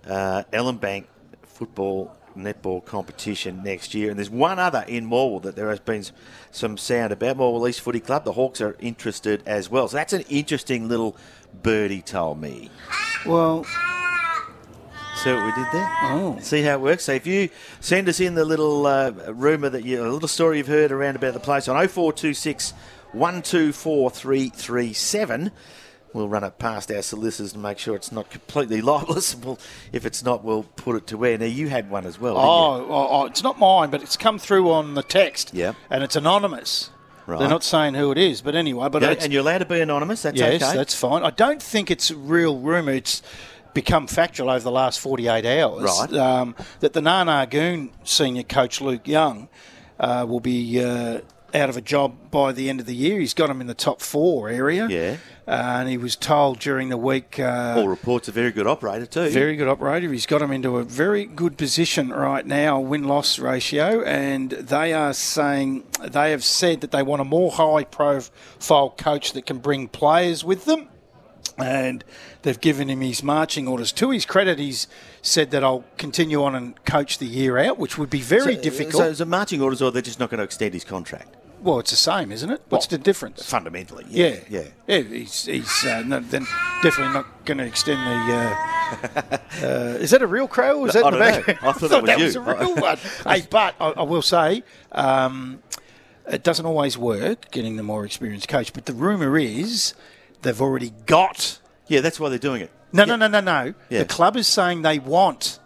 uh, 0.06 0.44
Ellinbank 0.52 1.06
football 1.42 2.16
netball 2.36 2.84
competition 2.84 3.62
next 3.62 3.94
year. 3.94 4.10
And 4.10 4.18
there's 4.18 4.30
one 4.30 4.58
other 4.58 4.84
in 4.86 5.08
Morwell 5.08 5.42
that 5.42 5.56
there 5.56 5.70
has 5.70 5.80
been 5.80 6.04
some 6.50 6.76
sound 6.76 7.12
about. 7.12 7.38
Morwell 7.38 7.68
East 7.68 7.80
Footy 7.80 8.00
Club. 8.00 8.24
The 8.24 8.32
Hawks 8.32 8.60
are 8.60 8.76
interested 8.78 9.42
as 9.46 9.70
well. 9.70 9.88
So 9.88 9.96
that's 9.96 10.12
an 10.12 10.24
interesting 10.28 10.88
little 10.88 11.16
birdie 11.62 12.02
told 12.02 12.40
me. 12.40 12.70
Well, 13.24 13.64
See 15.16 15.32
what 15.32 15.46
we 15.46 15.52
did 15.62 15.72
there? 15.72 15.88
Oh. 16.02 16.38
See 16.42 16.62
how 16.62 16.74
it 16.74 16.80
works? 16.82 17.04
So 17.04 17.12
if 17.12 17.26
you 17.26 17.48
send 17.80 18.06
us 18.08 18.20
in 18.20 18.34
the 18.34 18.44
little 18.44 18.86
uh, 18.86 19.12
rumour 19.32 19.70
that 19.70 19.82
you, 19.82 20.04
a 20.04 20.06
little 20.06 20.28
story 20.28 20.58
you've 20.58 20.66
heard 20.66 20.92
around 20.92 21.16
about 21.16 21.32
the 21.32 21.40
place 21.40 21.68
on 21.68 21.76
0426 21.76 22.72
124 23.12 24.10
337, 24.10 25.50
we'll 26.16 26.28
run 26.28 26.42
it 26.42 26.58
past 26.58 26.90
our 26.90 27.02
solicitors 27.02 27.52
to 27.52 27.58
make 27.58 27.78
sure 27.78 27.94
it's 27.94 28.10
not 28.10 28.30
completely 28.30 28.80
libelous. 28.82 29.36
We'll, 29.36 29.58
if 29.92 30.04
it's 30.04 30.24
not, 30.24 30.42
we'll 30.42 30.64
put 30.64 30.96
it 30.96 31.06
to 31.08 31.18
where. 31.18 31.38
Now, 31.38 31.44
you 31.44 31.68
had 31.68 31.90
one 31.90 32.06
as 32.06 32.18
well, 32.18 32.34
didn't 32.34 32.44
you? 32.44 32.50
oh, 32.50 32.86
oh, 32.88 33.08
oh, 33.10 33.24
it's 33.26 33.42
not 33.42 33.58
mine, 33.58 33.90
but 33.90 34.02
it's 34.02 34.16
come 34.16 34.38
through 34.38 34.70
on 34.70 34.94
the 34.94 35.02
text. 35.02 35.52
Yeah. 35.54 35.74
And 35.90 36.02
it's 36.02 36.16
anonymous. 36.16 36.90
Right. 37.26 37.40
They're 37.40 37.48
not 37.48 37.64
saying 37.64 37.94
who 37.94 38.12
it 38.12 38.18
is, 38.18 38.40
but 38.40 38.54
anyway. 38.54 38.88
But 38.88 39.02
Yeah, 39.02 39.16
and 39.20 39.32
you're 39.32 39.42
allowed 39.42 39.58
to 39.58 39.64
be 39.66 39.80
anonymous, 39.80 40.22
that's 40.22 40.38
yes, 40.38 40.62
okay. 40.62 40.76
that's 40.76 40.94
fine. 40.94 41.24
I 41.24 41.30
don't 41.30 41.62
think 41.62 41.90
it's 41.90 42.10
real 42.10 42.58
rumour. 42.58 42.92
It's 42.92 43.20
become 43.74 44.06
factual 44.06 44.48
over 44.48 44.60
the 44.60 44.70
last 44.70 45.00
48 45.00 45.44
hours. 45.44 45.82
Right. 45.82 46.12
Um, 46.14 46.54
that 46.80 46.92
the 46.92 47.02
Nar 47.02 47.24
Nar 47.24 47.46
Goon 47.46 47.90
senior 48.04 48.44
coach, 48.44 48.80
Luke 48.80 49.06
Young, 49.06 49.48
uh, 49.98 50.24
will 50.26 50.40
be 50.40 50.82
uh, 50.82 51.20
out 51.54 51.68
of 51.68 51.76
a 51.76 51.80
job 51.80 52.30
by 52.30 52.52
the 52.52 52.68
end 52.68 52.80
of 52.80 52.86
the 52.86 52.94
year. 52.94 53.18
He's 53.20 53.34
got 53.34 53.48
him 53.50 53.60
in 53.60 53.66
the 53.66 53.74
top 53.74 54.00
four 54.00 54.48
area. 54.48 54.86
Yeah. 54.88 55.16
Uh, 55.48 55.76
and 55.80 55.88
he 55.88 55.96
was 55.96 56.16
told 56.16 56.58
during 56.58 56.88
the 56.88 56.96
week. 56.96 57.38
Uh, 57.38 57.74
All 57.76 57.86
reports 57.88 58.26
a 58.26 58.32
very 58.32 58.50
good 58.50 58.66
operator 58.66 59.06
too. 59.06 59.28
very 59.30 59.54
good 59.54 59.68
operator. 59.68 60.12
He's 60.12 60.26
got 60.26 60.42
him 60.42 60.50
into 60.50 60.76
a 60.78 60.82
very 60.82 61.24
good 61.24 61.56
position 61.56 62.10
right 62.10 62.44
now, 62.44 62.80
win 62.80 63.04
loss 63.04 63.38
ratio, 63.38 64.02
and 64.02 64.50
they 64.50 64.92
are 64.92 65.12
saying 65.12 65.84
they 66.02 66.32
have 66.32 66.42
said 66.42 66.80
that 66.80 66.90
they 66.90 67.02
want 67.04 67.22
a 67.22 67.24
more 67.24 67.52
high 67.52 67.84
profile 67.84 68.90
coach 68.98 69.32
that 69.34 69.46
can 69.46 69.58
bring 69.58 69.86
players 69.86 70.42
with 70.44 70.64
them. 70.64 70.88
And 71.58 72.04
they've 72.42 72.60
given 72.60 72.90
him 72.90 73.00
his 73.00 73.22
marching 73.22 73.66
orders. 73.66 73.90
To 73.92 74.10
his 74.10 74.26
credit, 74.26 74.58
he's 74.58 74.88
said 75.26 75.50
that 75.50 75.62
I'll 75.64 75.84
continue 75.98 76.42
on 76.44 76.54
and 76.54 76.84
coach 76.84 77.18
the 77.18 77.26
year 77.26 77.58
out, 77.58 77.78
which 77.78 77.98
would 77.98 78.10
be 78.10 78.20
very 78.20 78.54
So- 78.56 78.62
difficult. 78.62 78.94
So 79.02 79.08
is 79.08 79.20
it 79.20 79.28
marching 79.28 79.60
orders, 79.60 79.82
or 79.82 79.90
they're 79.90 80.02
just 80.02 80.20
not 80.20 80.30
going 80.30 80.38
to 80.38 80.44
extend 80.44 80.74
his 80.74 80.84
contract? 80.84 81.36
well, 81.62 81.80
it's 81.80 81.90
the 81.90 81.96
same, 81.96 82.30
isn't 82.30 82.48
it? 82.50 82.60
What's 82.68 82.86
Well, 82.88 82.98
the 82.98 83.02
difference? 83.02 83.44
Fundamentally, 83.44 84.04
Yeah, 84.08 84.36
yeah, 84.48 84.64
yeah. 84.86 85.00
He's, 85.00 85.46
he's 85.46 85.84
uh, 85.84 86.02
no, 86.06 86.20
then 86.20 86.46
definitely 86.80 87.12
not 87.14 87.44
going 87.44 87.58
to 87.58 87.64
extend 87.64 87.98
the. 88.06 88.34
Uh, 88.34 89.38
uh, 89.62 89.66
is 89.98 90.10
that 90.10 90.22
a 90.22 90.26
real 90.28 90.46
crow? 90.46 90.80
Or 90.82 90.86
is 90.88 90.92
that 90.94 91.04
I 91.04 91.08
in 91.08 91.14
the 91.14 91.18
back? 91.18 91.48
know. 91.62 91.68
I 91.68 91.72
thought 91.72 92.04
that 92.06 92.18
was 92.20 92.34
you. 92.36 92.40
a 92.40 92.56
real 92.56 92.76
one. 92.76 92.98
hey, 93.26 93.46
but 93.50 93.74
I, 93.80 93.88
I 93.90 94.02
will 94.02 94.22
say, 94.22 94.62
um, 94.92 95.60
it 96.30 96.44
doesn't 96.44 96.66
always 96.66 96.96
work 96.96 97.50
getting 97.50 97.74
the 97.76 97.82
more 97.82 98.04
experienced 98.04 98.46
coach. 98.48 98.72
But 98.72 98.86
the 98.86 98.92
rumor 98.94 99.36
is 99.36 99.94
they've 100.42 100.60
already 100.60 100.92
got. 101.06 101.58
yeah. 101.88 102.00
That's 102.00 102.20
why 102.20 102.28
they're 102.28 102.38
doing 102.38 102.62
it. 102.62 102.70
No, 102.92 103.04
no, 103.04 103.16
no, 103.16 103.26
no, 103.28 103.40
no. 103.40 103.74
Yeah. 103.90 104.00
The 104.00 104.04
club 104.06 104.36
is 104.36 104.46
saying 104.46 104.82
they 104.82 104.98
want. 104.98 105.58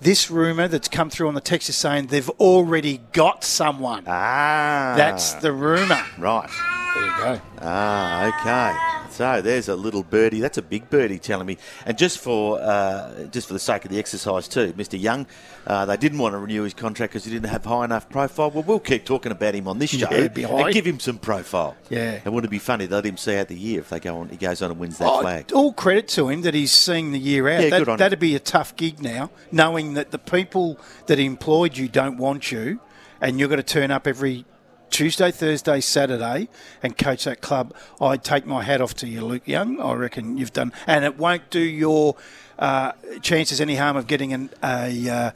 This 0.00 0.30
rumor 0.30 0.68
that's 0.68 0.88
come 0.88 1.08
through 1.08 1.28
on 1.28 1.34
the 1.34 1.40
text 1.40 1.68
is 1.70 1.76
saying 1.76 2.08
they've 2.08 2.28
already 2.30 2.98
got 3.12 3.42
someone. 3.44 4.04
Ah, 4.06 4.94
That's 4.96 5.32
the 5.34 5.52
rumor. 5.52 6.02
right. 6.18 6.48
There 6.94 7.04
you 7.04 7.10
go. 7.18 7.40
Ah, 7.60 8.26
okay. 8.28 8.95
So 9.16 9.40
there's 9.40 9.68
a 9.68 9.74
little 9.76 10.02
birdie. 10.02 10.40
That's 10.40 10.58
a 10.58 10.62
big 10.62 10.90
birdie 10.90 11.18
telling 11.18 11.46
me. 11.46 11.56
And 11.86 11.96
just 11.96 12.18
for 12.18 12.60
uh, 12.60 13.24
just 13.24 13.46
for 13.48 13.52
the 13.54 13.58
sake 13.58 13.84
of 13.84 13.90
the 13.90 13.98
exercise 13.98 14.46
too, 14.48 14.72
Mr. 14.74 15.00
Young, 15.00 15.26
uh, 15.66 15.86
they 15.86 15.96
didn't 15.96 16.18
want 16.18 16.34
to 16.34 16.38
renew 16.38 16.62
his 16.62 16.74
contract 16.74 17.12
because 17.12 17.24
he 17.24 17.30
didn't 17.32 17.48
have 17.48 17.64
high 17.64 17.84
enough 17.86 18.08
profile. 18.08 18.50
Well, 18.50 18.62
we'll 18.62 18.78
keep 18.80 19.04
talking 19.04 19.32
about 19.32 19.54
him 19.54 19.66
on 19.68 19.78
this 19.78 19.90
show 19.90 20.08
Yeah, 20.10 20.28
and 20.36 20.72
give 20.74 20.84
him 20.86 21.00
some 21.00 21.18
profile. 21.18 21.76
Yeah. 21.88 22.20
And 22.24 22.34
wouldn't 22.34 22.48
it 22.48 22.50
be 22.50 22.58
funny? 22.58 22.86
Let 22.86 23.06
him 23.06 23.16
see 23.16 23.36
out 23.36 23.48
the 23.48 23.56
year 23.56 23.80
if 23.80 23.88
they 23.88 24.00
go 24.00 24.18
on. 24.18 24.28
He 24.28 24.36
goes 24.36 24.60
on 24.62 24.70
and 24.70 24.78
wins 24.78 24.98
that 24.98 25.08
Oh, 25.08 25.20
flag. 25.22 25.50
all 25.52 25.72
credit 25.72 26.08
to 26.08 26.28
him 26.28 26.42
that 26.42 26.54
he's 26.54 26.72
seeing 26.72 27.12
the 27.12 27.18
year 27.18 27.48
out. 27.48 27.62
Yeah, 27.62 27.70
that, 27.70 27.78
good 27.78 27.88
on 27.88 27.94
him. 27.94 27.98
that'd 27.98 28.18
be 28.18 28.34
a 28.34 28.40
tough 28.40 28.76
gig 28.76 29.00
now, 29.00 29.30
knowing 29.50 29.94
that 29.94 30.10
the 30.10 30.18
people 30.18 30.78
that 31.06 31.18
employed 31.18 31.76
you 31.76 31.88
don't 31.88 32.18
want 32.18 32.52
you, 32.52 32.80
and 33.20 33.38
you're 33.40 33.48
going 33.48 33.56
to 33.56 33.62
turn 33.62 33.90
up 33.90 34.06
every 34.06 34.44
Tuesday, 34.90 35.30
Thursday, 35.30 35.80
Saturday, 35.80 36.48
and 36.82 36.96
coach 36.96 37.24
that 37.24 37.40
club. 37.40 37.74
I'd 38.00 38.24
take 38.24 38.46
my 38.46 38.62
hat 38.62 38.80
off 38.80 38.94
to 38.96 39.06
you, 39.08 39.20
Luke 39.24 39.46
Young. 39.46 39.80
I 39.80 39.92
reckon 39.94 40.38
you've 40.38 40.52
done, 40.52 40.72
and 40.86 41.04
it 41.04 41.18
won't 41.18 41.50
do 41.50 41.60
your 41.60 42.16
uh, 42.58 42.92
chances 43.20 43.60
any 43.60 43.76
harm 43.76 43.96
of 43.96 44.06
getting 44.06 44.32
an, 44.32 44.50
a 44.62 45.08
uh, 45.08 45.30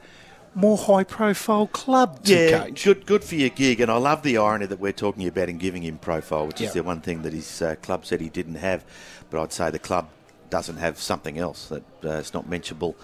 more 0.55 0.77
high-profile 0.77 1.67
club 1.67 2.23
to 2.23 2.33
Yeah, 2.33 2.59
coach. 2.65 2.83
good, 2.83 3.05
good 3.05 3.23
for 3.23 3.35
your 3.35 3.49
gig, 3.49 3.79
and 3.81 3.91
I 3.91 3.97
love 3.97 4.23
the 4.23 4.37
irony 4.37 4.65
that 4.65 4.79
we're 4.79 4.91
talking 4.91 5.27
about 5.27 5.47
in 5.49 5.57
giving 5.57 5.83
him 5.83 5.97
profile, 5.97 6.47
which 6.47 6.61
Yeah. 6.61 6.67
is 6.67 6.73
the 6.73 6.83
one 6.83 7.01
thing 7.01 7.21
that 7.21 7.33
his 7.33 7.61
uh, 7.61 7.75
club 7.81 8.05
said 8.05 8.21
he 8.21 8.29
didn't 8.29 8.55
have. 8.55 8.83
But 9.29 9.41
I'd 9.41 9.53
say 9.53 9.69
the 9.69 9.79
club 9.79 10.09
doesn't 10.49 10.77
have 10.77 10.99
something 10.99 11.37
else 11.37 11.67
that 11.67 11.83
uh, 12.03 12.09
is 12.13 12.33
not 12.33 12.49
mentionable 12.49 12.95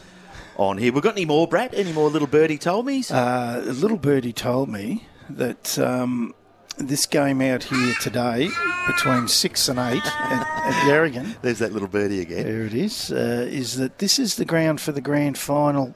on 0.58 0.78
here. 0.78 0.92
We've 0.92 1.04
got 1.04 1.14
any 1.16 1.26
more, 1.26 1.48
Brad? 1.48 1.74
Any 1.74 1.94
more 1.94 2.10
little 2.10 2.28
birdie 2.28 2.58
told 2.58 2.86
me? 2.86 3.04
Uh, 3.10 3.62
little 3.66 3.98
birdie 3.98 4.34
told 4.34 4.68
me 4.70 5.06
that 5.30 5.78
um, 5.80 6.34
this 6.78 7.06
game 7.06 7.42
out 7.42 7.64
here 7.64 7.94
today 8.02 8.50
between 8.88 9.28
six 9.28 9.68
and 9.68 9.80
eight 9.80 10.06
at, 10.06 10.42
at 10.66 10.74
Yarragon, 10.88 11.36
There's 11.42 11.60
that 11.60 11.74
little 11.74 11.88
birdie 11.88 12.22
again. 12.22 12.44
there 12.46 12.66
it 12.66 12.74
is, 12.74 13.12
uh, 13.12 13.48
is 13.50 13.78
that 13.78 13.98
this 14.00 14.20
is 14.20 14.36
the 14.36 14.46
ground 14.46 14.80
for 14.80 14.92
the 14.92 15.02
grand 15.02 15.38
final 15.38 15.94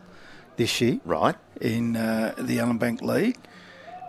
this 0.57 0.81
year 0.81 0.99
Right. 1.05 1.35
in 1.61 1.95
uh, 1.95 2.33
the 2.37 2.57
Ellinbank 2.57 3.01
League. 3.01 3.37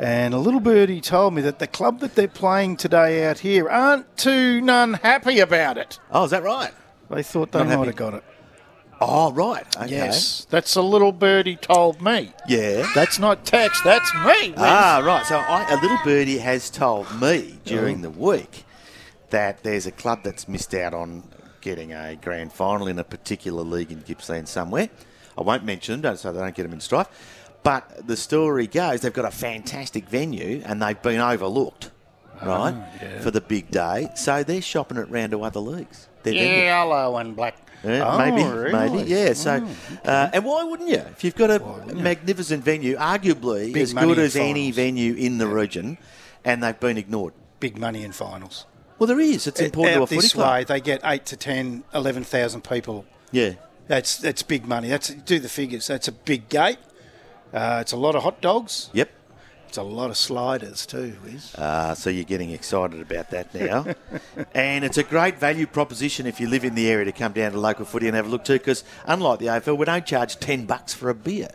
And 0.00 0.34
a 0.34 0.38
little 0.38 0.58
birdie 0.58 1.00
told 1.00 1.34
me 1.34 1.42
that 1.42 1.58
the 1.60 1.66
club 1.68 2.00
that 2.00 2.14
they're 2.16 2.26
playing 2.26 2.76
today 2.76 3.24
out 3.26 3.38
here 3.40 3.68
aren't 3.68 4.16
too 4.16 4.60
none 4.60 4.94
happy 4.94 5.38
about 5.38 5.78
it. 5.78 6.00
Oh, 6.10 6.24
is 6.24 6.30
that 6.32 6.42
right? 6.42 6.72
They 7.10 7.22
thought 7.22 7.52
they 7.52 7.58
Not 7.60 7.66
might 7.68 7.74
happy. 7.74 7.86
have 7.88 7.96
got 7.96 8.14
it. 8.14 8.24
Oh, 9.04 9.32
right. 9.32 9.64
Okay. 9.76 9.90
Yes, 9.90 10.46
that's 10.50 10.76
a 10.76 10.82
little 10.82 11.12
birdie 11.12 11.56
told 11.56 12.00
me. 12.00 12.32
Yeah. 12.48 12.86
That's 12.94 13.18
not 13.18 13.44
text, 13.44 13.82
that's 13.84 14.12
me. 14.14 14.50
Wiz. 14.50 14.54
Ah, 14.58 15.02
right. 15.04 15.24
So 15.26 15.36
I, 15.36 15.66
a 15.70 15.80
little 15.80 15.98
birdie 16.04 16.38
has 16.38 16.70
told 16.70 17.06
me 17.20 17.58
during 17.64 17.98
Oh. 17.98 18.02
the 18.02 18.10
week 18.10 18.64
that 19.30 19.62
there's 19.62 19.86
a 19.86 19.92
club 19.92 20.20
that's 20.22 20.46
missed 20.46 20.74
out 20.74 20.94
on 20.94 21.22
getting 21.60 21.92
a 21.92 22.16
grand 22.16 22.52
final 22.52 22.86
in 22.86 22.98
a 22.98 23.04
particular 23.04 23.62
league 23.62 23.90
in 23.92 24.00
Gippsland 24.02 24.48
somewhere. 24.48 24.88
I 25.38 25.42
won't 25.42 25.64
mention 25.64 25.94
them 25.94 26.02
don't 26.02 26.18
so 26.18 26.32
they 26.32 26.40
don't 26.40 26.54
get 26.54 26.64
them 26.64 26.72
in 26.72 26.80
strife. 26.80 27.08
But 27.62 28.06
the 28.06 28.16
story 28.16 28.66
goes 28.66 29.00
they've 29.00 29.12
got 29.12 29.24
a 29.24 29.30
fantastic 29.30 30.08
venue 30.08 30.62
and 30.66 30.82
they've 30.82 31.00
been 31.00 31.20
overlooked, 31.20 31.90
right, 32.44 32.74
for 33.20 33.30
the 33.30 33.40
big 33.40 33.70
day. 33.70 34.08
So 34.16 34.42
they're 34.42 34.60
shopping 34.60 34.98
it 34.98 35.08
round 35.08 35.30
to 35.32 35.42
other 35.42 35.60
leagues. 35.60 36.08
Their 36.22 36.34
venue. 36.34 36.62
Yellow 36.64 37.16
and 37.16 37.34
black. 37.36 37.56
Yeah, 37.84 38.04
Oh, 38.06 38.18
maybe, 38.18 38.42
really? 38.48 38.72
maybe, 38.98 39.10
yeah. 39.10 39.32
So, 39.32 39.66
Oh, 40.04 40.08
uh, 40.08 40.30
and 40.32 40.44
why 40.44 40.62
wouldn't 40.62 40.88
you? 40.88 40.98
If 40.98 41.24
you've 41.24 41.34
got 41.34 41.50
a 41.50 41.58
magnificent 41.94 42.62
venue, 42.64 42.96
arguably 42.96 43.72
Big 43.72 43.82
as 43.82 43.92
money 43.94 44.06
good 44.08 44.18
in 44.18 44.24
as 44.24 44.36
any 44.36 44.70
finals. 44.70 44.76
venue 44.76 45.14
in 45.14 45.38
the 45.38 45.48
region, 45.48 45.98
and 46.44 46.62
they've 46.62 46.78
been 46.78 46.96
ignored. 46.96 47.34
Big 47.58 47.76
money 47.78 48.04
in 48.04 48.12
finals. 48.12 48.66
Well, 49.00 49.08
there 49.08 49.18
is. 49.18 49.48
It's 49.48 49.60
important 49.60 49.94
to 49.94 49.98
a 49.98 50.02
Out 50.02 50.08
footy 50.10 50.20
this 50.20 50.32
club. 50.32 50.52
way, 50.52 50.64
they 50.64 50.80
get 50.80 51.00
8 51.02 51.26
to 51.26 51.36
10, 51.36 51.82
11,000 51.92 52.62
people. 52.62 53.04
Yeah. 53.32 53.54
That's 53.88 54.16
that's 54.18 54.44
big 54.44 54.64
money. 54.66 54.88
That's 54.88 55.08
Do 55.08 55.40
the 55.40 55.48
figures. 55.48 55.88
That's 55.88 56.06
a 56.06 56.12
big 56.12 56.48
gate. 56.48 56.78
Uh, 57.52 57.78
it's 57.80 57.90
a 57.92 57.96
lot 57.96 58.14
of 58.14 58.22
hot 58.22 58.40
dogs. 58.40 58.90
Yep. 58.92 59.10
It's 59.72 59.78
a 59.78 59.82
lot 59.82 60.10
of 60.10 60.18
sliders 60.18 60.84
too, 60.84 61.16
Wiz. 61.24 61.54
Uh, 61.54 61.94
so 61.94 62.10
you're 62.10 62.24
getting 62.24 62.50
excited 62.50 63.00
about 63.00 63.30
that 63.30 63.54
now. 63.54 63.86
and 64.54 64.84
it's 64.84 64.98
a 64.98 65.02
great 65.02 65.38
value 65.38 65.66
proposition 65.66 66.26
if 66.26 66.38
you 66.38 66.46
live 66.46 66.66
in 66.66 66.74
the 66.74 66.90
area 66.90 67.06
to 67.06 67.12
come 67.12 67.32
down 67.32 67.52
to 67.52 67.58
local 67.58 67.86
footy 67.86 68.06
and 68.06 68.14
have 68.14 68.26
a 68.26 68.28
look 68.28 68.44
too, 68.44 68.58
because 68.58 68.84
unlike 69.06 69.38
the 69.38 69.46
AFL, 69.46 69.78
we 69.78 69.86
don't 69.86 70.04
charge 70.04 70.38
10 70.38 70.66
bucks 70.66 70.92
for 70.92 71.08
a 71.08 71.14
beer, 71.14 71.48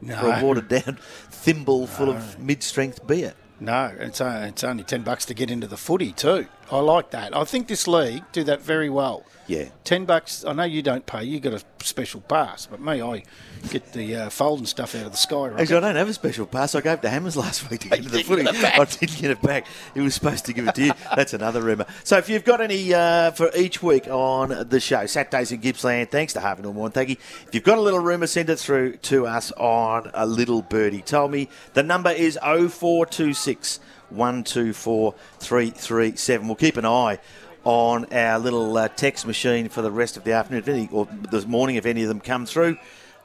no, 0.00 0.18
for 0.18 0.32
a 0.32 0.42
watered 0.44 0.66
down 0.66 0.98
thimble 1.30 1.86
full 1.86 2.10
of 2.10 2.40
mid 2.40 2.60
strength 2.64 3.06
beer. 3.06 3.34
no, 3.60 3.94
it's, 4.00 4.20
uh, 4.20 4.46
it's 4.48 4.64
only 4.64 4.82
10 4.82 5.02
bucks 5.02 5.24
to 5.26 5.32
get 5.32 5.48
into 5.48 5.68
the 5.68 5.76
footy 5.76 6.10
too. 6.10 6.48
I 6.72 6.80
like 6.80 7.12
that. 7.12 7.36
I 7.36 7.44
think 7.44 7.68
this 7.68 7.86
league 7.86 8.24
do 8.32 8.42
that 8.42 8.62
very 8.62 8.90
well. 8.90 9.24
Yeah. 9.46 9.68
Ten 9.84 10.04
bucks. 10.04 10.44
I 10.44 10.52
know 10.52 10.64
you 10.64 10.82
don't 10.82 11.04
pay. 11.04 11.24
You 11.24 11.40
got 11.40 11.52
a 11.54 11.62
special 11.82 12.20
pass, 12.22 12.66
but 12.66 12.80
me, 12.80 13.02
I 13.02 13.22
get 13.70 13.92
the 13.92 14.16
uh, 14.16 14.30
folding 14.30 14.66
stuff 14.66 14.94
out 14.94 15.06
of 15.06 15.12
the 15.12 15.18
sky. 15.18 15.48
Right? 15.48 15.60
Actually, 15.60 15.76
I 15.76 15.80
don't 15.80 15.96
have 15.96 16.08
a 16.08 16.14
special 16.14 16.46
pass. 16.46 16.74
I 16.74 16.80
gave 16.80 16.98
it 16.98 17.02
to 17.02 17.10
Hammers 17.10 17.36
last 17.36 17.68
week 17.70 17.80
to 17.80 17.88
get 17.90 18.02
to 18.02 18.08
the 18.08 18.22
footy. 18.22 18.44
get 18.44 18.54
it 18.54 18.62
back. 18.62 18.78
I 18.78 18.84
didn't 18.84 19.18
get 19.20 19.30
it 19.30 19.42
back. 19.42 19.66
He 19.92 20.00
was 20.00 20.14
supposed 20.14 20.46
to 20.46 20.52
give 20.52 20.66
it 20.66 20.74
to 20.76 20.84
you. 20.86 20.92
That's 21.14 21.34
another 21.34 21.60
rumour. 21.60 21.86
So 22.04 22.16
if 22.18 22.28
you've 22.28 22.44
got 22.44 22.60
any 22.60 22.94
uh, 22.94 23.32
for 23.32 23.50
each 23.56 23.82
week 23.82 24.08
on 24.08 24.68
the 24.68 24.80
show, 24.80 25.06
Saturdays 25.06 25.52
in 25.52 25.60
Gippsland, 25.60 26.10
thanks 26.10 26.32
to 26.34 26.40
Harvey 26.40 26.62
Norman 26.62 26.90
Thank 26.90 27.10
you. 27.10 27.16
If 27.46 27.54
you've 27.54 27.64
got 27.64 27.78
a 27.78 27.82
little 27.82 28.00
rumour, 28.00 28.26
send 28.26 28.50
it 28.50 28.58
through 28.58 28.96
to 28.96 29.26
us 29.26 29.52
on 29.52 30.10
a 30.14 30.26
little 30.26 30.62
birdie. 30.62 31.02
Told 31.02 31.30
me 31.30 31.48
the 31.74 31.82
number 31.82 32.10
is 32.10 32.38
0426 32.42 33.80
124 34.10 35.14
337. 35.38 36.46
We'll 36.46 36.56
keep 36.56 36.76
an 36.76 36.86
eye 36.86 37.18
on 37.64 38.12
our 38.12 38.38
little 38.38 38.76
uh, 38.76 38.88
text 38.88 39.26
machine 39.26 39.68
for 39.68 39.82
the 39.82 39.90
rest 39.90 40.16
of 40.16 40.24
the 40.24 40.32
afternoon, 40.32 40.62
if 40.62 40.68
any, 40.68 40.88
or 40.92 41.08
this 41.30 41.46
morning, 41.46 41.76
if 41.76 41.86
any 41.86 42.02
of 42.02 42.08
them 42.08 42.20
come 42.20 42.46
through 42.46 42.76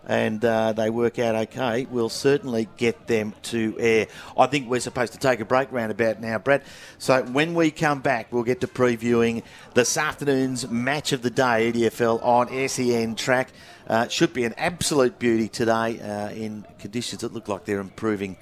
and 0.06 0.44
uh, 0.46 0.74
they 0.74 0.90
work 0.90 1.20
out 1.20 1.36
okay, 1.36 1.86
we'll 1.90 2.10
certainly 2.10 2.68
get 2.78 3.08
them 3.08 3.34
to 3.44 3.76
air. 3.80 4.08
I 4.38 4.48
think 4.48 4.70
we're 4.70 4.80
supposed 4.80 5.14
to 5.14 5.20
take 5.20 5.40
a 5.40 5.46
break 5.46 5.72
round 5.72 5.92
about 5.92 6.22
now, 6.22 6.38
Brad. 6.38 6.64
So 6.98 7.24
when 7.24 7.54
we 7.54 7.72
come 7.72 8.00
back, 8.00 8.32
we'll 8.32 8.44
get 8.44 8.62
to 8.62 8.68
previewing 8.68 9.44
this 9.74 9.98
afternoon's 9.98 10.70
match 10.70 11.12
of 11.12 11.22
the 11.22 11.30
day, 11.30 11.72
EDFL 11.72 12.24
on 12.24 12.70
SEN 12.70 13.16
track. 13.16 13.50
Uh, 13.88 14.08
should 14.08 14.34
be 14.34 14.46
an 14.46 14.54
absolute 14.58 15.18
beauty 15.18 15.48
today 15.48 16.00
uh, 16.00 16.30
in 16.30 16.66
conditions 16.78 17.22
that 17.22 17.34
look 17.34 17.48
like 17.48 17.66
they're 17.66 17.80
improving 17.80 18.38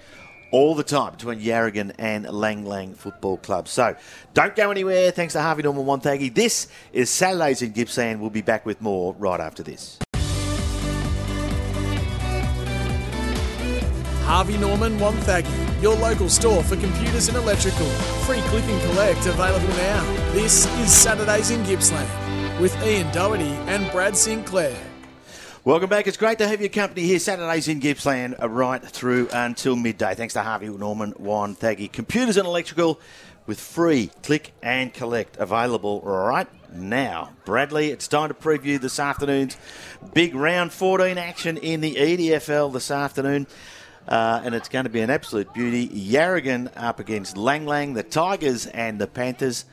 all 0.51 0.75
the 0.75 0.83
time 0.83 1.13
between 1.13 1.39
Yarragon 1.39 1.93
and 1.97 2.25
Lang 2.29 2.65
Lang 2.65 2.93
Football 2.93 3.38
Club. 3.38 3.67
So 3.67 3.95
don't 4.33 4.55
go 4.55 4.71
anywhere. 4.71 5.12
Thanks 5.12 5.33
to 5.33 5.41
Harvey 5.41 5.63
Norman 5.63 5.86
Wonthaggi. 5.86 6.33
This 6.33 6.67
is 6.93 7.10
Saturdays 7.10 7.62
in 7.62 7.73
Gippsland. 7.73 8.19
We'll 8.19 8.29
be 8.29 8.41
back 8.41 8.65
with 8.65 8.81
more 8.81 9.13
right 9.17 9.39
after 9.39 9.63
this. 9.63 9.97
Harvey 14.23 14.58
Norman 14.58 14.98
Wonthaggi, 14.98 15.81
your 15.81 15.95
local 15.95 16.27
store 16.27 16.62
for 16.62 16.75
computers 16.75 17.29
and 17.29 17.37
electrical. 17.37 17.87
Free 18.25 18.41
click 18.41 18.65
and 18.65 18.81
collect 18.91 19.25
available 19.25 19.69
now. 19.75 20.04
This 20.33 20.65
is 20.79 20.91
Saturdays 20.93 21.50
in 21.50 21.63
Gippsland 21.63 22.60
with 22.60 22.75
Ian 22.85 23.10
Doherty 23.13 23.43
and 23.43 23.89
Brad 23.91 24.17
Sinclair. 24.17 24.75
Welcome 25.68 25.90
back. 25.90 26.08
It's 26.08 26.15
great 26.15 26.38
to 26.38 26.48
have 26.48 26.62
your 26.62 26.70
company 26.70 27.02
here. 27.02 27.20
Saturdays 27.20 27.68
in 27.68 27.82
Gippsland 27.82 28.42
uh, 28.42 28.48
right 28.48 28.82
through 28.82 29.28
until 29.34 29.76
midday. 29.76 30.15
Thanks 30.15 30.34
to 30.36 30.42
Harvey 30.42 30.70
Norman 30.70 31.12
Wonthaggi. 31.15 31.92
Computers 31.92 32.38
and 32.38 32.48
electrical 32.48 33.02
with 33.48 33.60
free 33.60 34.10
click 34.24 34.54
and 34.63 34.94
collect 34.94 35.36
available 35.36 36.00
right 36.04 36.48
now. 36.72 37.34
Bradley, 37.44 37.92
it's 37.92 38.08
time 38.08 38.30
to 38.30 38.34
preview 38.34 38.80
this 38.80 38.98
afternoon's 38.98 39.58
big 40.13 40.36
round 40.36 40.72
14 40.72 41.18
action 41.18 41.58
in 41.58 41.82
the 41.82 41.96
EDFL 41.96 42.72
this 42.72 42.90
afternoon. 42.90 43.46
Uh, 44.08 44.40
and 44.46 44.56
it's 44.56 44.70
going 44.70 44.86
to 44.86 44.90
be 44.90 45.02
an 45.02 45.10
absolute 45.10 45.54
beauty. 45.54 45.90
Yarragon 45.90 46.72
up 46.78 47.02
against 47.02 47.36
Lang 47.36 47.65
Lang, 47.65 47.94
the 47.94 48.04
Tigers 48.04 48.68
and 48.68 49.02
the 49.02 49.08
Panthers. 49.08 49.65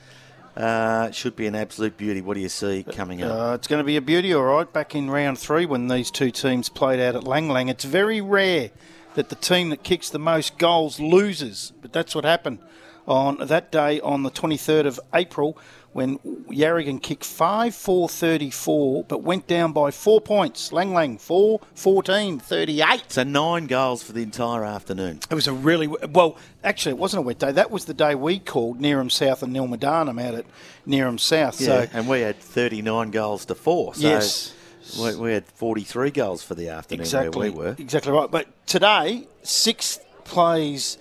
Uh, 0.55 1.11
should 1.11 1.35
be 1.35 1.47
an 1.47 1.55
absolute 1.55 1.97
beauty. 1.97 2.21
What 2.21 2.35
do 2.35 2.39
you 2.39 2.47
see 2.47 2.83
coming 2.83 3.21
up? 3.21 3.31
Uh, 3.31 3.53
it's 3.55 3.67
going 3.67 3.81
to 3.81 3.85
be 3.85 3.97
a 3.97 4.01
beauty, 4.01 4.33
all 4.33 4.43
right. 4.43 4.71
Back 4.71 4.95
in 4.95 5.09
round 5.09 5.37
three, 5.37 5.65
when 5.65 5.89
these 5.89 6.09
two 6.09 6.31
teams 6.31 6.69
played 6.69 6.99
out 7.01 7.13
at 7.15 7.25
Lang 7.25 7.49
Lang, 7.49 7.67
it's 7.67 7.83
very 7.83 8.21
rare 8.21 8.71
that 9.15 9.27
the 9.29 9.35
team 9.35 9.69
that 9.69 9.83
kicks 9.83 10.09
the 10.09 10.19
most 10.19 10.57
goals 10.57 10.99
loses, 10.99 11.73
but 11.81 11.91
that's 11.91 12.15
what 12.15 12.23
happened 12.23 12.59
on 13.07 13.37
that 13.39 13.71
day 13.71 13.99
on 13.99 14.23
the 14.23 14.31
23rd 14.31 14.85
of 14.85 14.99
April 15.13 15.57
when 15.95 16.17
Yarragon 16.49 17.01
kicked 17.01 17.23
5 17.23 17.73
4 17.73 18.09
34 18.09 19.05
but 19.05 19.23
went 19.23 19.47
down 19.47 19.71
by 19.71 19.91
four 19.91 20.19
points. 20.19 20.73
Lang 20.73 20.93
Lang 20.93 21.17
4 21.17 21.61
14 21.73 22.37
38. 22.37 23.03
So 23.07 23.23
nine 23.23 23.65
goals 23.65 24.03
for 24.03 24.11
the 24.11 24.21
entire 24.21 24.65
afternoon. 24.65 25.21
It 25.31 25.35
was 25.35 25.47
a 25.47 25.53
really 25.53 25.87
well. 25.87 26.37
Actually, 26.65 26.91
it 26.91 26.97
wasn't 26.97 27.19
a 27.19 27.21
wet 27.21 27.39
day. 27.39 27.53
That 27.53 27.71
was 27.71 27.85
the 27.85 27.93
day 27.93 28.13
we 28.13 28.39
called 28.39 28.81
Neerim 28.81 29.09
South 29.09 29.41
and 29.41 29.55
Nilma 29.55 29.79
Darnum 29.79 30.21
out 30.21 30.35
at 30.35 30.45
Neerim 30.85 31.17
South. 31.17 31.61
Yeah, 31.61 31.85
so 31.85 31.87
and 31.93 32.09
we 32.09 32.19
had 32.19 32.41
39 32.41 33.11
goals 33.11 33.45
to 33.45 33.55
four. 33.55 33.95
So 33.95 34.01
Yes. 34.01 34.53
We, 34.99 35.15
we 35.15 35.31
had 35.31 35.45
43 35.45 36.11
goals 36.11 36.43
for 36.43 36.55
the 36.55 36.67
afternoon 36.69 37.03
exactly, 37.03 37.49
where 37.49 37.57
we 37.57 37.69
were. 37.69 37.75
exactly 37.79 38.11
right. 38.11 38.29
But 38.29 38.47
today, 38.67 39.29
sixth 39.43 40.03
plays 40.25 40.97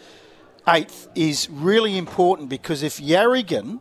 eighth 0.69 1.09
is 1.17 1.51
really 1.51 1.99
important 1.99 2.49
because 2.49 2.85
if 2.85 2.99
Yarragon 2.99 3.81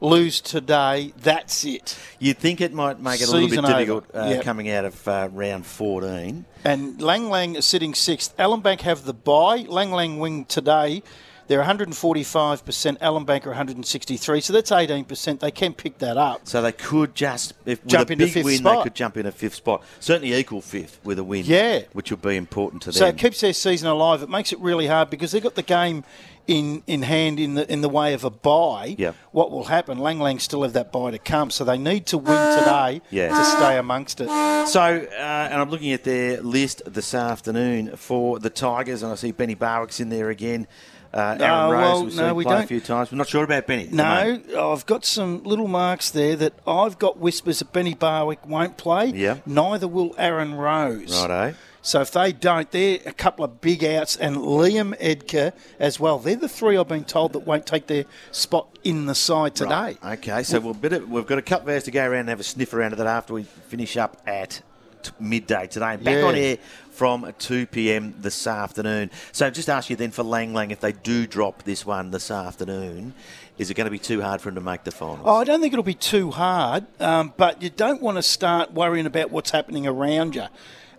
lose 0.00 0.40
today, 0.40 1.12
that's 1.18 1.64
it. 1.64 1.98
You'd 2.18 2.38
think 2.38 2.60
it 2.60 2.72
might 2.72 3.00
make 3.00 3.20
it 3.20 3.28
a 3.28 3.32
little 3.32 3.48
bit 3.48 3.62
difficult 3.64 4.04
uh, 4.14 4.30
Yep. 4.34 4.42
coming 4.44 4.70
out 4.70 4.84
of 4.84 5.08
uh, 5.08 5.28
round 5.32 5.66
14. 5.66 6.44
And 6.64 7.00
Lang 7.02 7.28
Lang 7.30 7.54
is 7.56 7.66
sitting 7.66 7.94
sixth. 7.94 8.36
Ellinbank 8.36 8.80
have 8.82 9.04
the 9.04 9.14
bye. 9.14 9.64
Lang 9.68 9.92
Lang 9.92 10.18
win 10.18 10.44
today. 10.46 11.02
They're 11.48 11.64
145%. 11.64 12.98
Ellinbank 12.98 13.44
are 13.44 13.48
163. 13.50 14.40
So 14.40 14.52
that's 14.52 14.70
18%. 14.70 15.40
They 15.40 15.50
can 15.50 15.74
pick 15.74 15.98
that 15.98 16.16
up. 16.16 16.42
So 16.46 16.62
they 16.62 16.70
could 16.70 17.16
just, 17.16 17.54
if 17.66 17.84
Jump 17.86 18.08
with 18.08 18.10
a 18.10 18.12
into 18.12 18.24
big 18.26 18.34
fifth 18.34 18.44
win, 18.44 18.56
spot. 18.58 18.76
they 18.78 18.82
could 18.84 18.94
jump 18.94 19.16
in 19.16 19.26
a 19.26 19.32
fifth 19.32 19.56
spot. 19.56 19.82
Certainly 19.98 20.34
equal 20.36 20.60
fifth 20.60 21.00
with 21.02 21.18
a 21.18 21.24
win. 21.24 21.44
Yeah. 21.44 21.80
Which 21.92 22.12
would 22.12 22.22
be 22.22 22.36
important 22.36 22.82
to 22.82 22.90
them. 22.90 22.94
So 22.98 23.06
it 23.06 23.18
keeps 23.18 23.40
their 23.40 23.52
season 23.52 23.88
alive. 23.88 24.22
It 24.22 24.30
makes 24.30 24.52
it 24.52 24.60
really 24.60 24.86
hard 24.86 25.10
because 25.10 25.32
they've 25.32 25.42
got 25.42 25.56
the 25.56 25.62
game 25.62 26.04
in, 26.50 26.82
in 26.86 27.02
hand 27.02 27.38
in 27.38 27.54
the 27.54 27.70
in 27.72 27.80
the 27.80 27.88
way 27.88 28.12
of 28.12 28.24
a 28.24 28.30
buy, 28.30 28.96
Yep. 28.98 29.14
What 29.32 29.50
will 29.50 29.64
happen? 29.64 29.98
Lang 29.98 30.18
Lang 30.18 30.38
still 30.40 30.62
have 30.62 30.72
that 30.72 30.90
buy 30.90 31.12
to 31.12 31.18
come, 31.18 31.50
so 31.50 31.64
they 31.64 31.78
need 31.78 32.06
to 32.06 32.18
win 32.18 32.58
today 32.58 33.00
Yeah. 33.10 33.28
to 33.28 33.44
stay 33.44 33.78
amongst 33.78 34.20
it. 34.20 34.26
So, 34.68 34.80
uh, 34.82 35.48
and 35.50 35.54
I'm 35.60 35.70
looking 35.70 35.92
at 35.92 36.04
their 36.04 36.40
list 36.42 36.82
this 36.86 37.14
afternoon 37.14 37.96
for 37.96 38.38
the 38.40 38.50
Tigers, 38.50 39.02
and 39.02 39.12
I 39.12 39.14
see 39.14 39.32
Benny 39.32 39.54
Barwick's 39.54 40.00
in 40.00 40.08
there 40.08 40.28
again. 40.30 40.66
Uh, 41.12 41.36
Aaron 41.40 41.70
Rose, 41.70 41.80
well, 41.82 42.04
we've 42.04 42.14
no, 42.16 42.26
seen 42.28 42.34
we 42.36 42.44
play 42.44 42.52
a 42.52 42.56
don't- 42.56 42.64
a 42.64 42.68
few 42.68 42.80
times. 42.80 43.10
We're 43.10 43.18
not 43.18 43.28
sure 43.28 43.42
about 43.44 43.66
Benny. 43.66 43.84
at 43.84 43.90
the 43.90 43.96
moment. 43.96 44.48
No, 44.52 44.72
I've 44.72 44.86
got 44.86 45.04
some 45.04 45.42
little 45.42 45.66
marks 45.66 46.10
there 46.10 46.36
that 46.36 46.52
I've 46.66 46.98
got 47.00 47.18
whispers 47.18 47.58
that 47.60 47.72
Benny 47.72 47.94
Barwick 47.94 48.46
won't 48.46 48.76
play. 48.76 49.06
Yeah. 49.06 49.38
Neither 49.44 49.88
will 49.88 50.14
Aaron 50.18 50.54
Rose. 50.54 51.12
Righto. 51.26 51.54
So 51.82 52.00
if 52.02 52.10
they 52.10 52.32
don't, 52.32 52.70
they're 52.70 52.98
a 53.06 53.12
couple 53.12 53.44
of 53.44 53.60
big 53.60 53.82
outs, 53.84 54.14
and 54.16 54.36
Liam 54.36 54.94
Edgar 55.00 55.52
as 55.78 55.98
well. 55.98 56.18
They're 56.18 56.36
the 56.36 56.48
three 56.48 56.76
I've 56.76 56.88
been 56.88 57.04
told 57.04 57.32
that 57.32 57.40
won't 57.40 57.66
take 57.66 57.86
their 57.86 58.04
spot 58.32 58.68
in 58.84 59.06
the 59.06 59.14
side 59.14 59.54
today. 59.54 59.96
Right. 60.02 60.18
Okay, 60.18 60.42
so 60.42 60.60
we'll 60.60 60.74
bit 60.74 60.92
of, 60.92 61.08
we've 61.08 61.26
got 61.26 61.38
a 61.38 61.42
couple 61.42 61.68
of 61.68 61.74
hours 61.74 61.84
to 61.84 61.90
go 61.90 62.04
around 62.06 62.20
and 62.20 62.28
have 62.28 62.40
a 62.40 62.44
sniff 62.44 62.74
around 62.74 62.92
of 62.92 62.98
that 62.98 63.06
after 63.06 63.32
we 63.32 63.44
finish 63.44 63.96
up 63.96 64.20
at 64.26 64.60
t- 65.02 65.10
midday 65.18 65.66
today. 65.68 65.96
Back 65.96 66.16
Yeah. 66.16 66.24
on 66.24 66.34
air 66.34 66.58
from 66.90 67.32
2 67.38 67.66
p.m. 67.66 68.14
this 68.18 68.46
afternoon. 68.46 69.10
So 69.32 69.48
just 69.48 69.70
ask 69.70 69.88
you 69.88 69.96
then 69.96 70.10
for 70.10 70.22
Lang 70.22 70.52
Lang, 70.52 70.70
if 70.70 70.80
they 70.80 70.92
do 70.92 71.26
drop 71.26 71.62
this 71.62 71.86
one 71.86 72.10
this 72.10 72.30
afternoon, 72.30 73.14
is 73.56 73.70
it 73.70 73.74
going 73.74 73.86
to 73.86 73.90
be 73.90 73.98
too 73.98 74.20
hard 74.20 74.42
for 74.42 74.50
him 74.50 74.54
to 74.56 74.60
make 74.60 74.84
the 74.84 74.90
finals? 74.90 75.20
Oh, 75.24 75.36
I 75.36 75.44
don't 75.44 75.62
think 75.62 75.72
it'll 75.72 75.82
be 75.82 75.94
too 75.94 76.30
hard, 76.30 76.84
um, 77.00 77.32
but 77.38 77.62
you 77.62 77.70
don't 77.70 78.02
want 78.02 78.18
to 78.18 78.22
start 78.22 78.72
worrying 78.74 79.06
about 79.06 79.30
what's 79.30 79.50
happening 79.50 79.86
around 79.86 80.34
you. 80.34 80.44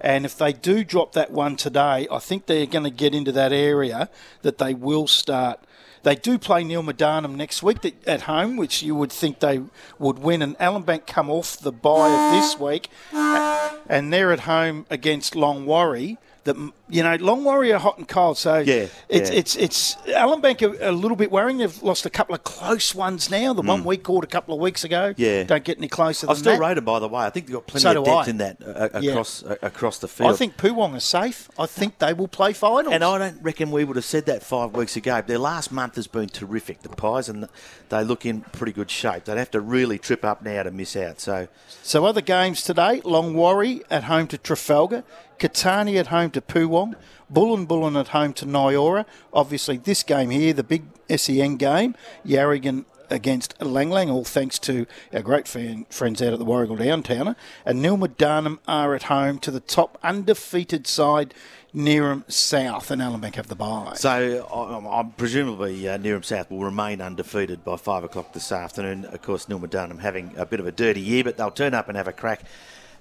And 0.02 0.26
if 0.26 0.36
they 0.36 0.52
do 0.52 0.84
drop 0.84 1.14
that 1.14 1.32
one 1.32 1.56
today, 1.56 2.08
I 2.12 2.20
think 2.20 2.48
they're 2.48 2.66
going 2.66 2.84
to 2.84 2.90
get 2.90 3.14
into 3.14 3.32
that 3.34 3.54
area 3.54 4.10
that 4.42 4.58
they 4.58 4.74
will 4.74 5.08
start. 5.08 5.60
They 6.04 6.16
do 6.16 6.40
play 6.40 6.64
Nilma 6.64 6.94
Darnum 6.94 7.36
next 7.36 7.62
week 7.62 7.96
at 8.08 8.22
home, 8.24 8.58
which 8.58 8.82
you 8.82 8.96
would 8.96 9.12
think 9.12 9.40
they 9.40 9.62
would 10.00 10.18
win. 10.18 10.42
And 10.42 10.58
Ellinbank 10.58 11.06
come 11.06 11.30
off 11.30 11.60
the 11.60 11.72
bye 11.72 12.10
of 12.10 12.32
this 12.32 12.60
week, 12.60 12.90
and 13.14 14.12
they're 14.12 14.32
at 14.32 14.42
home 14.42 14.88
against 14.90 15.36
Longwarry. 15.36 16.18
That 16.46 16.56
you 16.92 17.02
know, 17.04 17.18
Longwarry 17.18 17.74
are 17.74 17.80
hot 17.80 17.98
and 17.98 18.08
cold, 18.08 18.38
so 18.38 18.58
Yeah, 18.60 18.88
it's 19.10 19.30
yeah. 19.32 19.38
it's 19.40 19.56
it's 19.56 19.96
Ellinbank 20.08 20.62
are 20.62 20.88
a 20.90 20.92
little 20.92 21.16
bit 21.18 21.32
worrying. 21.32 21.58
They've 21.60 21.82
lost 21.84 22.06
a 22.06 22.10
couple 22.10 22.36
of 22.36 22.44
close 22.44 22.94
ones 22.94 23.32
now. 23.32 23.54
The 23.54 23.62
one 23.62 23.84
we 23.84 23.98
called 23.98 24.24
a 24.24 24.28
couple 24.28 24.54
of 24.54 24.60
weeks 24.60 24.84
ago, 24.84 25.14
Mm. 25.14 25.16
Yeah. 25.18 25.44
don't 25.44 25.64
get 25.64 25.78
any 25.78 25.88
closer. 25.88 26.28
Than 26.28 26.36
still 26.36 26.54
that. 26.54 26.60
rated, 26.60 26.86
by 26.86 27.00
the 27.00 27.08
way. 27.08 27.24
I 27.26 27.30
think 27.30 27.48
they've 27.48 27.54
got 27.56 27.68
plenty 27.68 27.84
So 27.84 28.00
of 28.00 28.06
depth 28.06 28.28
I. 28.28 28.30
in 28.30 28.38
that 28.38 28.58
uh, 28.64 29.00
Yeah. 29.00 29.12
across 29.12 29.44
uh, 29.44 29.56
across 29.62 29.98
the 30.00 30.08
field. 30.08 30.32
I 30.32 30.36
think 30.36 30.58
Poowong 30.58 30.96
is 30.96 31.04
safe. 31.04 31.50
I 31.58 31.66
think 31.66 32.00
they 32.00 32.14
will 32.14 32.28
play 32.28 32.54
finals. 32.54 32.94
And 32.94 33.04
I 33.04 33.18
don't 33.18 33.42
reckon 33.42 33.72
we 33.72 33.84
would 33.86 33.96
have 33.96 34.06
said 34.06 34.26
that 34.26 34.44
five 34.44 34.72
weeks 34.74 34.96
ago. 34.96 35.22
Their 35.26 35.38
last 35.40 35.72
month 35.72 35.96
has 35.96 36.08
been 36.08 36.28
terrific, 36.30 36.82
the 36.82 36.90
Pies, 36.90 37.30
and 37.30 37.48
they 37.90 38.04
look 38.04 38.26
in 38.26 38.42
pretty 38.42 38.74
good 38.74 38.90
shape. 38.92 39.26
They'd 39.26 39.38
have 39.38 39.52
to 39.52 39.62
really 39.62 39.98
trip 39.98 40.26
up 40.26 40.42
now 40.44 40.64
to 40.64 40.72
miss 40.72 40.96
out. 40.96 41.20
So, 41.22 41.48
So 41.84 42.06
other 42.06 42.22
games 42.22 42.64
today: 42.64 43.02
Longwarry 43.06 43.82
at 43.90 44.04
home 44.06 44.28
to 44.28 44.38
Trafalgar, 44.38 45.04
Catani 45.40 45.98
at 46.00 46.08
home 46.08 46.30
to 46.32 46.42
Poowong, 46.42 46.81
Buln 47.30 47.66
Buln 47.66 47.96
at 47.96 48.10
home 48.10 48.34
to 48.34 48.46
Nyora. 48.46 49.06
Obviously, 49.34 49.78
this 49.78 50.04
game 50.04 50.30
here, 50.30 50.54
the 50.54 50.64
big 50.64 50.84
SEN 51.10 51.58
game, 51.58 51.96
Yarragon 52.26 52.86
against 53.12 53.62
Lang 53.62 53.90
Lang, 53.90 54.10
all 54.10 54.24
thanks 54.24 54.58
to 54.60 54.86
our 55.14 55.22
great 55.22 55.48
fan, 55.48 55.86
friends 55.90 56.22
out 56.22 56.34
at 56.34 56.40
the 56.40 56.46
Warragul 56.46 56.80
Downtowner. 56.80 57.36
And 57.66 57.84
Nilma 57.84 58.08
Darnum 58.08 58.60
are 58.68 58.96
at 58.96 59.04
home 59.04 59.38
to 59.40 59.52
the 59.52 59.60
top 59.60 59.98
undefeated 60.02 60.88
side, 60.88 61.34
Neerim 61.76 62.30
South, 62.32 62.90
and 62.90 63.02
Ellinbank 63.02 63.36
have 63.36 63.48
the 63.48 63.56
bye. 63.56 63.94
so 63.96 64.48
I'm, 64.52 64.88
I'm 64.88 65.12
presumably 65.12 65.88
uh, 65.88 65.98
Neerim 65.98 66.26
South 66.26 66.50
will 66.50 66.64
remain 66.64 67.02
undefeated 67.02 67.64
by 67.64 67.78
five 67.78 68.04
o'clock 68.04 68.34
this 68.34 68.52
afternoon. 68.52 69.06
Of 69.06 69.22
course, 69.22 69.46
Nilma 69.46 69.68
Darnum 69.68 70.00
having 70.00 70.34
a 70.38 70.46
bit 70.46 70.60
of 70.60 70.68
a 70.68 70.72
dirty 70.72 71.02
year, 71.02 71.24
but 71.24 71.38
they'll 71.38 71.52
turn 71.52 71.74
up 71.74 71.88
and 71.90 71.98
have 71.98 72.08
a 72.08 72.14
crack 72.14 72.42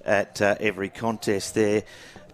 at 0.05 0.41
uh, 0.41 0.55
every 0.59 0.89
contest 0.89 1.55
there. 1.55 1.83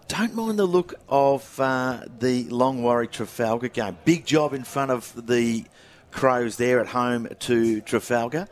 Don't 0.08 0.36
mind 0.36 0.58
the 0.58 0.66
look 0.66 0.94
of 1.10 1.60
uh, 1.60 2.02
the 2.20 2.46
Longwarry 2.46 3.12
Trafalgar 3.12 3.68
game. 3.68 3.98
Big 4.06 4.26
job 4.26 4.54
in 4.54 4.64
front 4.64 4.92
of 4.92 5.28
the 5.28 5.66
Crows 6.12 6.56
there 6.56 6.80
at 6.80 6.88
home 6.88 7.28
to 7.40 7.82
Trafalgar. 7.82 8.48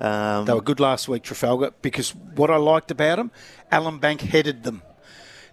Um, 0.00 0.46
They 0.46 0.52
were 0.52 0.60
good 0.62 0.80
last 0.80 1.08
week, 1.08 1.24
Trafalgar, 1.24 1.72
because 1.82 2.14
what 2.14 2.50
I 2.50 2.56
liked 2.56 2.90
about 2.90 3.16
them, 3.16 3.30
Ellinbank 3.70 4.20
headed 4.20 4.62
them. 4.62 4.82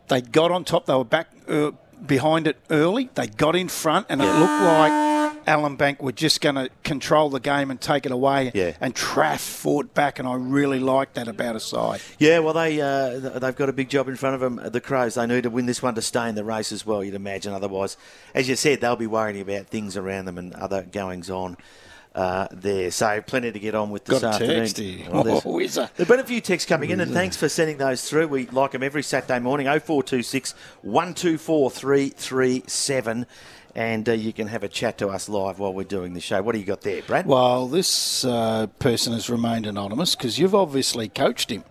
They 0.07 0.21
got 0.21 0.51
on 0.51 0.63
top. 0.65 0.85
They 0.85 0.93
were 0.93 1.03
back 1.03 1.29
uh, 1.47 1.71
behind 2.05 2.47
it 2.47 2.57
early. 2.69 3.09
They 3.15 3.27
got 3.27 3.55
in 3.55 3.67
front, 3.69 4.05
and 4.09 4.21
it 4.21 4.25
looked 4.25 4.63
like 4.63 4.91
Ellinbank 5.49 5.99
were 5.99 6.11
just 6.11 6.41
going 6.41 6.53
to 6.55 6.69
control 6.83 7.29
the 7.31 7.39
game 7.39 7.71
and 7.71 7.81
take 7.81 8.05
it 8.05 8.11
away. 8.11 8.51
Yeah. 8.53 8.75
And 8.79 8.93
Traff 8.93 9.39
fought 9.39 9.95
back, 9.95 10.19
and 10.19 10.27
I 10.27 10.35
really 10.35 10.79
liked 10.79 11.15
that 11.15 11.27
about 11.27 11.55
a 11.55 11.59
side. 11.59 12.01
Yeah, 12.19 12.39
well, 12.39 12.53
they, 12.53 12.79
uh, 12.79 13.39
they've 13.39 13.55
got 13.55 13.67
a 13.67 13.73
big 13.73 13.89
job 13.89 14.07
in 14.07 14.15
front 14.15 14.35
of 14.35 14.41
them. 14.41 14.61
The 14.71 14.79
Crows. 14.79 15.15
They 15.15 15.25
need 15.25 15.43
to 15.43 15.49
win 15.49 15.65
this 15.65 15.81
one 15.81 15.95
to 15.95 16.01
stay 16.03 16.29
in 16.29 16.35
the 16.35 16.43
race 16.43 16.71
as 16.71 16.85
well. 16.85 17.03
You'd 17.03 17.15
imagine. 17.15 17.51
Otherwise, 17.53 17.97
as 18.35 18.47
you 18.47 18.55
said, 18.55 18.79
they'll 18.81 18.95
be 18.95 19.07
worrying 19.07 19.41
about 19.41 19.67
things 19.67 19.97
around 19.97 20.25
them 20.25 20.37
and 20.37 20.53
other 20.53 20.83
goings 20.83 21.29
on. 21.31 21.57
Uh, 22.15 22.47
there, 22.51 22.89
so 22.89 23.21
plenty 23.21 23.51
to 23.51 23.59
get 23.59 23.75
on 23.75 23.91
with 23.91 24.03
this 24.05 24.19
Got 24.21 24.41
a 24.41 24.43
afternoon. 24.45 24.65
text. 24.67 25.11
Well, 25.13 25.23
there's- 25.23 25.41
Oh, 25.45 25.59
is 25.59 25.75
there? 25.75 25.89
There've 25.95 26.09
been 26.09 26.19
a 26.19 26.23
few 26.25 26.41
texts 26.41 26.67
coming 26.67 26.89
in, 26.89 26.99
and 26.99 27.13
thanks 27.13 27.37
for 27.37 27.47
sending 27.47 27.77
those 27.77 28.07
through. 28.09 28.27
We 28.27 28.47
like 28.47 28.71
them 28.71 28.81
every 28.83 29.03
Saturday 29.03 29.39
morning. 29.39 29.67
0426 29.67 30.53
124 30.81 31.69
337. 31.71 33.25
And 33.79 34.09
uh, 34.09 34.11
you 34.11 34.33
can 34.33 34.47
have 34.47 34.63
a 34.63 34.67
chat 34.67 34.97
to 34.97 35.07
us 35.07 35.29
live 35.29 35.57
while 35.57 35.73
we're 35.73 35.85
doing 35.85 36.13
the 36.13 36.19
show. 36.19 36.41
What 36.41 36.51
do 36.51 36.59
you 36.59 36.65
got 36.65 36.81
there, 36.81 37.01
Brad? 37.01 37.25
Well, 37.25 37.65
this 37.65 38.25
uh, 38.25 38.67
person 38.77 39.13
has 39.13 39.29
remained 39.29 39.65
anonymous 39.65 40.15
because 40.15 40.37
you've 40.37 40.53
obviously 40.53 41.07
coached 41.07 41.49
him. 41.49 41.63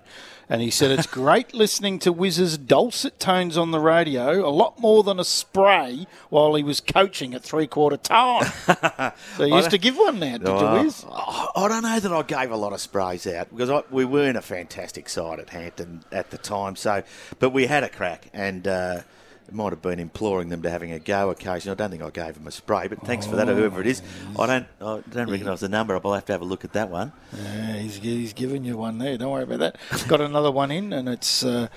And 0.49 0.63
he 0.63 0.71
said, 0.71 0.91
It's 0.91 1.07
great 1.07 1.53
listening 1.53 1.99
to 1.99 2.11
Wiz's 2.11 2.57
dulcet 2.57 3.21
tones 3.21 3.59
on 3.59 3.73
the 3.73 3.79
radio, 3.79 4.49
a 4.49 4.49
lot 4.49 4.79
more 4.79 5.03
than 5.03 5.21
a 5.21 5.25
spray 5.25 6.07
while 6.31 6.55
he 6.55 6.63
was 6.63 6.81
coaching 6.81 7.35
at 7.35 7.43
three 7.43 7.67
quarter 7.67 7.99
time. 7.99 8.51
so 9.37 9.45
he 9.45 9.55
used 9.55 9.69
to 9.73 9.77
give 9.77 9.99
one 9.99 10.19
now, 10.19 10.39
did 10.39 10.49
Oh, 10.49 10.77
you, 10.77 10.85
Wiz? 10.85 11.05
I 11.13 11.49
I 11.57 11.69
don't 11.69 11.83
know 11.83 12.01
that 12.01 12.11
I 12.11 12.23
gave 12.23 12.51
a 12.51 12.57
lot 12.57 12.73
of 12.73 12.81
sprays 12.81 13.27
out 13.27 13.51
because 13.51 13.69
I, 13.69 13.83
we 13.91 14.07
weren't 14.07 14.39
a 14.39 14.43
fantastic 14.43 15.11
side 15.11 15.41
at 15.41 15.51
Hampton 15.51 16.05
at 16.11 16.31
the 16.31 16.39
time. 16.39 16.75
So, 16.75 17.03
but 17.39 17.51
we 17.51 17.67
had 17.67 17.85
a 17.85 17.91
crack, 17.91 18.31
and 18.33 18.67
uh, 18.67 19.01
it 19.49 19.55
might 19.55 19.73
have 19.73 19.81
been 19.81 19.99
imploring 19.99 20.51
them 20.51 20.61
to 20.61 20.69
having 20.69 20.93
a 20.93 20.99
go 20.99 21.31
occasionally. 21.31 21.73
I 21.73 21.75
don't 21.77 21.91
think 21.91 22.03
I 22.03 22.11
gave 22.11 22.35
them 22.35 22.47
a 22.47 22.51
spray, 22.51 22.87
but 22.87 23.01
thanks 23.01 23.27
for 23.27 23.37
that, 23.37 23.49
whoever 23.49 23.81
it 23.81 23.87
is. 23.87 24.03
I 24.39 24.47
don't, 24.47 24.67
I 24.79 25.01
don't 25.11 25.31
recognise 25.31 25.61
the 25.61 25.71
number. 25.71 25.99
I'll 25.99 26.13
have 26.13 26.27
to 26.27 26.33
have 26.33 26.43
a 26.43 26.45
look 26.45 26.65
at 26.67 26.75
that 26.75 26.91
one. 26.91 27.13
Yeah, 27.33 27.77
he's, 27.77 27.97
he's 27.97 28.35
giving 28.35 28.65
you 28.65 28.77
one 28.77 28.99
there. 28.99 29.17
Don't 29.17 29.33
worry 29.33 29.45
about 29.45 29.61
that. 29.61 29.79
Got 30.09 30.21
another 30.21 30.51
one 30.51 30.71
in, 30.71 30.93
and 30.93 31.09
it's 31.09 31.45
uh, 31.45 31.69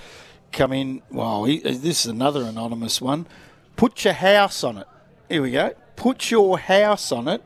come 0.52 0.74
in. 0.74 1.02
Wow, 1.10 1.46
he, 1.46 1.60
this 1.60 2.06
is 2.06 2.08
another 2.08 2.44
anonymous 2.44 3.00
one. 3.00 3.26
Put 3.78 4.04
your 4.04 4.16
house 4.16 4.66
on 4.66 4.78
it. 4.78 4.88
Here 5.30 5.42
we 5.42 5.52
go. 5.52 5.74
Put 5.96 6.30
your 6.30 6.60
house 6.60 7.10
on 7.14 7.30
it 7.30 7.42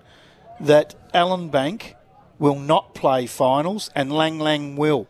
that 0.60 0.96
Ellinbank 1.14 1.94
will 2.40 2.58
not 2.58 2.96
play 2.96 3.28
finals 3.28 3.92
and 3.94 4.12
Lang 4.12 4.40
Lang 4.40 4.76
will. 4.76 5.08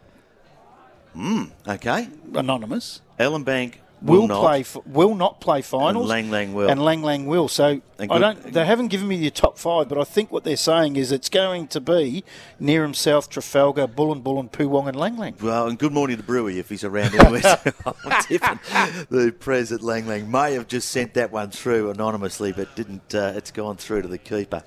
Mm, 1.15 1.51
okay, 1.65 2.09
Anonymous. 2.33 3.01
Ellinbank 3.17 3.75
Will, 4.01 4.21
will, 4.21 4.27
not. 4.27 4.41
play 4.41 4.59
f- 4.59 4.77
will 4.85 5.15
not 5.15 5.39
play 5.41 5.61
finals 5.61 6.03
And 6.03 6.09
Lang 6.09 6.29
Lang 6.31 6.53
will. 6.53 6.69
and 6.69 6.83
Lang 6.83 7.01
Lang 7.01 7.25
will 7.25 7.47
so 7.47 7.81
And 7.97 8.11
I 8.11 8.19
don't 8.19 8.53
they 8.53 8.65
haven't 8.65 8.89
given 8.89 9.07
me 9.07 9.17
the 9.17 9.31
top 9.31 9.57
five 9.57 9.87
but 9.89 9.97
I 9.97 10.03
think 10.03 10.31
what 10.31 10.43
they're 10.43 10.57
saying 10.57 10.95
is 10.95 11.11
it's 11.11 11.29
going 11.29 11.67
to 11.69 11.79
be 11.79 12.23
Neerim 12.61 12.95
South 12.95 13.29
Trafalgar 13.29 13.87
Buln 13.87 14.21
Buln 14.21 14.49
Poowong 14.49 14.87
and 14.87 14.97
Lang 14.97 15.17
Lang 15.17 15.35
Well, 15.41 15.67
and 15.67 15.79
good 15.79 15.93
morning 15.93 16.17
to 16.17 16.23
Brewy 16.23 16.57
if 16.57 16.69
he's 16.69 16.83
around. 16.83 17.13
The 19.09 19.33
Pres 19.39 19.71
at 19.71 19.81
Lang 19.81 20.07
Lang 20.07 20.29
may 20.29 20.53
have 20.53 20.67
just 20.67 20.89
sent 20.89 21.13
that 21.15 21.31
one 21.31 21.49
through 21.51 21.89
anonymously, 21.91 22.51
but 22.51 22.75
didn't. 22.75 23.13
Uh, 23.15 23.33
it's 23.35 23.51
gone 23.51 23.77
through 23.77 24.01
to 24.03 24.07
the 24.07 24.17
keeper. 24.17 24.63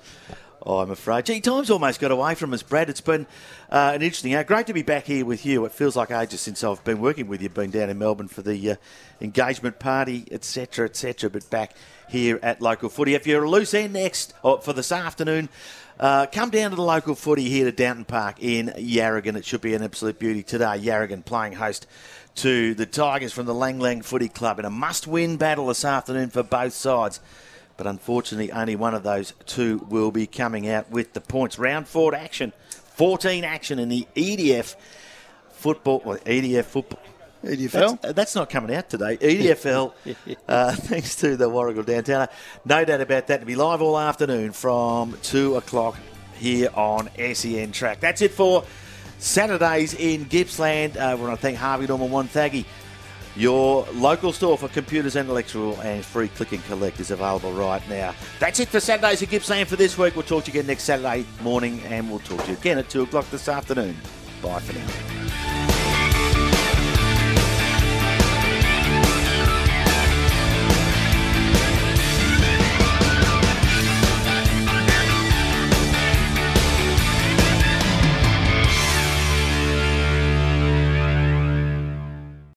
Oh, 0.65 0.79
I'm 0.79 0.91
afraid. 0.91 1.25
Gee, 1.25 1.39
time's 1.39 1.69
almost 1.69 2.01
got 2.01 2.11
away 2.11 2.35
from 2.35 2.53
us, 2.53 2.63
Brad. 2.63 2.89
It's 2.89 2.99
been 2.99 3.27
uh, 3.71 3.91
an 3.95 4.01
interesting 4.01 4.35
hour. 4.35 4.43
Great 4.43 4.67
to 4.67 4.73
be 4.73 4.81
back 4.81 5.05
here 5.05 5.23
with 5.23 5.45
you. 5.45 5.63
It 5.63 5.71
feels 5.71 5.95
like 5.95 6.11
ages 6.11 6.41
since 6.41 6.65
I've 6.65 6.83
been 6.83 6.99
working 6.99 7.29
with 7.29 7.41
you, 7.41 7.47
been 7.47 7.71
down 7.71 7.89
in 7.89 7.97
Melbourne 7.97 8.27
for 8.27 8.41
the 8.41 8.71
uh, 8.71 8.75
engagement 9.21 9.79
party, 9.79 10.27
etc., 10.31 10.85
etc., 10.85 11.29
but 11.29 11.49
back 11.49 11.75
here 12.09 12.39
at 12.43 12.61
local 12.61 12.89
footy. 12.89 13.13
If 13.13 13.25
you're 13.25 13.45
a 13.45 13.49
loose 13.49 13.73
end 13.73 13.93
next, 13.93 14.33
or 14.43 14.59
for 14.59 14.73
this 14.73 14.91
afternoon, 14.91 15.47
uh, 15.97 16.25
come 16.25 16.49
down 16.49 16.71
to 16.71 16.75
the 16.75 16.81
local 16.81 17.15
footy 17.15 17.47
here 17.47 17.71
to 17.71 17.71
Dowton 17.71 18.05
Park 18.05 18.35
in 18.41 18.67
Yarragon. 18.77 19.37
It 19.37 19.45
should 19.45 19.61
be 19.61 19.75
an 19.75 19.83
absolute 19.83 20.19
beauty 20.19 20.43
today. 20.43 20.77
Yarragon 20.77 21.23
playing 21.23 21.53
host 21.53 21.87
to 22.35 22.73
the 22.73 22.85
Tigers 22.85 23.31
from 23.31 23.45
the 23.45 23.53
Lang 23.53 23.79
Lang 23.79 24.01
Footy 24.01 24.27
Club 24.27 24.59
in 24.59 24.65
a 24.65 24.69
must-win 24.69 25.37
battle 25.37 25.67
this 25.67 25.85
afternoon 25.85 26.29
for 26.29 26.43
both 26.43 26.73
sides. 26.73 27.21
But 27.79 27.87
unfortunately, 27.87 28.51
only 28.51 28.75
one 28.75 28.93
of 28.93 29.03
those 29.03 29.33
two 29.45 29.77
will 29.87 30.11
be 30.11 30.27
coming 30.27 30.67
out 30.67 30.91
with 30.91 31.13
the 31.13 31.21
points. 31.21 31.57
Round 31.57 31.87
four 31.87 32.13
action, 32.13 32.51
14 32.95 33.45
action 33.45 33.79
in 33.79 33.87
the 33.87 34.05
EDF 34.17 34.75
football. 35.51 36.01
Well, 36.03 36.17
EDF 36.17 36.65
football. 36.65 36.99
EDFL? 37.41 38.01
That's, 38.01 38.13
that's 38.13 38.35
not 38.35 38.49
coming 38.49 38.75
out 38.75 38.89
today. 38.89 39.15
EDFL, 39.15 39.93
uh, 40.49 40.71
thanks 40.75 41.15
to 41.15 41.37
the 41.37 41.49
Warragul 41.49 41.85
Downtown. 41.85 42.27
No 42.65 42.83
doubt 42.83 42.99
about 42.99 43.27
that. 43.27 43.39
To 43.39 43.45
be 43.45 43.55
live 43.55 43.81
all 43.81 43.97
afternoon 43.97 44.51
from 44.51 45.17
2 45.23 45.55
o'clock 45.55 45.95
here 46.37 46.67
on 46.73 47.09
SEN 47.33 47.71
Track. 47.71 48.01
That's 48.01 48.21
it 48.21 48.31
for 48.31 48.65
Saturdays 49.19 49.93
in 49.93 50.25
Gippsland. 50.25 50.97
Uh, 50.97 51.15
we 51.15 51.23
want 51.23 51.37
to 51.37 51.41
thank 51.41 51.57
Harvey 51.57 51.87
Norman 51.87 52.09
Wonthaggi. 52.09 52.65
Your 53.39 53.87
local 53.93 54.33
store 54.33 54.57
for 54.57 54.67
computers 54.67 55.15
and 55.15 55.29
electrical 55.29 55.79
and 55.79 56.03
free 56.03 56.27
click 56.27 56.51
and 56.51 56.61
collect 56.65 56.99
is 56.99 57.09
available 57.09 57.53
right 57.53 57.81
now. 57.87 58.13
That's 58.37 58.59
it 58.59 58.67
for 58.67 58.81
Saturdays 58.81 59.21
in 59.21 59.29
Gippsland 59.29 59.67
for 59.69 59.77
this 59.77 59.97
week. 59.97 60.17
We'll 60.17 60.23
talk 60.25 60.43
to 60.43 60.51
you 60.51 60.59
again 60.59 60.67
next 60.67 60.83
Saturday 60.83 61.25
morning 61.41 61.81
and 61.85 62.09
we'll 62.09 62.19
talk 62.19 62.43
to 62.43 62.51
you 62.51 62.57
again 62.57 62.77
at 62.79 62.89
2 62.89 63.03
o'clock 63.03 63.29
this 63.29 63.47
afternoon. 63.47 63.95
Bye 64.41 64.59
for 64.59 64.73
now. 64.73 65.68